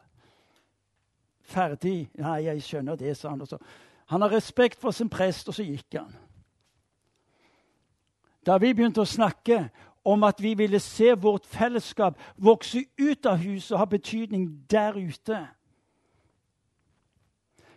Ferdig. 1.41 2.09
Nei, 2.19 2.43
jeg 2.45 2.61
skjønner 2.61 2.95
det, 2.95 3.17
sa 3.17 3.29
han. 3.29 3.41
Også. 3.41 3.57
Han 4.13 4.21
har 4.21 4.33
respekt 4.33 4.81
for 4.81 4.91
sin 4.91 5.09
prest, 5.09 5.49
og 5.49 5.57
så 5.57 5.65
gikk 5.65 5.97
han. 5.97 6.13
Da 8.45 8.59
vi 8.61 8.73
begynte 8.73 9.01
å 9.01 9.09
snakke 9.09 9.63
om 10.05 10.23
at 10.23 10.41
vi 10.41 10.53
ville 10.53 10.79
se 10.79 11.13
vårt 11.13 11.45
fellesskap 11.45 12.19
vokse 12.37 12.85
ut 12.99 13.25
av 13.25 13.37
huset 13.37 13.71
og 13.71 13.79
ha 13.79 13.85
betydning 13.85 14.49
der 14.71 14.93
ute 14.93 15.47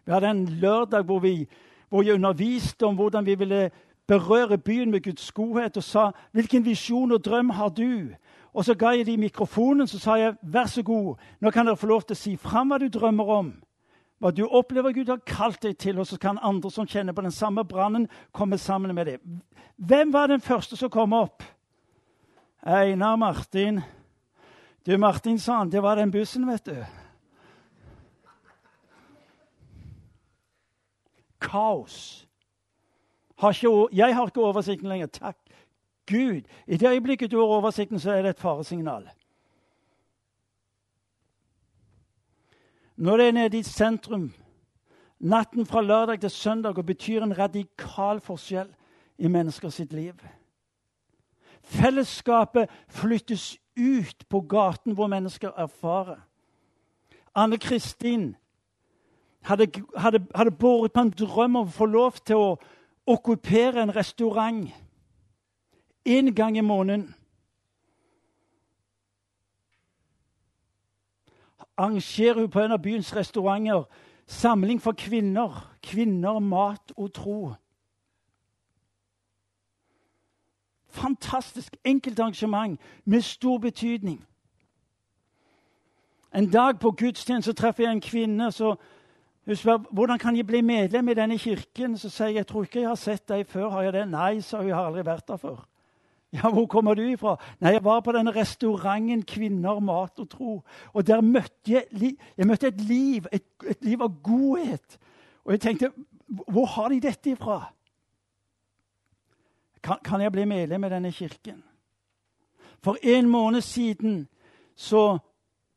Vi 0.04 0.12
hadde 0.12 0.30
en 0.30 0.48
lørdag 0.48 1.04
hvor, 1.04 1.18
vi, 1.18 1.48
hvor 1.88 2.02
jeg 2.02 2.14
underviste 2.14 2.86
om 2.86 2.94
hvordan 2.94 3.26
vi 3.26 3.34
ville 3.34 3.70
berøre 4.08 4.58
byen 4.58 4.90
med 4.90 5.02
Guds 5.02 5.32
godhet, 5.32 5.76
og 5.76 5.82
sa 5.82 6.10
'Hvilken 6.32 6.64
visjon 6.64 7.12
og 7.12 7.24
drøm 7.24 7.50
har 7.50 7.68
du?' 7.68 8.14
Og 8.54 8.64
så 8.64 8.74
ga 8.74 8.88
jeg 8.88 9.06
dem 9.06 9.20
mikrofonen 9.20 9.86
så 9.86 9.98
sa 9.98 10.14
jeg, 10.14 10.34
'Vær 10.42 10.66
så 10.66 10.82
god, 10.82 11.16
nå 11.40 11.50
kan 11.50 11.66
dere 11.66 11.76
få 11.76 11.86
lov 11.86 12.02
til 12.02 12.14
å 12.14 12.16
si 12.16 12.36
fram 12.36 12.68
hva 12.68 12.78
du 12.78 12.88
drømmer 12.88 13.24
om.' 13.24 13.52
Hva 14.18 14.30
du 14.30 14.46
opplever 14.46 14.92
Gud 14.92 15.06
har 15.08 15.20
kalt 15.26 15.62
deg 15.62 15.78
til, 15.78 15.98
og 15.98 16.06
så 16.06 16.18
kan 16.18 16.38
andre 16.42 16.70
som 16.70 16.86
kjenner 16.86 17.12
på 17.12 17.22
den 17.22 17.30
samme 17.30 17.64
brannen, 17.64 18.08
komme 18.32 18.58
sammen 18.58 18.94
med 18.94 19.06
deg. 19.06 19.18
Hvem 19.76 20.12
var 20.12 20.26
den 20.26 20.40
første 20.40 20.76
som 20.76 20.90
kom 20.90 21.12
opp? 21.12 21.42
Einar 22.62 23.16
Martin. 23.16 23.80
Du, 24.86 24.96
Martin, 24.96 25.38
sa 25.38 25.58
han, 25.58 25.72
det 25.72 25.82
var 25.82 25.96
den 25.96 26.10
bussen, 26.10 26.46
vet 26.46 26.66
du. 26.66 26.84
Kaos. 31.40 32.26
Har 33.38 33.50
ikke, 33.50 33.88
jeg 33.92 34.14
har 34.14 34.26
ikke 34.26 34.42
oversikten 34.42 34.88
lenger. 34.88 35.06
Takk 35.06 35.36
Gud. 36.08 36.42
I 36.66 36.76
det 36.76 36.88
øyeblikket 36.88 37.30
du 37.30 37.38
har 37.38 37.46
oversikten, 37.46 38.00
så 38.00 38.10
er 38.10 38.22
det 38.22 38.30
et 38.30 38.40
faresignal. 38.40 39.10
Når 42.96 43.16
det 43.16 43.28
er 43.28 43.32
nede 43.32 43.58
i 43.58 43.62
sentrum, 43.62 44.32
natten 45.18 45.66
fra 45.66 45.80
lørdag 45.80 46.20
til 46.20 46.30
søndag, 46.30 46.78
og 46.78 46.86
betyr 46.86 47.22
en 47.22 47.38
radikal 47.38 48.20
forskjell 48.20 48.74
i 49.18 49.28
mennesker 49.28 49.68
sitt 49.68 49.92
liv. 49.92 50.14
Fellesskapet 51.68 52.70
flyttes 52.88 53.58
ut 53.76 54.24
på 54.28 54.40
gaten 54.40 54.94
hvor 54.96 55.06
mennesker 55.06 55.50
erfarer. 55.56 56.16
Anne 57.34 57.58
Kristin 57.58 58.36
hadde, 59.40 59.68
hadde, 59.96 60.26
hadde 60.34 60.50
båret 60.50 60.92
på 60.92 61.00
en 61.00 61.10
drøm 61.10 61.56
om 61.56 61.68
å 61.68 61.70
få 61.70 61.86
lov 61.86 62.16
til 62.24 62.40
å 62.40 62.56
okkupere 63.06 63.82
en 63.82 63.94
restaurant 63.96 64.72
én 66.08 66.32
gang 66.34 66.56
i 66.56 66.64
måneden. 66.64 67.14
Arrangerer 71.76 72.40
hun 72.40 72.50
på 72.50 72.64
en 72.64 72.74
av 72.74 72.82
byens 72.82 73.12
restauranter 73.16 73.84
samling 74.26 74.80
for 74.82 74.96
kvinner. 74.96 75.68
Kvinner, 75.82 76.40
mat 76.40 76.92
og 76.96 77.12
tro. 77.14 77.40
Fantastisk 80.98 81.76
enkelt 81.84 82.20
arrangement 82.20 82.80
med 83.04 83.20
stor 83.22 83.58
betydning. 83.58 84.24
En 86.34 86.50
dag 86.50 86.80
på 86.80 86.90
gudstjeneste 86.90 87.52
treffer 87.52 87.84
jeg 87.84 87.92
en 87.92 88.00
kvinne. 88.00 88.52
så 88.52 88.74
hun 89.46 89.56
spør 89.56 89.78
hvordan 89.90 90.18
kan 90.18 90.36
jeg 90.36 90.46
bli 90.46 90.60
medlem 90.60 91.08
i 91.08 91.14
denne 91.14 91.38
kirken. 91.38 91.96
Så 91.98 92.10
sier 92.12 92.26
jeg 92.26 92.36
jeg 92.36 92.46
tror 92.46 92.62
ikke 92.62 92.80
jeg 92.80 92.88
har 92.88 93.00
sett 93.00 93.28
deg 93.28 93.46
før. 93.46 93.70
Har 93.70 93.82
jeg 93.82 93.92
det? 93.92 94.08
Nei, 94.08 94.40
sa 94.40 94.58
hun. 94.58 94.66
Jeg 94.68 94.76
har 94.76 94.86
aldri 94.90 95.04
vært 95.06 95.28
der 95.28 95.36
før. 95.36 95.62
Ja, 96.32 96.50
hvor 96.52 96.66
kommer 96.66 96.94
du 96.94 97.02
ifra? 97.02 97.38
Nei, 97.60 97.72
jeg 97.72 97.84
var 97.84 98.02
på 98.04 98.12
denne 98.12 98.34
restauranten 98.36 99.22
Kvinner, 99.24 99.80
mat 99.80 100.20
og 100.20 100.28
tro. 100.28 100.58
Og 100.92 101.06
der 101.06 101.24
møtte 101.24 101.78
jeg, 101.78 102.12
jeg 102.36 102.46
møtte 102.46 102.68
et 102.68 102.80
liv, 102.80 103.24
et, 103.32 103.46
et 103.64 103.84
liv 103.84 104.02
av 104.02 104.12
godhet. 104.22 104.98
Og 105.44 105.56
jeg 105.56 105.60
tenkte 105.60 105.92
hvor 106.28 106.66
har 106.66 106.92
de 106.92 107.00
dette 107.00 107.30
ifra? 107.32 107.62
Kan, 109.82 109.98
kan 110.04 110.20
jeg 110.20 110.32
bli 110.32 110.44
medlem 110.44 110.84
i 110.84 110.88
denne 110.88 111.12
kirken? 111.12 111.64
For 112.82 112.96
en 113.02 113.28
måned 113.28 113.60
siden 113.60 114.28
så, 114.76 115.18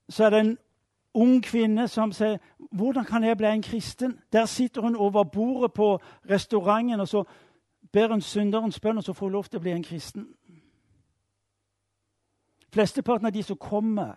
så 0.10 0.26
er 0.26 0.30
det 0.30 0.39
en 0.39 0.58
ung 1.14 1.43
kvinne 1.43 1.88
som 1.88 2.12
sier 2.12 2.38
'Hvordan 2.72 3.06
kan 3.06 3.24
jeg 3.24 3.38
bli 3.38 3.47
en 3.47 3.62
kristen?' 3.62 4.20
Der 4.34 4.45
sitter 4.45 4.82
hun 4.82 4.95
over 4.95 5.24
bordet 5.24 5.74
på 5.74 5.99
restauranten, 6.30 6.99
og 6.99 7.08
så 7.08 7.24
ber 7.91 8.08
hun 8.08 8.22
synderens 8.22 8.80
bønn, 8.80 8.97
og 8.97 9.04
så 9.04 9.14
får 9.14 9.26
hun 9.26 9.32
lov 9.32 9.43
til 9.43 9.58
å 9.58 9.62
bli 9.62 9.72
en 9.72 9.84
kristen. 9.84 10.36
Flesteparten 12.74 13.26
av 13.26 13.34
de 13.34 13.43
som 13.43 13.58
kommer 13.58 14.14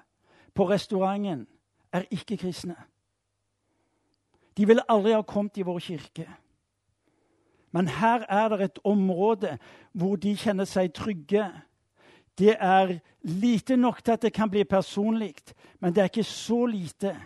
på 0.54 0.70
restauranten, 0.70 1.46
er 1.92 2.04
ikke 2.10 2.36
kristne. 2.36 2.76
De 4.56 4.66
ville 4.66 4.82
aldri 4.88 5.12
ha 5.12 5.22
kommet 5.22 5.56
i 5.56 5.62
vår 5.62 5.78
kirke. 5.78 6.28
Men 7.74 7.88
her 7.88 8.22
er 8.28 8.48
det 8.48 8.60
et 8.60 8.78
område 8.84 9.58
hvor 9.92 10.16
de 10.16 10.36
kjenner 10.38 10.66
seg 10.70 10.92
trygge. 10.94 11.48
Det 12.38 12.54
er 12.54 13.00
lite 13.22 13.76
nok 13.76 13.98
til 14.04 14.14
at 14.14 14.22
det 14.22 14.30
kan 14.32 14.50
bli 14.50 14.62
personlig, 14.64 15.34
men 15.80 15.94
det 15.94 16.00
er 16.00 16.12
ikke 16.12 16.22
så 16.22 16.66
lite 16.70 17.16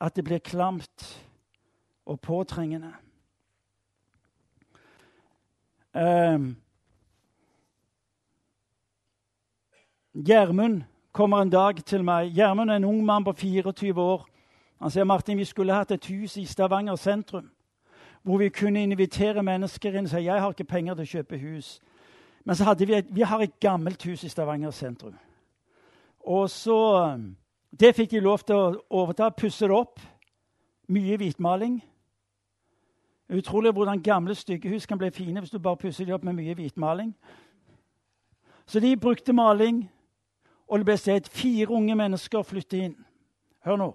at 0.00 0.16
det 0.16 0.24
blir 0.24 0.42
klamt 0.42 1.04
og 2.06 2.20
påtrengende. 2.20 2.90
Ehm, 5.94 6.56
Gjermund 10.14 10.82
kommer 11.12 11.42
en 11.42 11.50
dag 11.50 11.84
til 11.86 12.04
meg. 12.04 12.34
Gjermund 12.34 12.70
er 12.70 12.76
en 12.76 12.90
ung 12.90 13.04
mann 13.04 13.24
på 13.24 13.32
24 13.32 14.02
år. 14.02 14.26
Han 14.80 14.90
sier 14.90 15.04
Martin, 15.04 15.38
vi 15.38 15.44
skulle 15.44 15.74
hatt 15.74 15.90
et 15.90 16.06
hus 16.06 16.36
i 16.36 16.44
Stavanger 16.44 16.96
sentrum 16.96 17.50
hvor 18.22 18.38
vi 18.38 18.48
kunne 18.48 18.82
invitere 18.82 19.42
mennesker 19.42 19.94
inn 19.96 20.04
og 20.04 20.12
si 20.12 20.24
jeg 20.24 20.40
har 20.40 20.52
ikke 20.52 20.64
penger 20.64 20.94
til 20.94 21.06
å 21.06 21.12
kjøpe 21.14 21.38
hus. 21.40 21.80
Men 22.44 22.56
så 22.56 22.64
hadde 22.64 22.86
vi 22.86 22.94
et, 22.94 23.14
vi 23.14 23.20
har 23.20 23.40
et 23.40 23.60
gammelt 23.60 24.02
hus 24.04 24.24
i 24.24 24.28
Stavanger 24.28 24.70
sentrum. 24.70 25.14
Og 26.20 26.50
så 26.50 27.18
Det 27.80 27.94
fikk 27.94 28.10
de 28.10 28.20
lov 28.20 28.38
til 28.38 28.56
å 28.56 28.80
overta, 28.90 29.28
pusse 29.30 29.62
det 29.66 29.74
opp. 29.74 30.00
Mye 30.88 31.16
hvitmaling. 31.16 31.76
Utrolig 33.30 33.72
hvordan 33.72 34.02
gamle 34.02 34.34
styggehus 34.34 34.86
kan 34.86 34.98
bli 34.98 35.10
fine 35.10 35.40
hvis 35.40 35.50
du 35.50 35.58
bare 35.58 35.76
pusser 35.76 36.04
dem 36.04 36.14
opp 36.14 36.24
med 36.24 36.34
mye 36.34 36.54
hvitmaling. 36.54 37.14
Så 38.66 38.80
de 38.80 38.96
brukte 38.96 39.32
maling, 39.32 39.90
og 40.68 40.78
det 40.78 40.84
ble 40.84 40.96
sett 40.96 41.28
fire 41.28 41.70
unge 41.70 41.94
mennesker 41.94 42.42
flytte 42.42 42.78
inn. 42.78 42.96
Hør 43.64 43.76
nå. 43.76 43.88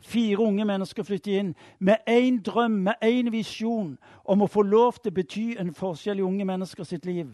Fire 0.00 0.38
unge 0.38 0.64
mennesker 0.64 1.02
flytter 1.02 1.40
inn 1.40 1.54
med 1.78 1.96
én 2.08 2.42
drøm, 2.42 2.70
med 2.70 2.94
én 3.02 3.32
visjon 3.34 3.96
om 4.24 4.42
å 4.42 4.46
få 4.46 4.62
lov 4.62 5.00
til 5.02 5.10
å 5.10 5.16
bety 5.16 5.46
en 5.58 5.74
forskjell 5.74 6.20
i 6.20 6.26
unge 6.26 6.44
mennesker 6.46 6.86
sitt 6.86 7.06
liv. 7.06 7.32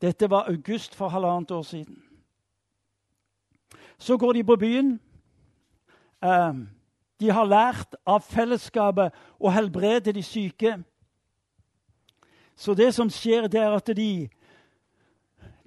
Dette 0.00 0.30
var 0.30 0.48
august 0.48 0.94
for 0.94 1.08
halvannet 1.08 1.50
år 1.50 1.62
siden. 1.62 2.02
Så 3.98 4.16
går 4.16 4.32
de 4.32 4.44
på 4.44 4.56
byen. 4.56 5.00
Um, 6.20 6.68
de 7.20 7.30
har 7.30 7.44
lært 7.44 7.96
av 8.06 8.24
fellesskapet 8.24 9.12
å 9.38 9.52
helbrede 9.52 10.12
de 10.12 10.22
syke. 10.24 10.78
Så 12.56 12.74
det 12.74 12.94
som 12.94 13.10
skjer, 13.12 13.48
det 13.48 13.60
er 13.60 13.76
at 13.76 13.92
de, 13.96 14.28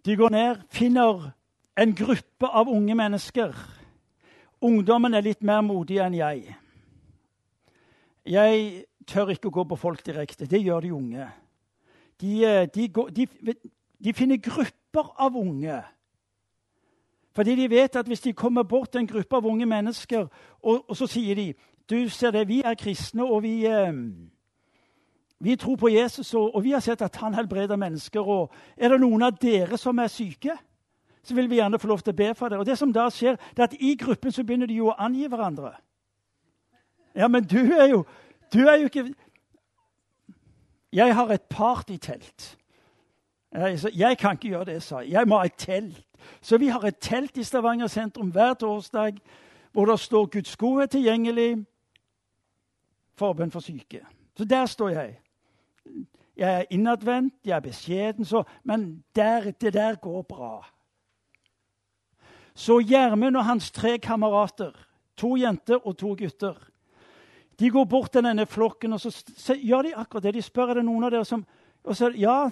de 0.05 0.15
går 0.17 0.33
ned, 0.33 0.61
finner 0.69 1.31
en 1.77 1.95
gruppe 1.95 2.47
av 2.47 2.69
unge 2.69 2.95
mennesker. 2.95 3.53
Ungdommen 4.61 5.13
er 5.13 5.25
litt 5.25 5.43
mer 5.43 5.61
modig 5.65 5.99
enn 6.03 6.15
jeg. 6.17 6.55
Jeg 8.25 8.85
tør 9.09 9.33
ikke 9.33 9.49
å 9.49 9.57
gå 9.57 9.65
på 9.71 9.79
folk 9.79 10.03
direkte. 10.05 10.47
Det 10.47 10.61
gjør 10.61 10.85
de 10.85 10.93
unge. 10.95 11.27
De, 12.21 12.37
eh, 12.45 12.67
de, 12.71 12.87
de, 13.15 13.55
de 13.99 14.13
finner 14.13 14.37
grupper 14.37 15.11
av 15.17 15.35
unge 15.35 15.81
fordi 17.33 17.55
de 17.57 17.69
vet 17.69 17.95
at 17.97 18.05
hvis 18.05 18.21
de 18.21 18.33
kommer 18.37 18.63
bort 18.63 18.91
til 18.91 19.01
en 19.01 19.07
gruppe 19.07 19.35
av 19.35 19.45
unge 19.49 19.65
mennesker, 19.65 20.27
og, 20.61 20.89
og 20.89 20.97
så 20.97 21.07
sier 21.09 21.35
de 21.35 21.47
du 21.89 22.09
ser 22.09 22.31
det, 22.31 22.47
vi 22.47 22.61
er 22.61 22.77
kristne, 22.79 23.25
og 23.25 23.43
vi, 23.43 23.65
eh, 23.65 23.93
vi 25.39 25.55
tror 25.55 25.75
på 25.75 25.89
Jesus, 25.89 26.33
og, 26.33 26.55
og, 26.55 26.63
vi 26.63 26.71
har 26.71 26.79
sett 26.79 27.01
at 27.01 27.15
han 27.15 27.33
helbreder 27.33 27.75
mennesker. 27.75 28.21
og 28.21 28.53
Er 28.77 28.89
det 28.89 28.99
noen 29.01 29.21
av 29.21 29.39
dere 29.41 29.77
som 29.77 29.99
er 29.99 30.07
syke, 30.07 30.55
så 31.23 31.35
vil 31.35 31.49
vi 31.49 31.55
gjerne 31.55 31.79
få 31.79 31.87
lov 31.87 32.01
til 32.03 32.13
å 32.13 32.17
be 32.17 32.29
for 32.35 32.51
dere. 32.51 32.59
Og 32.59 32.67
det 32.67 32.77
som 32.77 32.91
da 32.93 33.07
skjer, 33.11 33.37
det 33.55 33.63
er 33.63 33.69
at 33.69 33.77
I 33.79 33.95
gruppen 33.99 34.31
så 34.31 34.43
begynner 34.43 34.67
de 34.67 34.79
jo 34.81 34.89
å 34.91 34.97
angi 34.99 35.27
hverandre. 35.31 35.71
Ja, 37.15 37.27
men 37.27 37.45
du 37.47 37.59
er 37.61 37.87
jo, 37.91 38.03
du 38.53 38.65
er 38.67 38.81
jo 38.81 38.89
ikke 38.89 39.13
Jeg 40.93 41.15
har 41.15 41.31
et 41.33 41.41
partytelt. 41.49 42.57
Jeg, 43.53 44.17
kan 44.17 44.31
ikke 44.37 44.47
gjøre 44.47 44.65
det, 44.65 44.83
sa 44.83 44.99
jeg. 44.99 45.11
Jeg 45.11 45.27
må 45.27 45.37
ha 45.37 45.45
et 45.45 45.57
telt. 45.57 46.05
Så 46.41 46.57
vi 46.57 46.67
har 46.67 46.83
et 46.85 46.97
telt 47.01 47.37
i 47.37 47.43
Stavanger 47.43 47.87
sentrum 47.87 48.29
hver 48.31 48.53
torsdag 48.53 49.17
hvor 49.73 49.85
det 49.85 49.99
står 49.99 50.25
Guds 50.25 50.55
godhet 50.57 50.91
tilgjengelig, 50.93 51.65
forbønn 53.17 53.51
for 53.51 53.59
syke. 53.59 54.03
Så 54.37 54.45
der 54.45 54.65
står 54.65 54.89
jeg. 54.89 55.15
Jeg 56.37 56.59
er 56.59 56.65
innadvendt, 56.69 57.33
jeg 57.45 57.55
er 57.55 57.59
beskjeden, 57.59 58.25
så, 58.25 58.43
men 58.63 59.03
der, 59.15 59.51
det 59.51 59.73
der 59.73 59.95
går 59.95 60.21
bra. 60.21 60.72
Så 62.55 62.79
Gjermund 62.79 63.37
og 63.37 63.45
hans 63.45 63.71
tre 63.71 63.97
kamerater, 63.97 64.71
to 65.17 65.35
jenter 65.37 65.81
og 65.87 65.97
to 65.97 66.13
gutter, 66.19 66.57
de 67.59 67.69
går 67.69 67.85
bort 67.85 68.11
til 68.11 68.23
denne 68.25 68.45
flokken 68.45 68.93
og 68.93 69.01
så, 69.01 69.11
så 69.37 69.53
gjør 69.53 69.81
de 69.81 69.95
akkurat 69.95 70.23
det. 70.23 70.33
De 70.33 70.41
spør 70.41 70.71
er 70.73 70.79
det 70.79 70.85
noen 70.85 71.03
av 71.05 71.11
dere 71.13 71.25
som 71.25 71.45
og 71.83 71.95
så, 71.95 72.09
Ja, 72.17 72.49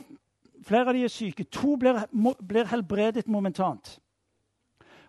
Flere 0.62 0.92
av 0.92 0.94
de 0.94 1.04
er 1.04 1.10
syke. 1.10 1.44
To 1.50 1.76
blir, 1.76 2.04
blir 2.38 2.68
helbredet 2.70 3.28
momentant. 3.28 3.96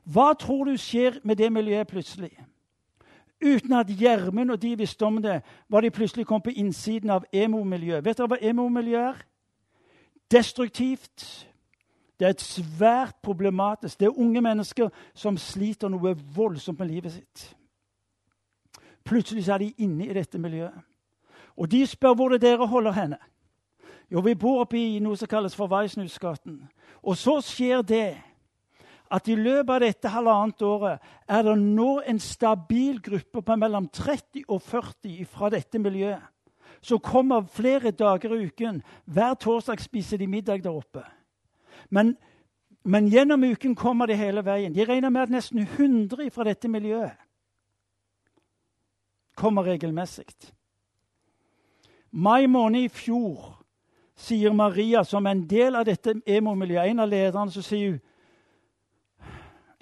Hva 0.08 0.32
tror 0.38 0.64
du 0.70 0.78
skjer 0.80 1.20
med 1.28 1.36
det 1.38 1.50
miljøet 1.52 1.90
plutselig? 1.90 2.32
Uten 3.42 3.74
at 3.76 3.90
Gjermund 3.90 4.54
og 4.54 4.62
de 4.62 4.72
visste 4.78 5.04
om 5.04 5.18
det, 5.22 5.42
var 5.68 5.82
de 5.84 5.90
plutselig 5.90 6.26
kommet 6.26 6.46
på 6.48 6.56
innsiden 6.56 7.10
av 7.10 7.26
emo-miljøet. 7.34 8.04
Vet 8.04 8.18
dere 8.18 8.30
hva 8.32 8.40
emo-miljø 8.40 9.02
er? 9.10 9.20
Destruktivt. 10.32 11.48
Det 12.22 12.28
er 12.28 12.36
et 12.36 12.40
svært 12.40 13.16
problematisk. 13.22 13.98
Det 14.00 14.06
er 14.06 14.18
unge 14.20 14.40
mennesker 14.40 14.92
som 15.10 15.34
sliter 15.36 15.90
noe 15.90 16.12
voldsomt 16.36 16.78
med 16.78 16.86
livet 16.86 17.16
sitt. 17.16 17.40
Plutselig 19.02 19.48
er 19.50 19.58
de 19.58 19.72
inne 19.82 20.06
i 20.06 20.14
dette 20.14 20.38
miljøet. 20.38 20.76
Og 21.58 21.66
de 21.72 21.80
spør 21.86 22.12
hvor 22.14 22.30
det 22.30 22.44
dere 22.44 22.68
holder 22.70 22.94
henne. 22.94 23.18
Jo, 24.06 24.20
vi 24.22 24.36
bor 24.38 24.60
oppe 24.62 24.78
i 24.78 25.00
noe 25.02 25.18
som 25.18 25.26
kalles 25.26 25.56
for 25.58 25.66
Weisnusgaten. 25.66 26.60
Og 27.02 27.18
så 27.18 27.40
skjer 27.42 27.82
det 27.82 28.20
at 29.10 29.26
i 29.28 29.34
løpet 29.34 29.72
av 29.74 29.82
dette 29.82 30.12
halvannet 30.14 30.62
året 30.62 31.08
er 31.26 31.42
det 31.42 31.56
nå 31.58 31.96
en 32.06 32.20
stabil 32.22 33.00
gruppe 33.02 33.42
på 33.42 33.56
mellom 33.58 33.88
30 33.90 34.44
og 34.46 34.62
40 34.62 35.26
fra 35.26 35.50
dette 35.50 35.82
miljøet. 35.82 36.22
Som 36.82 37.02
kommer 37.02 37.42
flere 37.50 37.90
dager 37.90 38.36
i 38.38 38.46
uken. 38.46 38.78
Hver 39.10 39.34
torsdag 39.34 39.82
spiser 39.82 40.22
de 40.22 40.30
middag 40.30 40.62
der 40.62 40.70
oppe. 40.70 41.02
Men, 41.90 42.16
men 42.84 43.08
gjennom 43.08 43.44
uken 43.44 43.74
kommer 43.74 44.06
de 44.06 44.16
hele 44.16 44.44
veien. 44.44 44.74
De 44.74 44.84
regner 44.84 45.10
med 45.10 45.22
at 45.22 45.30
nesten 45.30 45.58
100 45.58 46.30
fra 46.30 46.44
dette 46.44 46.68
miljøet 46.68 47.18
kommer 49.36 49.64
regelmessig. 49.64 50.26
Mai 52.12 52.46
måned 52.46 52.84
i 52.84 52.88
fjor 52.88 53.62
sier 54.16 54.52
Maria, 54.52 55.02
som 55.04 55.26
en 55.26 55.46
del 55.48 55.76
av 55.76 55.86
dette 55.88 56.14
emo-miljøet, 56.26 56.90
en 56.90 57.00
av 57.00 57.08
lederne, 57.08 57.50
så 57.50 57.62
sier 57.64 57.94
hun 57.94 58.00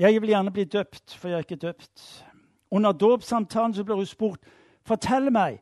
jeg 0.01 0.21
vil 0.23 0.31
gjerne 0.33 0.51
bli 0.51 0.65
døpt, 0.65 1.13
for 1.13 1.29
jeg 1.29 1.37
er 1.37 1.45
ikke 1.45 1.57
døpt. 1.61 2.25
Under 2.71 2.93
dåpssamtalen 2.93 3.75
blir 3.85 3.99
hun 3.99 4.07
spurt 4.09 4.47
fortell 4.87 5.29
meg, 5.33 5.59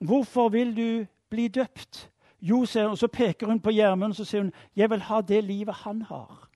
hvorfor 0.00 0.48
vil 0.48 0.72
du 0.76 1.06
bli 1.28 1.48
døpt. 1.48 2.11
Jo, 2.42 2.64
sier 2.66 2.88
hun, 2.88 2.96
og 2.96 2.98
så 2.98 3.08
peker 3.08 3.46
hun 3.46 3.60
på 3.62 3.70
Gjermund 3.70 4.16
og 4.18 4.26
sier 4.26 4.42
hun, 4.42 4.54
jeg 4.76 4.90
vil 4.90 5.04
ha 5.06 5.20
det 5.22 5.44
livet 5.44 5.82
han 5.84 6.02
har. 6.08 6.48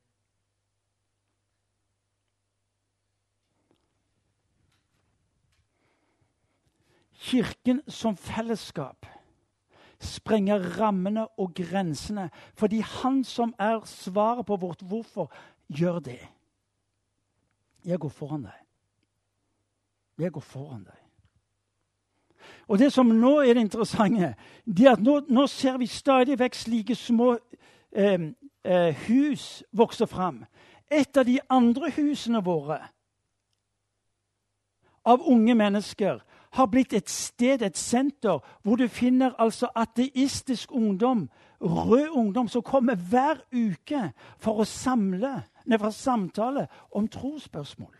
Kirken 7.26 7.80
som 7.90 8.16
fellesskap 8.18 9.06
sprenger 10.02 10.62
rammene 10.78 11.26
og 11.40 11.54
grensene. 11.54 12.28
Fordi 12.54 12.80
han 12.80 13.24
som 13.24 13.54
er 13.58 13.80
svaret 13.84 14.46
på 14.46 14.56
vårt 14.56 14.82
hvorfor, 14.82 15.32
gjør 15.68 15.98
det. 15.98 16.20
Jeg 17.84 17.98
går 17.98 18.08
foran 18.08 18.46
deg. 18.46 18.62
Jeg 20.18 20.32
går 20.32 20.40
foran 20.40 20.84
deg. 20.84 21.05
Og 22.68 22.78
det 22.78 22.92
som 22.92 23.06
nå 23.06 23.38
er 23.40 23.54
det 23.54 23.66
interessante, 23.66 24.34
det 24.66 24.86
er 24.86 24.96
at 24.96 25.02
nå, 25.02 25.20
nå 25.28 25.46
ser 25.46 25.78
vi 25.78 25.86
stadig 25.86 26.38
vekk 26.38 26.54
slike 26.54 26.94
små 26.94 27.36
eh, 27.92 28.30
eh, 28.64 29.06
hus 29.06 29.62
vokse 29.72 30.06
fram. 30.06 30.44
Et 30.90 31.16
av 31.16 31.26
de 31.26 31.38
andre 31.50 31.90
husene 31.96 32.42
våre 32.44 32.80
av 35.06 35.22
unge 35.22 35.54
mennesker 35.54 36.22
har 36.56 36.66
blitt 36.66 36.94
et 36.96 37.10
sted, 37.10 37.62
et 37.62 37.76
senter, 37.78 38.40
hvor 38.62 38.76
du 38.76 38.88
finner 38.88 39.36
altså 39.38 39.68
ateistisk 39.74 40.72
ungdom, 40.72 41.28
rød 41.60 42.08
ungdom, 42.10 42.48
som 42.48 42.62
kommer 42.62 42.96
hver 42.96 43.42
uke 43.52 44.10
for 44.42 44.62
å 44.62 44.68
samle, 44.68 45.42
nei, 45.66 45.78
for 45.78 45.94
samtale 45.94 46.66
om 46.90 47.08
trosspørsmål. 47.08 47.94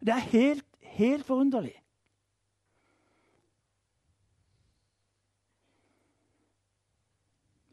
Det 0.00 0.14
er 0.14 0.28
helt, 0.32 0.66
helt 0.96 1.26
forunderlig. 1.26 1.79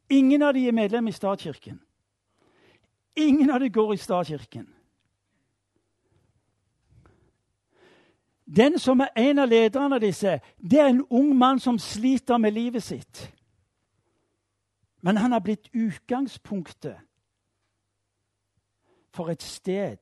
Ingen 0.09 0.41
av 0.41 0.53
de 0.53 0.67
er 0.67 0.71
medlem 0.71 1.07
i 1.07 1.11
statskirken. 1.11 1.81
Ingen 3.15 3.49
av 3.49 3.59
de 3.59 3.69
går 3.69 3.93
i 3.93 3.97
statskirken. 3.97 4.67
Den 8.45 8.79
som 8.79 8.99
er 8.99 9.09
en 9.15 9.39
av 9.39 9.49
lederne 9.49 9.95
av 9.95 10.01
disse, 10.01 10.39
det 10.57 10.79
er 10.79 10.87
en 10.87 11.05
ung 11.09 11.33
mann 11.35 11.59
som 11.59 11.79
sliter 11.79 12.37
med 12.37 12.51
livet 12.51 12.83
sitt. 12.83 13.33
Men 15.01 15.17
han 15.17 15.31
har 15.31 15.39
blitt 15.39 15.67
utgangspunktet 15.73 16.95
for 19.11 19.29
et 19.29 19.43
sted 19.43 19.97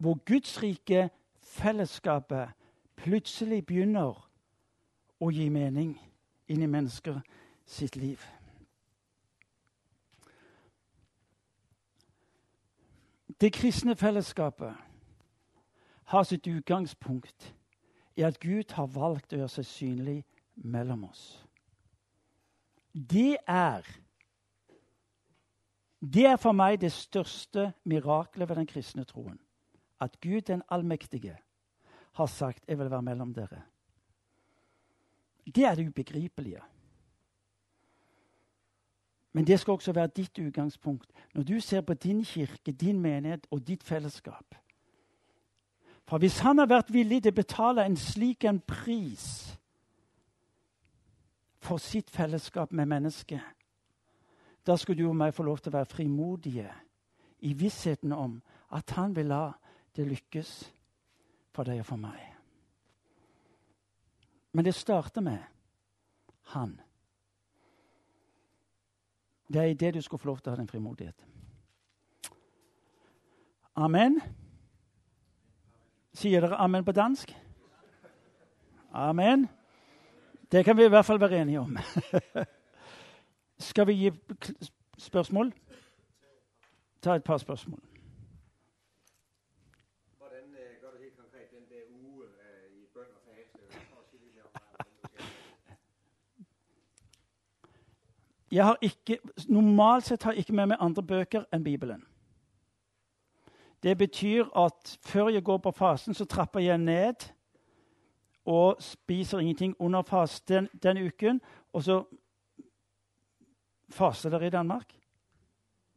hvor 0.00 0.18
Guds 0.24 0.62
rike, 0.62 1.10
fellesskapet, 1.40 2.48
plutselig 2.96 3.66
begynner 3.66 4.16
å 5.20 5.30
gi 5.32 5.48
mening 5.52 5.92
inn 6.48 6.62
i 6.62 6.68
mennesker 6.68 7.20
sitt 7.68 7.96
liv. 7.96 8.20
Det 13.40 13.52
kristne 13.52 13.96
fellesskapet 13.96 14.74
har 16.04 16.22
sitt 16.22 16.46
utgangspunkt 16.46 17.54
i 18.16 18.22
at 18.22 18.40
Gud 18.40 18.72
har 18.76 18.90
valgt 18.92 19.32
å 19.32 19.40
gjøre 19.40 19.52
seg 19.54 19.68
synlig 19.68 20.18
mellom 20.54 21.06
oss. 21.08 21.24
Det 22.92 23.38
er 23.46 23.86
Det 26.00 26.24
er 26.24 26.36
for 26.40 26.56
meg 26.56 26.78
det 26.80 26.92
største 26.92 27.72
miraklet 27.84 28.48
ved 28.48 28.56
den 28.56 28.66
kristne 28.66 29.04
troen. 29.04 29.36
At 30.00 30.16
Gud 30.20 30.40
den 30.48 30.62
allmektige 30.68 31.36
har 32.12 32.26
sagt 32.26 32.64
'Jeg 32.68 32.78
vil 32.78 32.90
være 32.90 33.02
mellom 33.02 33.34
dere'. 33.34 33.62
Det 35.44 35.64
er 35.64 35.74
det 35.74 35.88
ubegripelige. 35.88 36.62
Men 39.32 39.46
det 39.46 39.60
skal 39.60 39.72
også 39.72 39.92
være 39.92 40.06
ditt 40.16 40.38
utgangspunkt 40.38 41.12
når 41.34 41.42
du 41.42 41.60
ser 41.60 41.80
på 41.80 41.94
din 41.94 42.24
kirke, 42.24 42.72
din 42.72 43.00
menighet 43.00 43.46
og 43.50 43.66
ditt 43.66 43.82
fellesskap. 43.82 44.54
For 46.08 46.18
hvis 46.18 46.38
han 46.38 46.58
har 46.58 46.66
vært 46.66 46.92
villig 46.92 47.22
til 47.22 47.30
å 47.30 47.38
betale 47.38 47.84
en 47.86 47.96
slik 47.96 48.44
en 48.44 48.58
pris 48.60 49.26
for 51.62 51.78
sitt 51.78 52.10
fellesskap 52.10 52.72
med 52.72 52.86
mennesket, 52.90 53.40
da 54.66 54.76
skulle 54.76 55.02
du 55.02 55.08
og 55.08 55.16
meg 55.16 55.34
få 55.34 55.46
lov 55.46 55.60
til 55.62 55.70
å 55.70 55.78
være 55.78 55.92
frimodige 55.92 56.72
i 57.46 57.52
vissheten 57.54 58.12
om 58.12 58.40
at 58.74 58.90
han 58.98 59.14
vil 59.16 59.30
la 59.30 59.44
det 59.96 60.08
lykkes 60.08 60.50
for 61.54 61.66
deg 61.66 61.80
og 61.84 61.86
for 61.86 62.02
meg. 62.02 62.18
Men 64.52 64.66
det 64.66 64.74
starter 64.74 65.22
med 65.22 65.38
han. 66.54 66.74
Det 69.52 69.60
er 69.60 69.64
i 69.64 69.74
det 69.74 69.94
du 69.94 70.00
skal 70.00 70.18
få 70.18 70.26
lov 70.26 70.38
til 70.38 70.50
å 70.50 70.54
ha 70.54 70.60
den 70.60 70.68
frimodigheten. 70.68 71.26
Amen. 73.74 74.20
Sier 76.14 76.44
dere 76.44 76.58
amen 76.62 76.84
på 76.84 76.92
dansk? 76.94 77.32
Amen. 78.92 79.48
Det 80.52 80.64
kan 80.64 80.76
vi 80.76 80.84
i 80.84 80.88
hvert 80.88 81.04
fall 81.04 81.20
være 81.20 81.40
enige 81.42 81.60
om. 81.60 81.78
Skal 83.70 83.86
vi 83.86 83.92
gi 83.92 84.10
spørsmål? 84.98 85.52
Ta 87.02 87.14
et 87.14 87.24
par 87.24 87.38
spørsmål. 87.38 87.80
Hvordan 90.18 90.44
øh, 90.54 90.80
gør 90.80 90.90
du 90.90 90.98
helt 91.02 91.16
konkret 91.16 91.50
den 91.50 91.64
der 91.70 91.82
uge 92.02 92.24
øh, 92.24 92.82
i 92.82 92.86
bøn 92.94 93.10
og 93.14 93.22
faste? 93.26 93.58
Prøv 93.90 94.02
at 94.02 94.08
sige 94.10 94.20
lidt 94.22 94.34
mere 94.34 94.44
om, 94.44 94.50
hvordan 94.50 94.70
du 94.70 95.00
gør 95.02 95.08
det. 95.08 95.24
Jeg 98.36 98.39
har 98.39 98.39
ikke, 98.50 99.18
normalt 99.48 100.04
sett 100.04 100.22
har 100.22 100.32
jeg 100.32 100.38
ikke 100.38 100.54
med 100.58 100.72
meg 100.72 100.80
andre 100.80 101.02
bøker 101.02 101.44
enn 101.52 101.64
Bibelen. 101.64 102.02
Det 103.82 103.96
betyr 103.98 104.50
at 104.56 104.98
før 105.00 105.28
jeg 105.28 105.44
går 105.44 105.58
på 105.58 105.70
fasen, 105.70 106.14
så 106.14 106.24
trapper 106.24 106.60
jeg 106.60 106.78
ned 106.78 107.30
og 108.44 108.82
spiser 108.82 109.38
ingenting 109.38 109.76
under 109.78 110.02
fasten 110.02 110.68
den 110.82 111.06
uken. 111.06 111.40
Og 111.72 111.82
så 111.82 112.02
faser 113.88 114.30
dere 114.30 114.46
i 114.46 114.50
Danmark? 114.50 114.96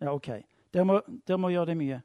Ja, 0.02 0.14
OK. 0.14 0.28
Dere 0.74 0.86
må, 0.86 1.02
dere 1.28 1.38
må 1.38 1.50
gjøre 1.50 1.66
det 1.66 1.78
mye. 1.78 2.02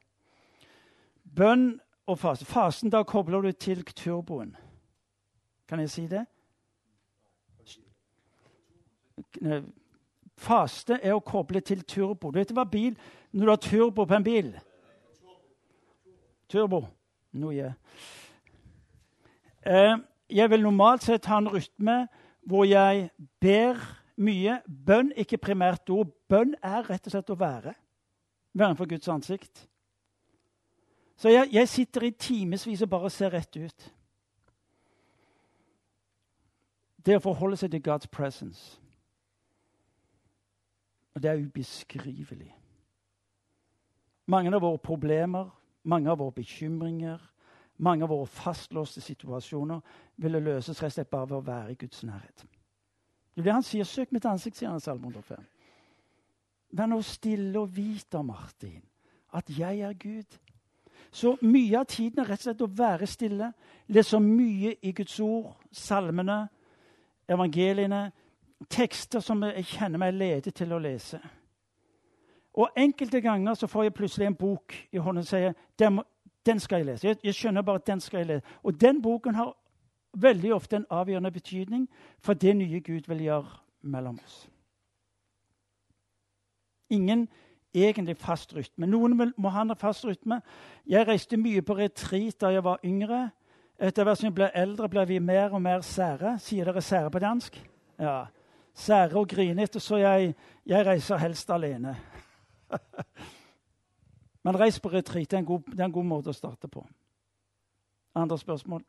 Bønn 1.35 1.79
og 2.07 2.19
fase. 2.19 2.45
Fasen, 2.45 2.89
da 2.89 3.03
kobler 3.03 3.41
du 3.41 3.51
til 3.51 3.83
turboen. 3.85 4.55
Kan 5.67 5.79
jeg 5.79 5.89
si 5.89 6.07
det? 6.07 6.25
Faste 10.39 10.99
er 11.03 11.15
å 11.15 11.23
koble 11.23 11.59
til 11.65 11.83
turbo. 11.83 12.31
Du 12.31 12.39
vet 12.39 12.51
hva 12.55 12.63
bil 12.63 12.95
Når 13.31 13.45
du 13.45 13.51
har 13.51 13.61
turbo 13.61 14.05
på 14.05 14.15
en 14.15 14.25
bil 14.25 14.53
Turbo. 16.49 16.81
Noe. 17.31 17.75
Eh, 19.61 19.97
jeg 20.29 20.49
vil 20.49 20.63
normalt 20.63 21.03
sett 21.05 21.27
ha 21.29 21.37
en 21.37 21.51
rytme 21.53 22.07
hvor 22.49 22.65
jeg 22.65 23.11
ber 23.41 23.77
mye. 24.17 24.61
Bønn, 24.65 25.11
ikke 25.13 25.37
primært 25.37 25.89
ord. 25.93 26.09
Bønn 26.29 26.55
er 26.63 26.89
rett 26.89 27.05
og 27.05 27.13
slett 27.13 27.29
å 27.29 27.37
være. 27.37 27.75
Være 28.57 28.79
for 28.79 28.89
Guds 28.89 29.11
ansikt. 29.13 29.67
Så 31.19 31.29
jeg, 31.29 31.51
jeg 31.53 31.69
sitter 31.69 32.07
i 32.07 32.11
timevis 32.11 32.81
og 32.81 32.89
bare 32.89 33.09
ser 33.13 33.33
rett 33.35 33.57
ut. 33.59 33.89
Det 37.05 37.19
å 37.19 37.23
forholde 37.23 37.59
seg 37.59 37.75
til 37.75 37.83
God's 37.85 38.09
presence. 38.09 38.79
Og 41.19 41.23
det 41.23 41.31
er 41.31 41.41
ubeskrivelig. 41.43 42.55
Mange 44.25 44.53
av 44.55 44.61
våre 44.63 44.79
problemer, 44.79 45.49
mange 45.83 46.07
av 46.07 46.21
våre 46.21 46.31
bekymringer, 46.31 47.19
mange 47.77 48.05
av 48.05 48.13
våre 48.13 48.27
fastlåste 48.31 49.03
situasjoner 49.03 49.81
ville 50.15 50.39
løses 50.39 50.79
rett 50.79 50.93
og 50.93 50.95
slett 50.95 51.09
bare 51.11 51.27
ved 51.27 51.35
å 51.35 51.47
være 51.49 51.73
i 51.73 51.79
Guds 51.81 52.05
nærhet. 52.07 52.45
Det 53.35 53.41
er 53.41 53.49
det 53.49 53.53
han 53.53 53.67
sier. 53.67 53.83
'Søk 53.83 54.11
mitt 54.11 54.25
ansikt', 54.25 54.55
sier 54.55 54.69
han 54.69 54.77
i 54.77 54.85
Salme 54.85 55.07
105. 55.07 55.43
Vær 56.71 56.87
nå 56.87 57.01
stille 57.01 57.59
og 57.59 57.75
vit 57.75 58.07
da, 58.11 58.21
Martin, 58.21 58.81
at 59.33 59.49
jeg 59.59 59.79
er 59.79 59.93
Gud. 59.93 60.39
Så 61.11 61.35
mye 61.41 61.79
av 61.79 61.85
tiden 61.85 62.19
er 62.19 62.29
rett 62.29 62.39
og 62.39 62.43
slett 62.43 62.61
å 62.61 62.71
være 62.77 63.07
stille, 63.07 63.53
lese 63.87 64.19
mye 64.19 64.75
i 64.81 64.91
Guds 64.91 65.19
ord, 65.19 65.51
salmene, 65.71 66.47
evangeliene, 67.27 68.11
tekster 68.69 69.19
som 69.23 69.43
jeg 69.43 69.65
kjenner 69.65 70.01
meg 70.01 70.13
ledet 70.13 70.53
til 70.55 70.73
å 70.73 70.79
lese. 70.79 71.19
Og 72.59 72.69
enkelte 72.77 73.21
ganger 73.21 73.53
så 73.53 73.67
får 73.67 73.83
jeg 73.83 73.93
plutselig 73.93 74.27
en 74.27 74.35
bok 74.35 74.75
i 74.91 74.97
hånden 74.97 75.23
og 75.23 75.27
sier 75.27 75.53
den, 75.79 76.01
den 76.45 76.59
skal 76.59 76.81
jeg 76.81 76.85
lese. 76.85 77.07
Jeg, 77.07 77.17
jeg, 77.23 77.35
skjønner 77.35 77.61
bare 77.61 77.79
at 77.79 77.87
den 77.87 77.99
skal 78.03 78.19
jeg 78.19 78.27
lese. 78.27 78.55
Og 78.63 78.81
den 78.81 79.01
boken 79.01 79.35
har 79.35 79.53
veldig 80.13 80.53
ofte 80.53 80.75
en 80.75 80.87
avgjørende 80.89 81.31
betydning 81.31 81.89
for 82.19 82.33
det 82.33 82.55
nye 82.57 82.81
Gud 82.81 83.07
vil 83.07 83.21
gjøre 83.21 83.59
mellom 83.81 84.19
oss. 84.25 84.49
Ingen 86.89 87.27
egentlig 87.73 88.17
fast 88.17 88.55
rytme. 88.55 88.87
Noen 88.89 89.33
må 89.37 89.49
ha 89.53 89.61
en 89.61 89.75
fast 89.77 90.05
rytme. 90.05 90.41
Jeg 90.89 91.07
reiste 91.07 91.37
mye 91.37 91.61
på 91.61 91.77
retreat 91.77 92.41
da 92.41 92.49
jeg 92.53 92.65
var 92.65 92.81
yngre. 92.83 93.29
Etter 93.79 94.03
hvert 94.03 94.19
som 94.19 94.27
jeg 94.27 94.35
ble 94.35 94.49
eldre, 94.57 94.89
ble 94.89 95.05
vi 95.07 95.19
mer 95.23 95.53
og 95.53 95.61
mer 95.61 95.85
sære. 95.85 96.35
Sier 96.43 96.67
dere 96.67 96.81
sære 96.81 97.11
på 97.13 97.21
dansk? 97.23 97.61
Ja. 97.99 98.25
Sære 98.79 99.19
og 99.19 99.27
grinete, 99.27 99.79
så 99.79 99.97
jeg, 99.97 100.35
jeg 100.65 100.85
reiser 100.85 101.17
helst 101.17 101.49
alene. 101.51 101.97
Men 104.43 104.59
reis 104.59 104.79
på 104.79 104.89
retreat. 104.89 105.31
Det, 105.31 105.47
det, 105.67 105.79
er 105.79 105.85
en 105.85 105.91
god 105.91 106.07
måte 106.07 106.31
å 106.31 106.37
starte 106.37 106.69
på. 106.71 106.85
Andre 108.15 108.37
spørsmål? 108.39 108.85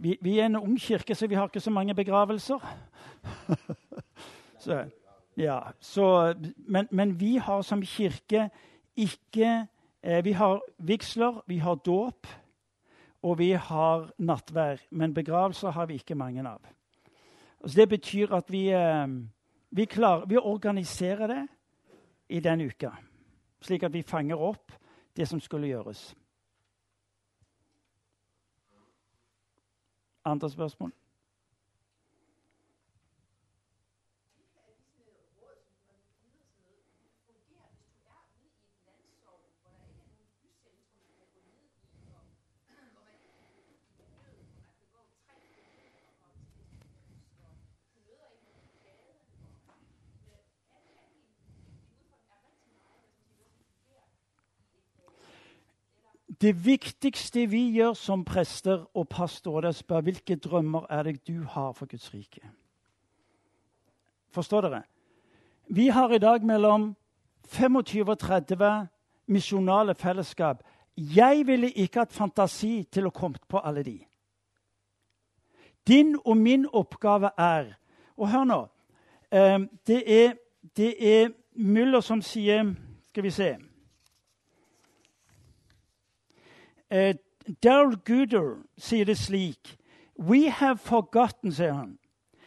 Vi, 0.00 0.16
vi 0.22 0.38
er 0.38 0.46
en 0.46 0.56
ung 0.56 0.78
kirke, 0.80 1.14
så 1.14 1.28
vi 1.28 1.36
har 1.36 1.50
ikke 1.50 1.60
så 1.60 1.70
mange 1.70 1.94
begravelser. 1.94 2.62
så, 4.64 4.86
ja, 5.36 5.60
så, 5.80 6.34
men, 6.56 6.88
men 6.90 7.20
vi 7.20 7.36
har 7.36 7.62
som 7.62 7.82
kirke 7.82 8.48
ikke 8.96 9.66
Eh, 10.06 10.24
vi 10.24 10.32
har 10.32 10.62
vigsler, 10.76 11.42
vi 11.46 11.58
har 11.58 11.74
dåp, 11.74 12.26
og 13.22 13.38
vi 13.38 13.50
har 13.52 14.12
nattvær. 14.18 14.76
Men 14.90 15.14
begravelser 15.14 15.70
har 15.70 15.86
vi 15.86 15.94
ikke 15.94 16.14
mange 16.14 16.48
av. 16.48 16.60
Altså 17.60 17.80
det 17.80 17.88
betyr 17.88 18.34
at 18.34 18.52
vi, 18.52 18.68
eh, 18.68 19.06
vi, 19.70 19.84
klarer, 19.84 20.26
vi 20.26 20.36
organiserer 20.36 21.26
det 21.26 21.48
i 22.28 22.40
den 22.40 22.60
uka, 22.60 22.90
slik 23.60 23.82
at 23.82 23.92
vi 23.92 24.02
fanger 24.02 24.36
opp 24.36 24.72
det 25.16 25.28
som 25.28 25.40
skulle 25.40 25.66
gjøres. 25.66 26.14
Andre 30.24 30.50
spørsmål? 30.50 30.92
Det 56.40 56.66
viktigste 56.66 57.46
vi 57.50 57.70
gjør 57.72 57.94
som 57.96 58.24
prester 58.24 58.84
og 58.94 59.08
pastorer, 59.08 59.70
er 59.70 59.72
å 59.72 59.76
spørre 59.76 60.04
hvilke 60.10 60.36
drømmer 60.36 60.84
er 60.92 61.06
det 61.08 61.20
du 61.26 61.44
har 61.48 61.72
for 61.72 61.88
Guds 61.88 62.10
rike. 62.14 62.42
Forstår 64.36 64.66
dere? 64.66 64.82
Vi 65.68 65.88
har 65.88 66.12
i 66.12 66.18
dag 66.18 66.44
mellom 66.44 66.94
25 67.48 68.08
og 68.08 68.18
30 68.18 68.88
misjonale 69.26 69.94
fellesskap. 69.94 70.62
Jeg 70.96 71.46
ville 71.46 71.72
ikke 71.72 72.04
hatt 72.04 72.12
fantasi 72.12 72.84
til 72.92 73.08
å 73.08 73.14
komme 73.14 73.40
på 73.48 73.60
alle 73.64 73.82
de. 73.82 73.96
Din 75.88 76.16
og 76.24 76.36
min 76.36 76.66
oppgave 76.72 77.30
er 77.38 77.76
Og 78.16 78.30
hør 78.32 78.44
nå. 78.44 78.66
Eh, 79.30 79.60
det 79.86 80.02
er, 80.06 80.36
det 80.76 80.94
er 81.00 81.28
Müller 81.52 82.00
som 82.00 82.22
sier 82.22 82.74
Skal 83.08 83.22
vi 83.22 83.30
se 83.30 83.56
uh, 86.90 87.14
Daryl 87.62 87.96
Gooder 87.96 88.62
sier 88.78 89.04
det 89.04 89.18
slik 89.18 89.78
We 90.18 90.50
have 90.50 90.78
forgotten, 90.78 91.52
sier 91.52 91.72
han, 91.72 91.98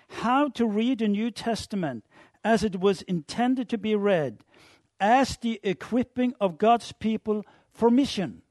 how 0.09 0.47
to 0.47 0.65
read 0.65 0.97
the 0.97 1.07
New 1.07 1.29
Testament 1.31 2.05
as 2.43 2.63
it 2.63 2.75
was 2.75 3.03
intended 3.07 3.69
to 3.69 3.77
be 3.77 3.95
read, 3.95 4.37
as 4.99 5.37
the 5.37 5.59
equipping 5.63 6.33
of 6.39 6.57
God's 6.57 6.91
people 6.93 7.43
for 7.71 7.89
mission. 7.89 8.41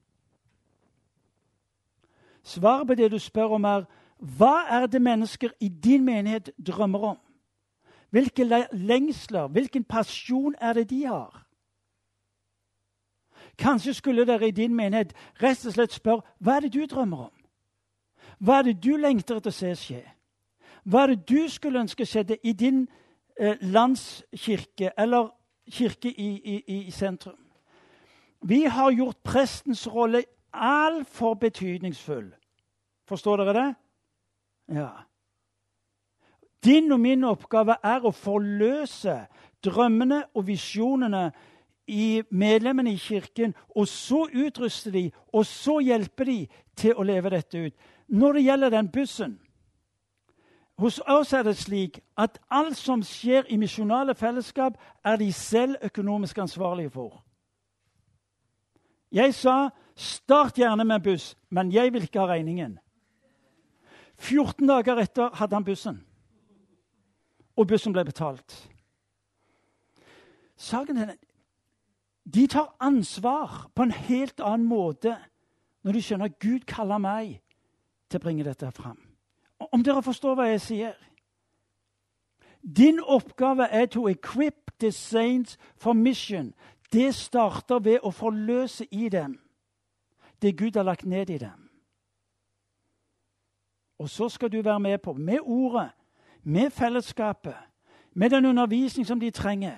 Svaret 2.42 2.86
på 2.86 2.94
det 2.94 3.10
du 3.10 3.18
spør 3.18 3.54
om, 3.54 3.64
er 3.64 3.84
hva 4.18 4.64
er 4.70 4.86
det 4.86 5.02
mennesker 5.02 5.50
i 5.60 5.68
din 5.68 6.04
menighet 6.04 6.50
drømmer 6.66 6.98
om? 6.98 7.18
Hvilke 8.10 8.66
lengsler, 8.72 9.46
hvilken 9.46 9.84
passion 9.84 10.54
er 10.60 10.72
det 10.72 10.90
de 10.90 11.06
har? 11.06 11.47
Kanskje 13.58 13.94
skulle 13.94 14.26
dere 14.26 14.48
i 14.48 14.54
din 14.54 14.74
menighet 14.74 15.14
rett 15.42 15.66
og 15.66 15.74
slett 15.74 15.96
spørre 15.96 16.22
hva 16.38 16.56
er 16.56 16.66
det 16.66 16.72
du 16.76 16.84
drømmer 16.86 17.26
om? 17.26 17.34
Hva 18.38 18.60
er 18.60 18.68
det 18.68 18.78
du 18.84 18.94
lengter 18.96 19.40
etter 19.40 19.50
å 19.50 19.56
se 19.56 19.72
skje? 19.74 20.02
Hva 20.86 21.02
er 21.02 21.14
det 21.14 21.26
du 21.28 21.48
skulle 21.50 21.82
ønske 21.82 22.06
skjedde 22.06 22.38
i 22.46 22.52
din 22.52 22.84
eh, 23.40 23.58
landskirke 23.60 24.92
eller 24.96 25.32
kirke 25.70 26.08
i, 26.08 26.30
i, 26.38 26.56
i, 26.86 26.90
sentrum? 26.94 27.40
Vi 28.46 28.64
har 28.70 28.94
gjort 28.94 29.18
prestens 29.26 29.86
rolle 29.90 30.22
altfor 30.54 31.34
betydningsfull. 31.34 32.30
Forstår 33.08 33.42
dere 33.42 33.56
det? 33.58 33.68
Ja. 34.78 34.90
Din 36.64 36.92
og 36.92 37.00
min 37.00 37.24
oppgave 37.24 37.76
er 37.82 38.06
å 38.06 38.14
forløse 38.14 39.24
drømmene 39.64 40.24
og 40.34 40.46
visjonene 40.46 41.30
i 41.88 42.22
medlemmene 42.30 42.92
i 42.92 42.96
kirken, 43.00 43.54
og 43.76 43.88
så 43.88 44.28
utruster 44.34 44.90
de, 44.90 45.10
og 45.32 45.46
så 45.46 45.78
hjelper 45.80 46.24
de 46.24 46.38
til 46.76 46.94
å 46.94 47.06
leve 47.06 47.32
dette 47.32 47.58
ut. 47.68 47.74
Når 48.08 48.32
det 48.32 48.42
gjelder 48.42 48.70
den 48.70 48.88
bussen 48.92 49.38
Hos 50.78 51.00
oss 51.10 51.32
er 51.34 51.42
det 51.42 51.56
slik 51.58 51.96
at 52.14 52.36
alt 52.54 52.76
som 52.78 53.00
skjer 53.02 53.48
i 53.50 53.56
misjonale 53.58 54.14
fellesskap, 54.14 54.76
er 55.04 55.16
de 55.18 55.32
selv 55.32 55.74
økonomisk 55.82 56.38
ansvarlige 56.38 56.90
for. 56.94 57.24
Jeg 59.10 59.34
sa 59.34 59.70
start 59.96 60.58
gjerne 60.58 60.84
med 60.84 61.02
buss, 61.02 61.36
men 61.50 61.72
jeg 61.72 61.92
vil 61.92 62.06
ikke 62.06 62.20
ha 62.20 62.28
regningen. 62.30 62.78
14 64.18 64.68
dager 64.68 65.02
etter 65.02 65.34
hadde 65.34 65.56
han 65.56 65.66
bussen, 65.66 65.98
og 67.56 67.66
bussen 67.66 67.92
ble 67.92 68.04
betalt. 68.04 68.54
Saken 70.56 70.96
er 70.96 71.16
de 72.34 72.46
tar 72.46 72.76
ansvar 72.80 73.70
på 73.74 73.82
en 73.82 73.90
helt 73.90 74.40
annen 74.40 74.68
måte 74.68 75.16
når 75.84 75.92
de 75.92 76.02
skjønner 76.02 76.28
at 76.28 76.38
Gud 76.38 76.66
kaller 76.68 77.00
meg 77.00 77.38
til 78.10 78.20
å 78.20 78.24
bringe 78.24 78.44
dette 78.44 78.70
fram. 78.74 78.98
Om 79.72 79.84
dere 79.84 80.02
forstår 80.04 80.36
hva 80.36 80.48
jeg 80.50 80.60
sier? 80.60 80.96
Din 82.62 83.00
oppgave 83.00 83.68
er 83.70 83.86
to 83.86 84.08
equip 84.08 84.72
the 84.80 84.92
saints 84.92 85.58
for 85.76 85.92
mission. 85.92 86.52
Det 86.92 87.14
starter 87.14 87.78
ved 87.78 87.98
å 88.02 88.10
forløse 88.10 88.86
i 88.90 89.08
dem 89.08 89.38
det 90.42 90.54
Gud 90.58 90.76
har 90.76 90.86
lagt 90.86 91.06
ned 91.06 91.30
i 91.30 91.38
dem. 91.38 91.64
Og 93.98 94.10
så 94.10 94.28
skal 94.28 94.52
du 94.52 94.62
være 94.62 94.80
med 94.80 94.98
på, 94.98 95.12
med 95.12 95.38
ordet, 95.42 95.90
med 96.42 96.70
fellesskapet, 96.70 97.56
med 98.14 98.30
den 98.30 98.44
undervisning 98.44 99.06
som 99.06 99.20
de 99.20 99.30
trenger, 99.30 99.76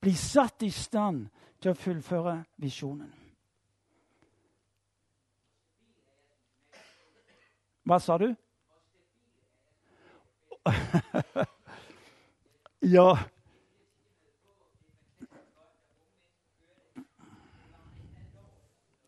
bli 0.00 0.12
satt 0.12 0.62
i 0.62 0.70
stand 0.70 1.26
til 1.60 1.70
å 1.70 1.78
fullføre 1.78 2.44
visjonen. 2.62 3.12
Hva 7.86 7.98
sa 8.02 8.18
du? 8.18 8.34
ja 12.96 13.08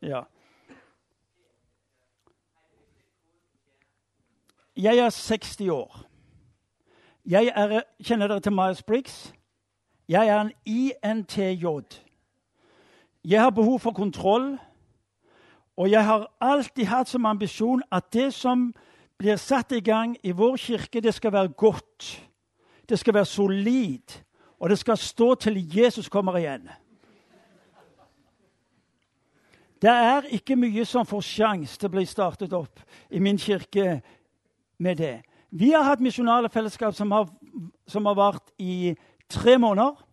Ja. 0.02 0.22
Jeg 4.76 4.98
er 4.98 5.10
60 5.10 5.68
år. 5.68 6.04
Jeg 7.26 7.52
er, 7.56 7.82
kjenner 8.02 8.26
dere 8.26 8.40
til 8.40 8.52
Miles 8.52 8.82
Briggs? 8.82 9.34
Jeg 10.08 10.28
er 10.28 10.40
en 10.40 10.52
INTJ. 10.66 11.64
Jeg 13.28 13.42
har 13.42 13.50
behov 13.50 13.80
for 13.80 13.92
kontroll. 13.92 14.58
Og 15.76 15.90
jeg 15.90 16.04
har 16.04 16.26
alltid 16.40 16.84
hatt 16.84 17.08
som 17.08 17.26
ambisjon 17.26 17.82
at 17.92 18.08
det 18.12 18.32
som 18.34 18.70
blir 19.18 19.36
satt 19.36 19.72
i 19.76 19.82
gang 19.84 20.16
i 20.22 20.32
vår 20.32 20.56
kirke, 20.56 21.00
det 21.00 21.14
skal 21.14 21.32
være 21.32 21.48
godt. 21.48 22.24
Det 22.88 22.98
skal 22.98 23.14
være 23.14 23.24
solid. 23.24 24.16
Og 24.58 24.70
det 24.70 24.78
skal 24.78 24.96
stå 24.96 25.34
til 25.34 25.60
Jesus 25.76 26.08
kommer 26.08 26.36
igjen. 26.36 26.70
Det 29.82 29.90
er 29.90 30.22
ikke 30.34 30.56
mye 30.56 30.84
som 30.84 31.06
får 31.06 31.20
sjanse 31.22 31.78
til 31.78 31.86
å 31.86 31.94
bli 31.94 32.06
startet 32.08 32.52
opp 32.56 32.80
i 33.10 33.20
min 33.20 33.38
kirke 33.38 34.00
med 34.78 34.96
det. 34.96 35.20
Vi 35.50 35.70
har 35.70 35.84
hatt 35.84 36.00
misjonale 36.00 36.48
fellesskap 36.48 36.96
som 36.96 37.12
har, 37.12 37.28
som 37.86 38.06
har 38.06 38.16
vart 38.16 38.50
i 38.58 38.96
tre 39.28 39.58
måneder. 39.58 40.07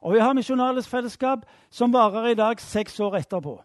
Og 0.00 0.14
vi 0.14 0.18
har 0.18 0.32
Misjonales 0.32 0.88
fellesskap, 0.88 1.46
som 1.70 1.92
varer 1.92 2.30
i 2.30 2.34
dag 2.34 2.60
seks 2.60 3.00
år 3.00 3.16
etterpå. 3.18 3.58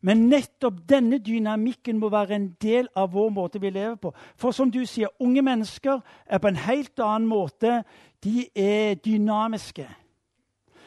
Men 0.00 0.28
nettopp 0.28 0.78
denne 0.88 1.18
dynamikken 1.18 1.98
må 2.00 2.08
være 2.08 2.34
en 2.34 2.48
del 2.62 2.88
av 2.96 3.12
vår 3.12 3.28
måte 3.36 3.60
vi 3.60 3.70
lever 3.70 3.98
på. 4.00 4.12
For 4.36 4.50
som 4.56 4.70
du 4.72 4.80
sier, 4.88 5.12
unge 5.20 5.42
mennesker 5.44 6.00
er 6.26 6.38
på 6.40 6.48
en 6.48 6.56
helt 6.56 7.00
annen 7.04 7.28
måte 7.28 7.82
de 8.24 8.46
er 8.54 8.94
dynamiske. 8.94 9.88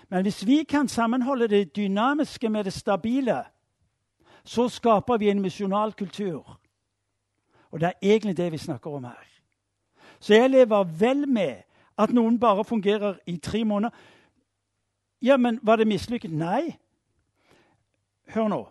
Men 0.10 0.22
hvis 0.22 0.46
vi 0.46 0.64
kan 0.64 0.88
sammenholde 0.88 1.48
det 1.48 1.76
dynamiske 1.76 2.50
med 2.50 2.64
det 2.64 2.74
stabile, 2.74 3.44
så 4.44 4.68
skaper 4.70 5.18
vi 5.18 5.30
en 5.30 5.42
misjonal 5.42 5.94
kultur. 5.94 6.60
Og 7.72 7.80
det 7.80 7.88
er 7.88 7.94
egentlig 8.02 8.38
det 8.38 8.52
vi 8.52 8.58
snakker 8.58 8.92
om 8.92 9.04
her. 9.04 9.30
Så 10.20 10.34
jeg 10.34 10.50
lever 10.50 10.84
vel 10.84 11.28
med 11.28 11.64
at 11.98 12.14
noen 12.14 12.40
bare 12.40 12.64
fungerer 12.64 13.20
i 13.28 13.38
tre 13.38 13.64
måneder 13.64 13.96
Ja, 15.22 15.38
men 15.38 15.60
var 15.64 15.76
det 15.76 15.88
mislykket? 15.88 16.32
Nei. 16.32 16.76
Hør 18.28 18.48
nå. 18.48 18.66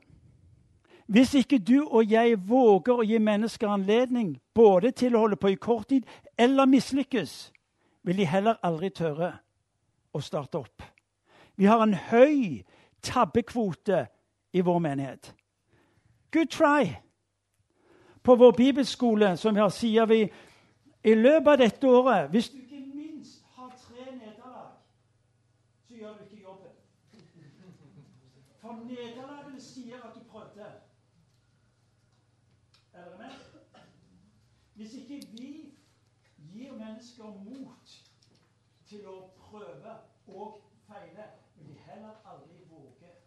Hvis 1.07 1.35
ikke 1.35 1.59
du 1.59 1.86
og 1.86 2.11
jeg 2.12 2.36
våger 2.49 3.01
å 3.01 3.05
gi 3.05 3.19
mennesker 3.19 3.69
anledning 3.69 4.35
både 4.55 4.90
til 4.90 5.16
å 5.16 5.24
holde 5.24 5.36
på 5.36 5.49
i 5.53 5.57
kort 5.61 5.89
tid 5.89 6.05
eller 6.39 6.69
mislykkes, 6.69 7.53
vil 8.03 8.16
de 8.16 8.27
heller 8.27 8.61
aldri 8.62 8.90
tørre 8.90 9.32
å 10.12 10.20
starte 10.20 10.61
opp. 10.61 10.82
Vi 11.57 11.69
har 11.69 11.82
en 11.82 11.94
høy 11.94 12.62
tabbekvote 13.03 14.07
i 14.53 14.61
vår 14.61 14.78
menighet. 14.78 15.35
Good 16.32 16.51
try! 16.51 16.94
På 18.23 18.36
vår 18.36 18.53
bibelskole 18.53 19.36
som 19.36 19.55
vi 19.55 19.61
har, 19.61 19.70
sier 19.74 20.07
vi 20.07 20.23
i 21.05 21.15
løpet 21.15 21.53
av 21.53 21.59
dette 21.59 21.89
året 21.89 22.31
hvis 22.31 22.53
mennesker 37.02 37.24
mot 37.24 37.94
til 38.86 39.06
å 39.10 39.16
prøve 39.34 39.94
og 40.30 40.60
feile, 40.86 41.26
men 41.56 41.66
de 41.66 41.74
heller 41.88 42.14
aldri 42.30 42.62
våger. 42.70 43.18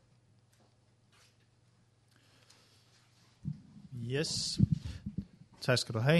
Yes. 4.05 4.59
Takk 5.61 5.79
skal 5.79 5.99
du 5.99 6.03
ha. 6.05 6.19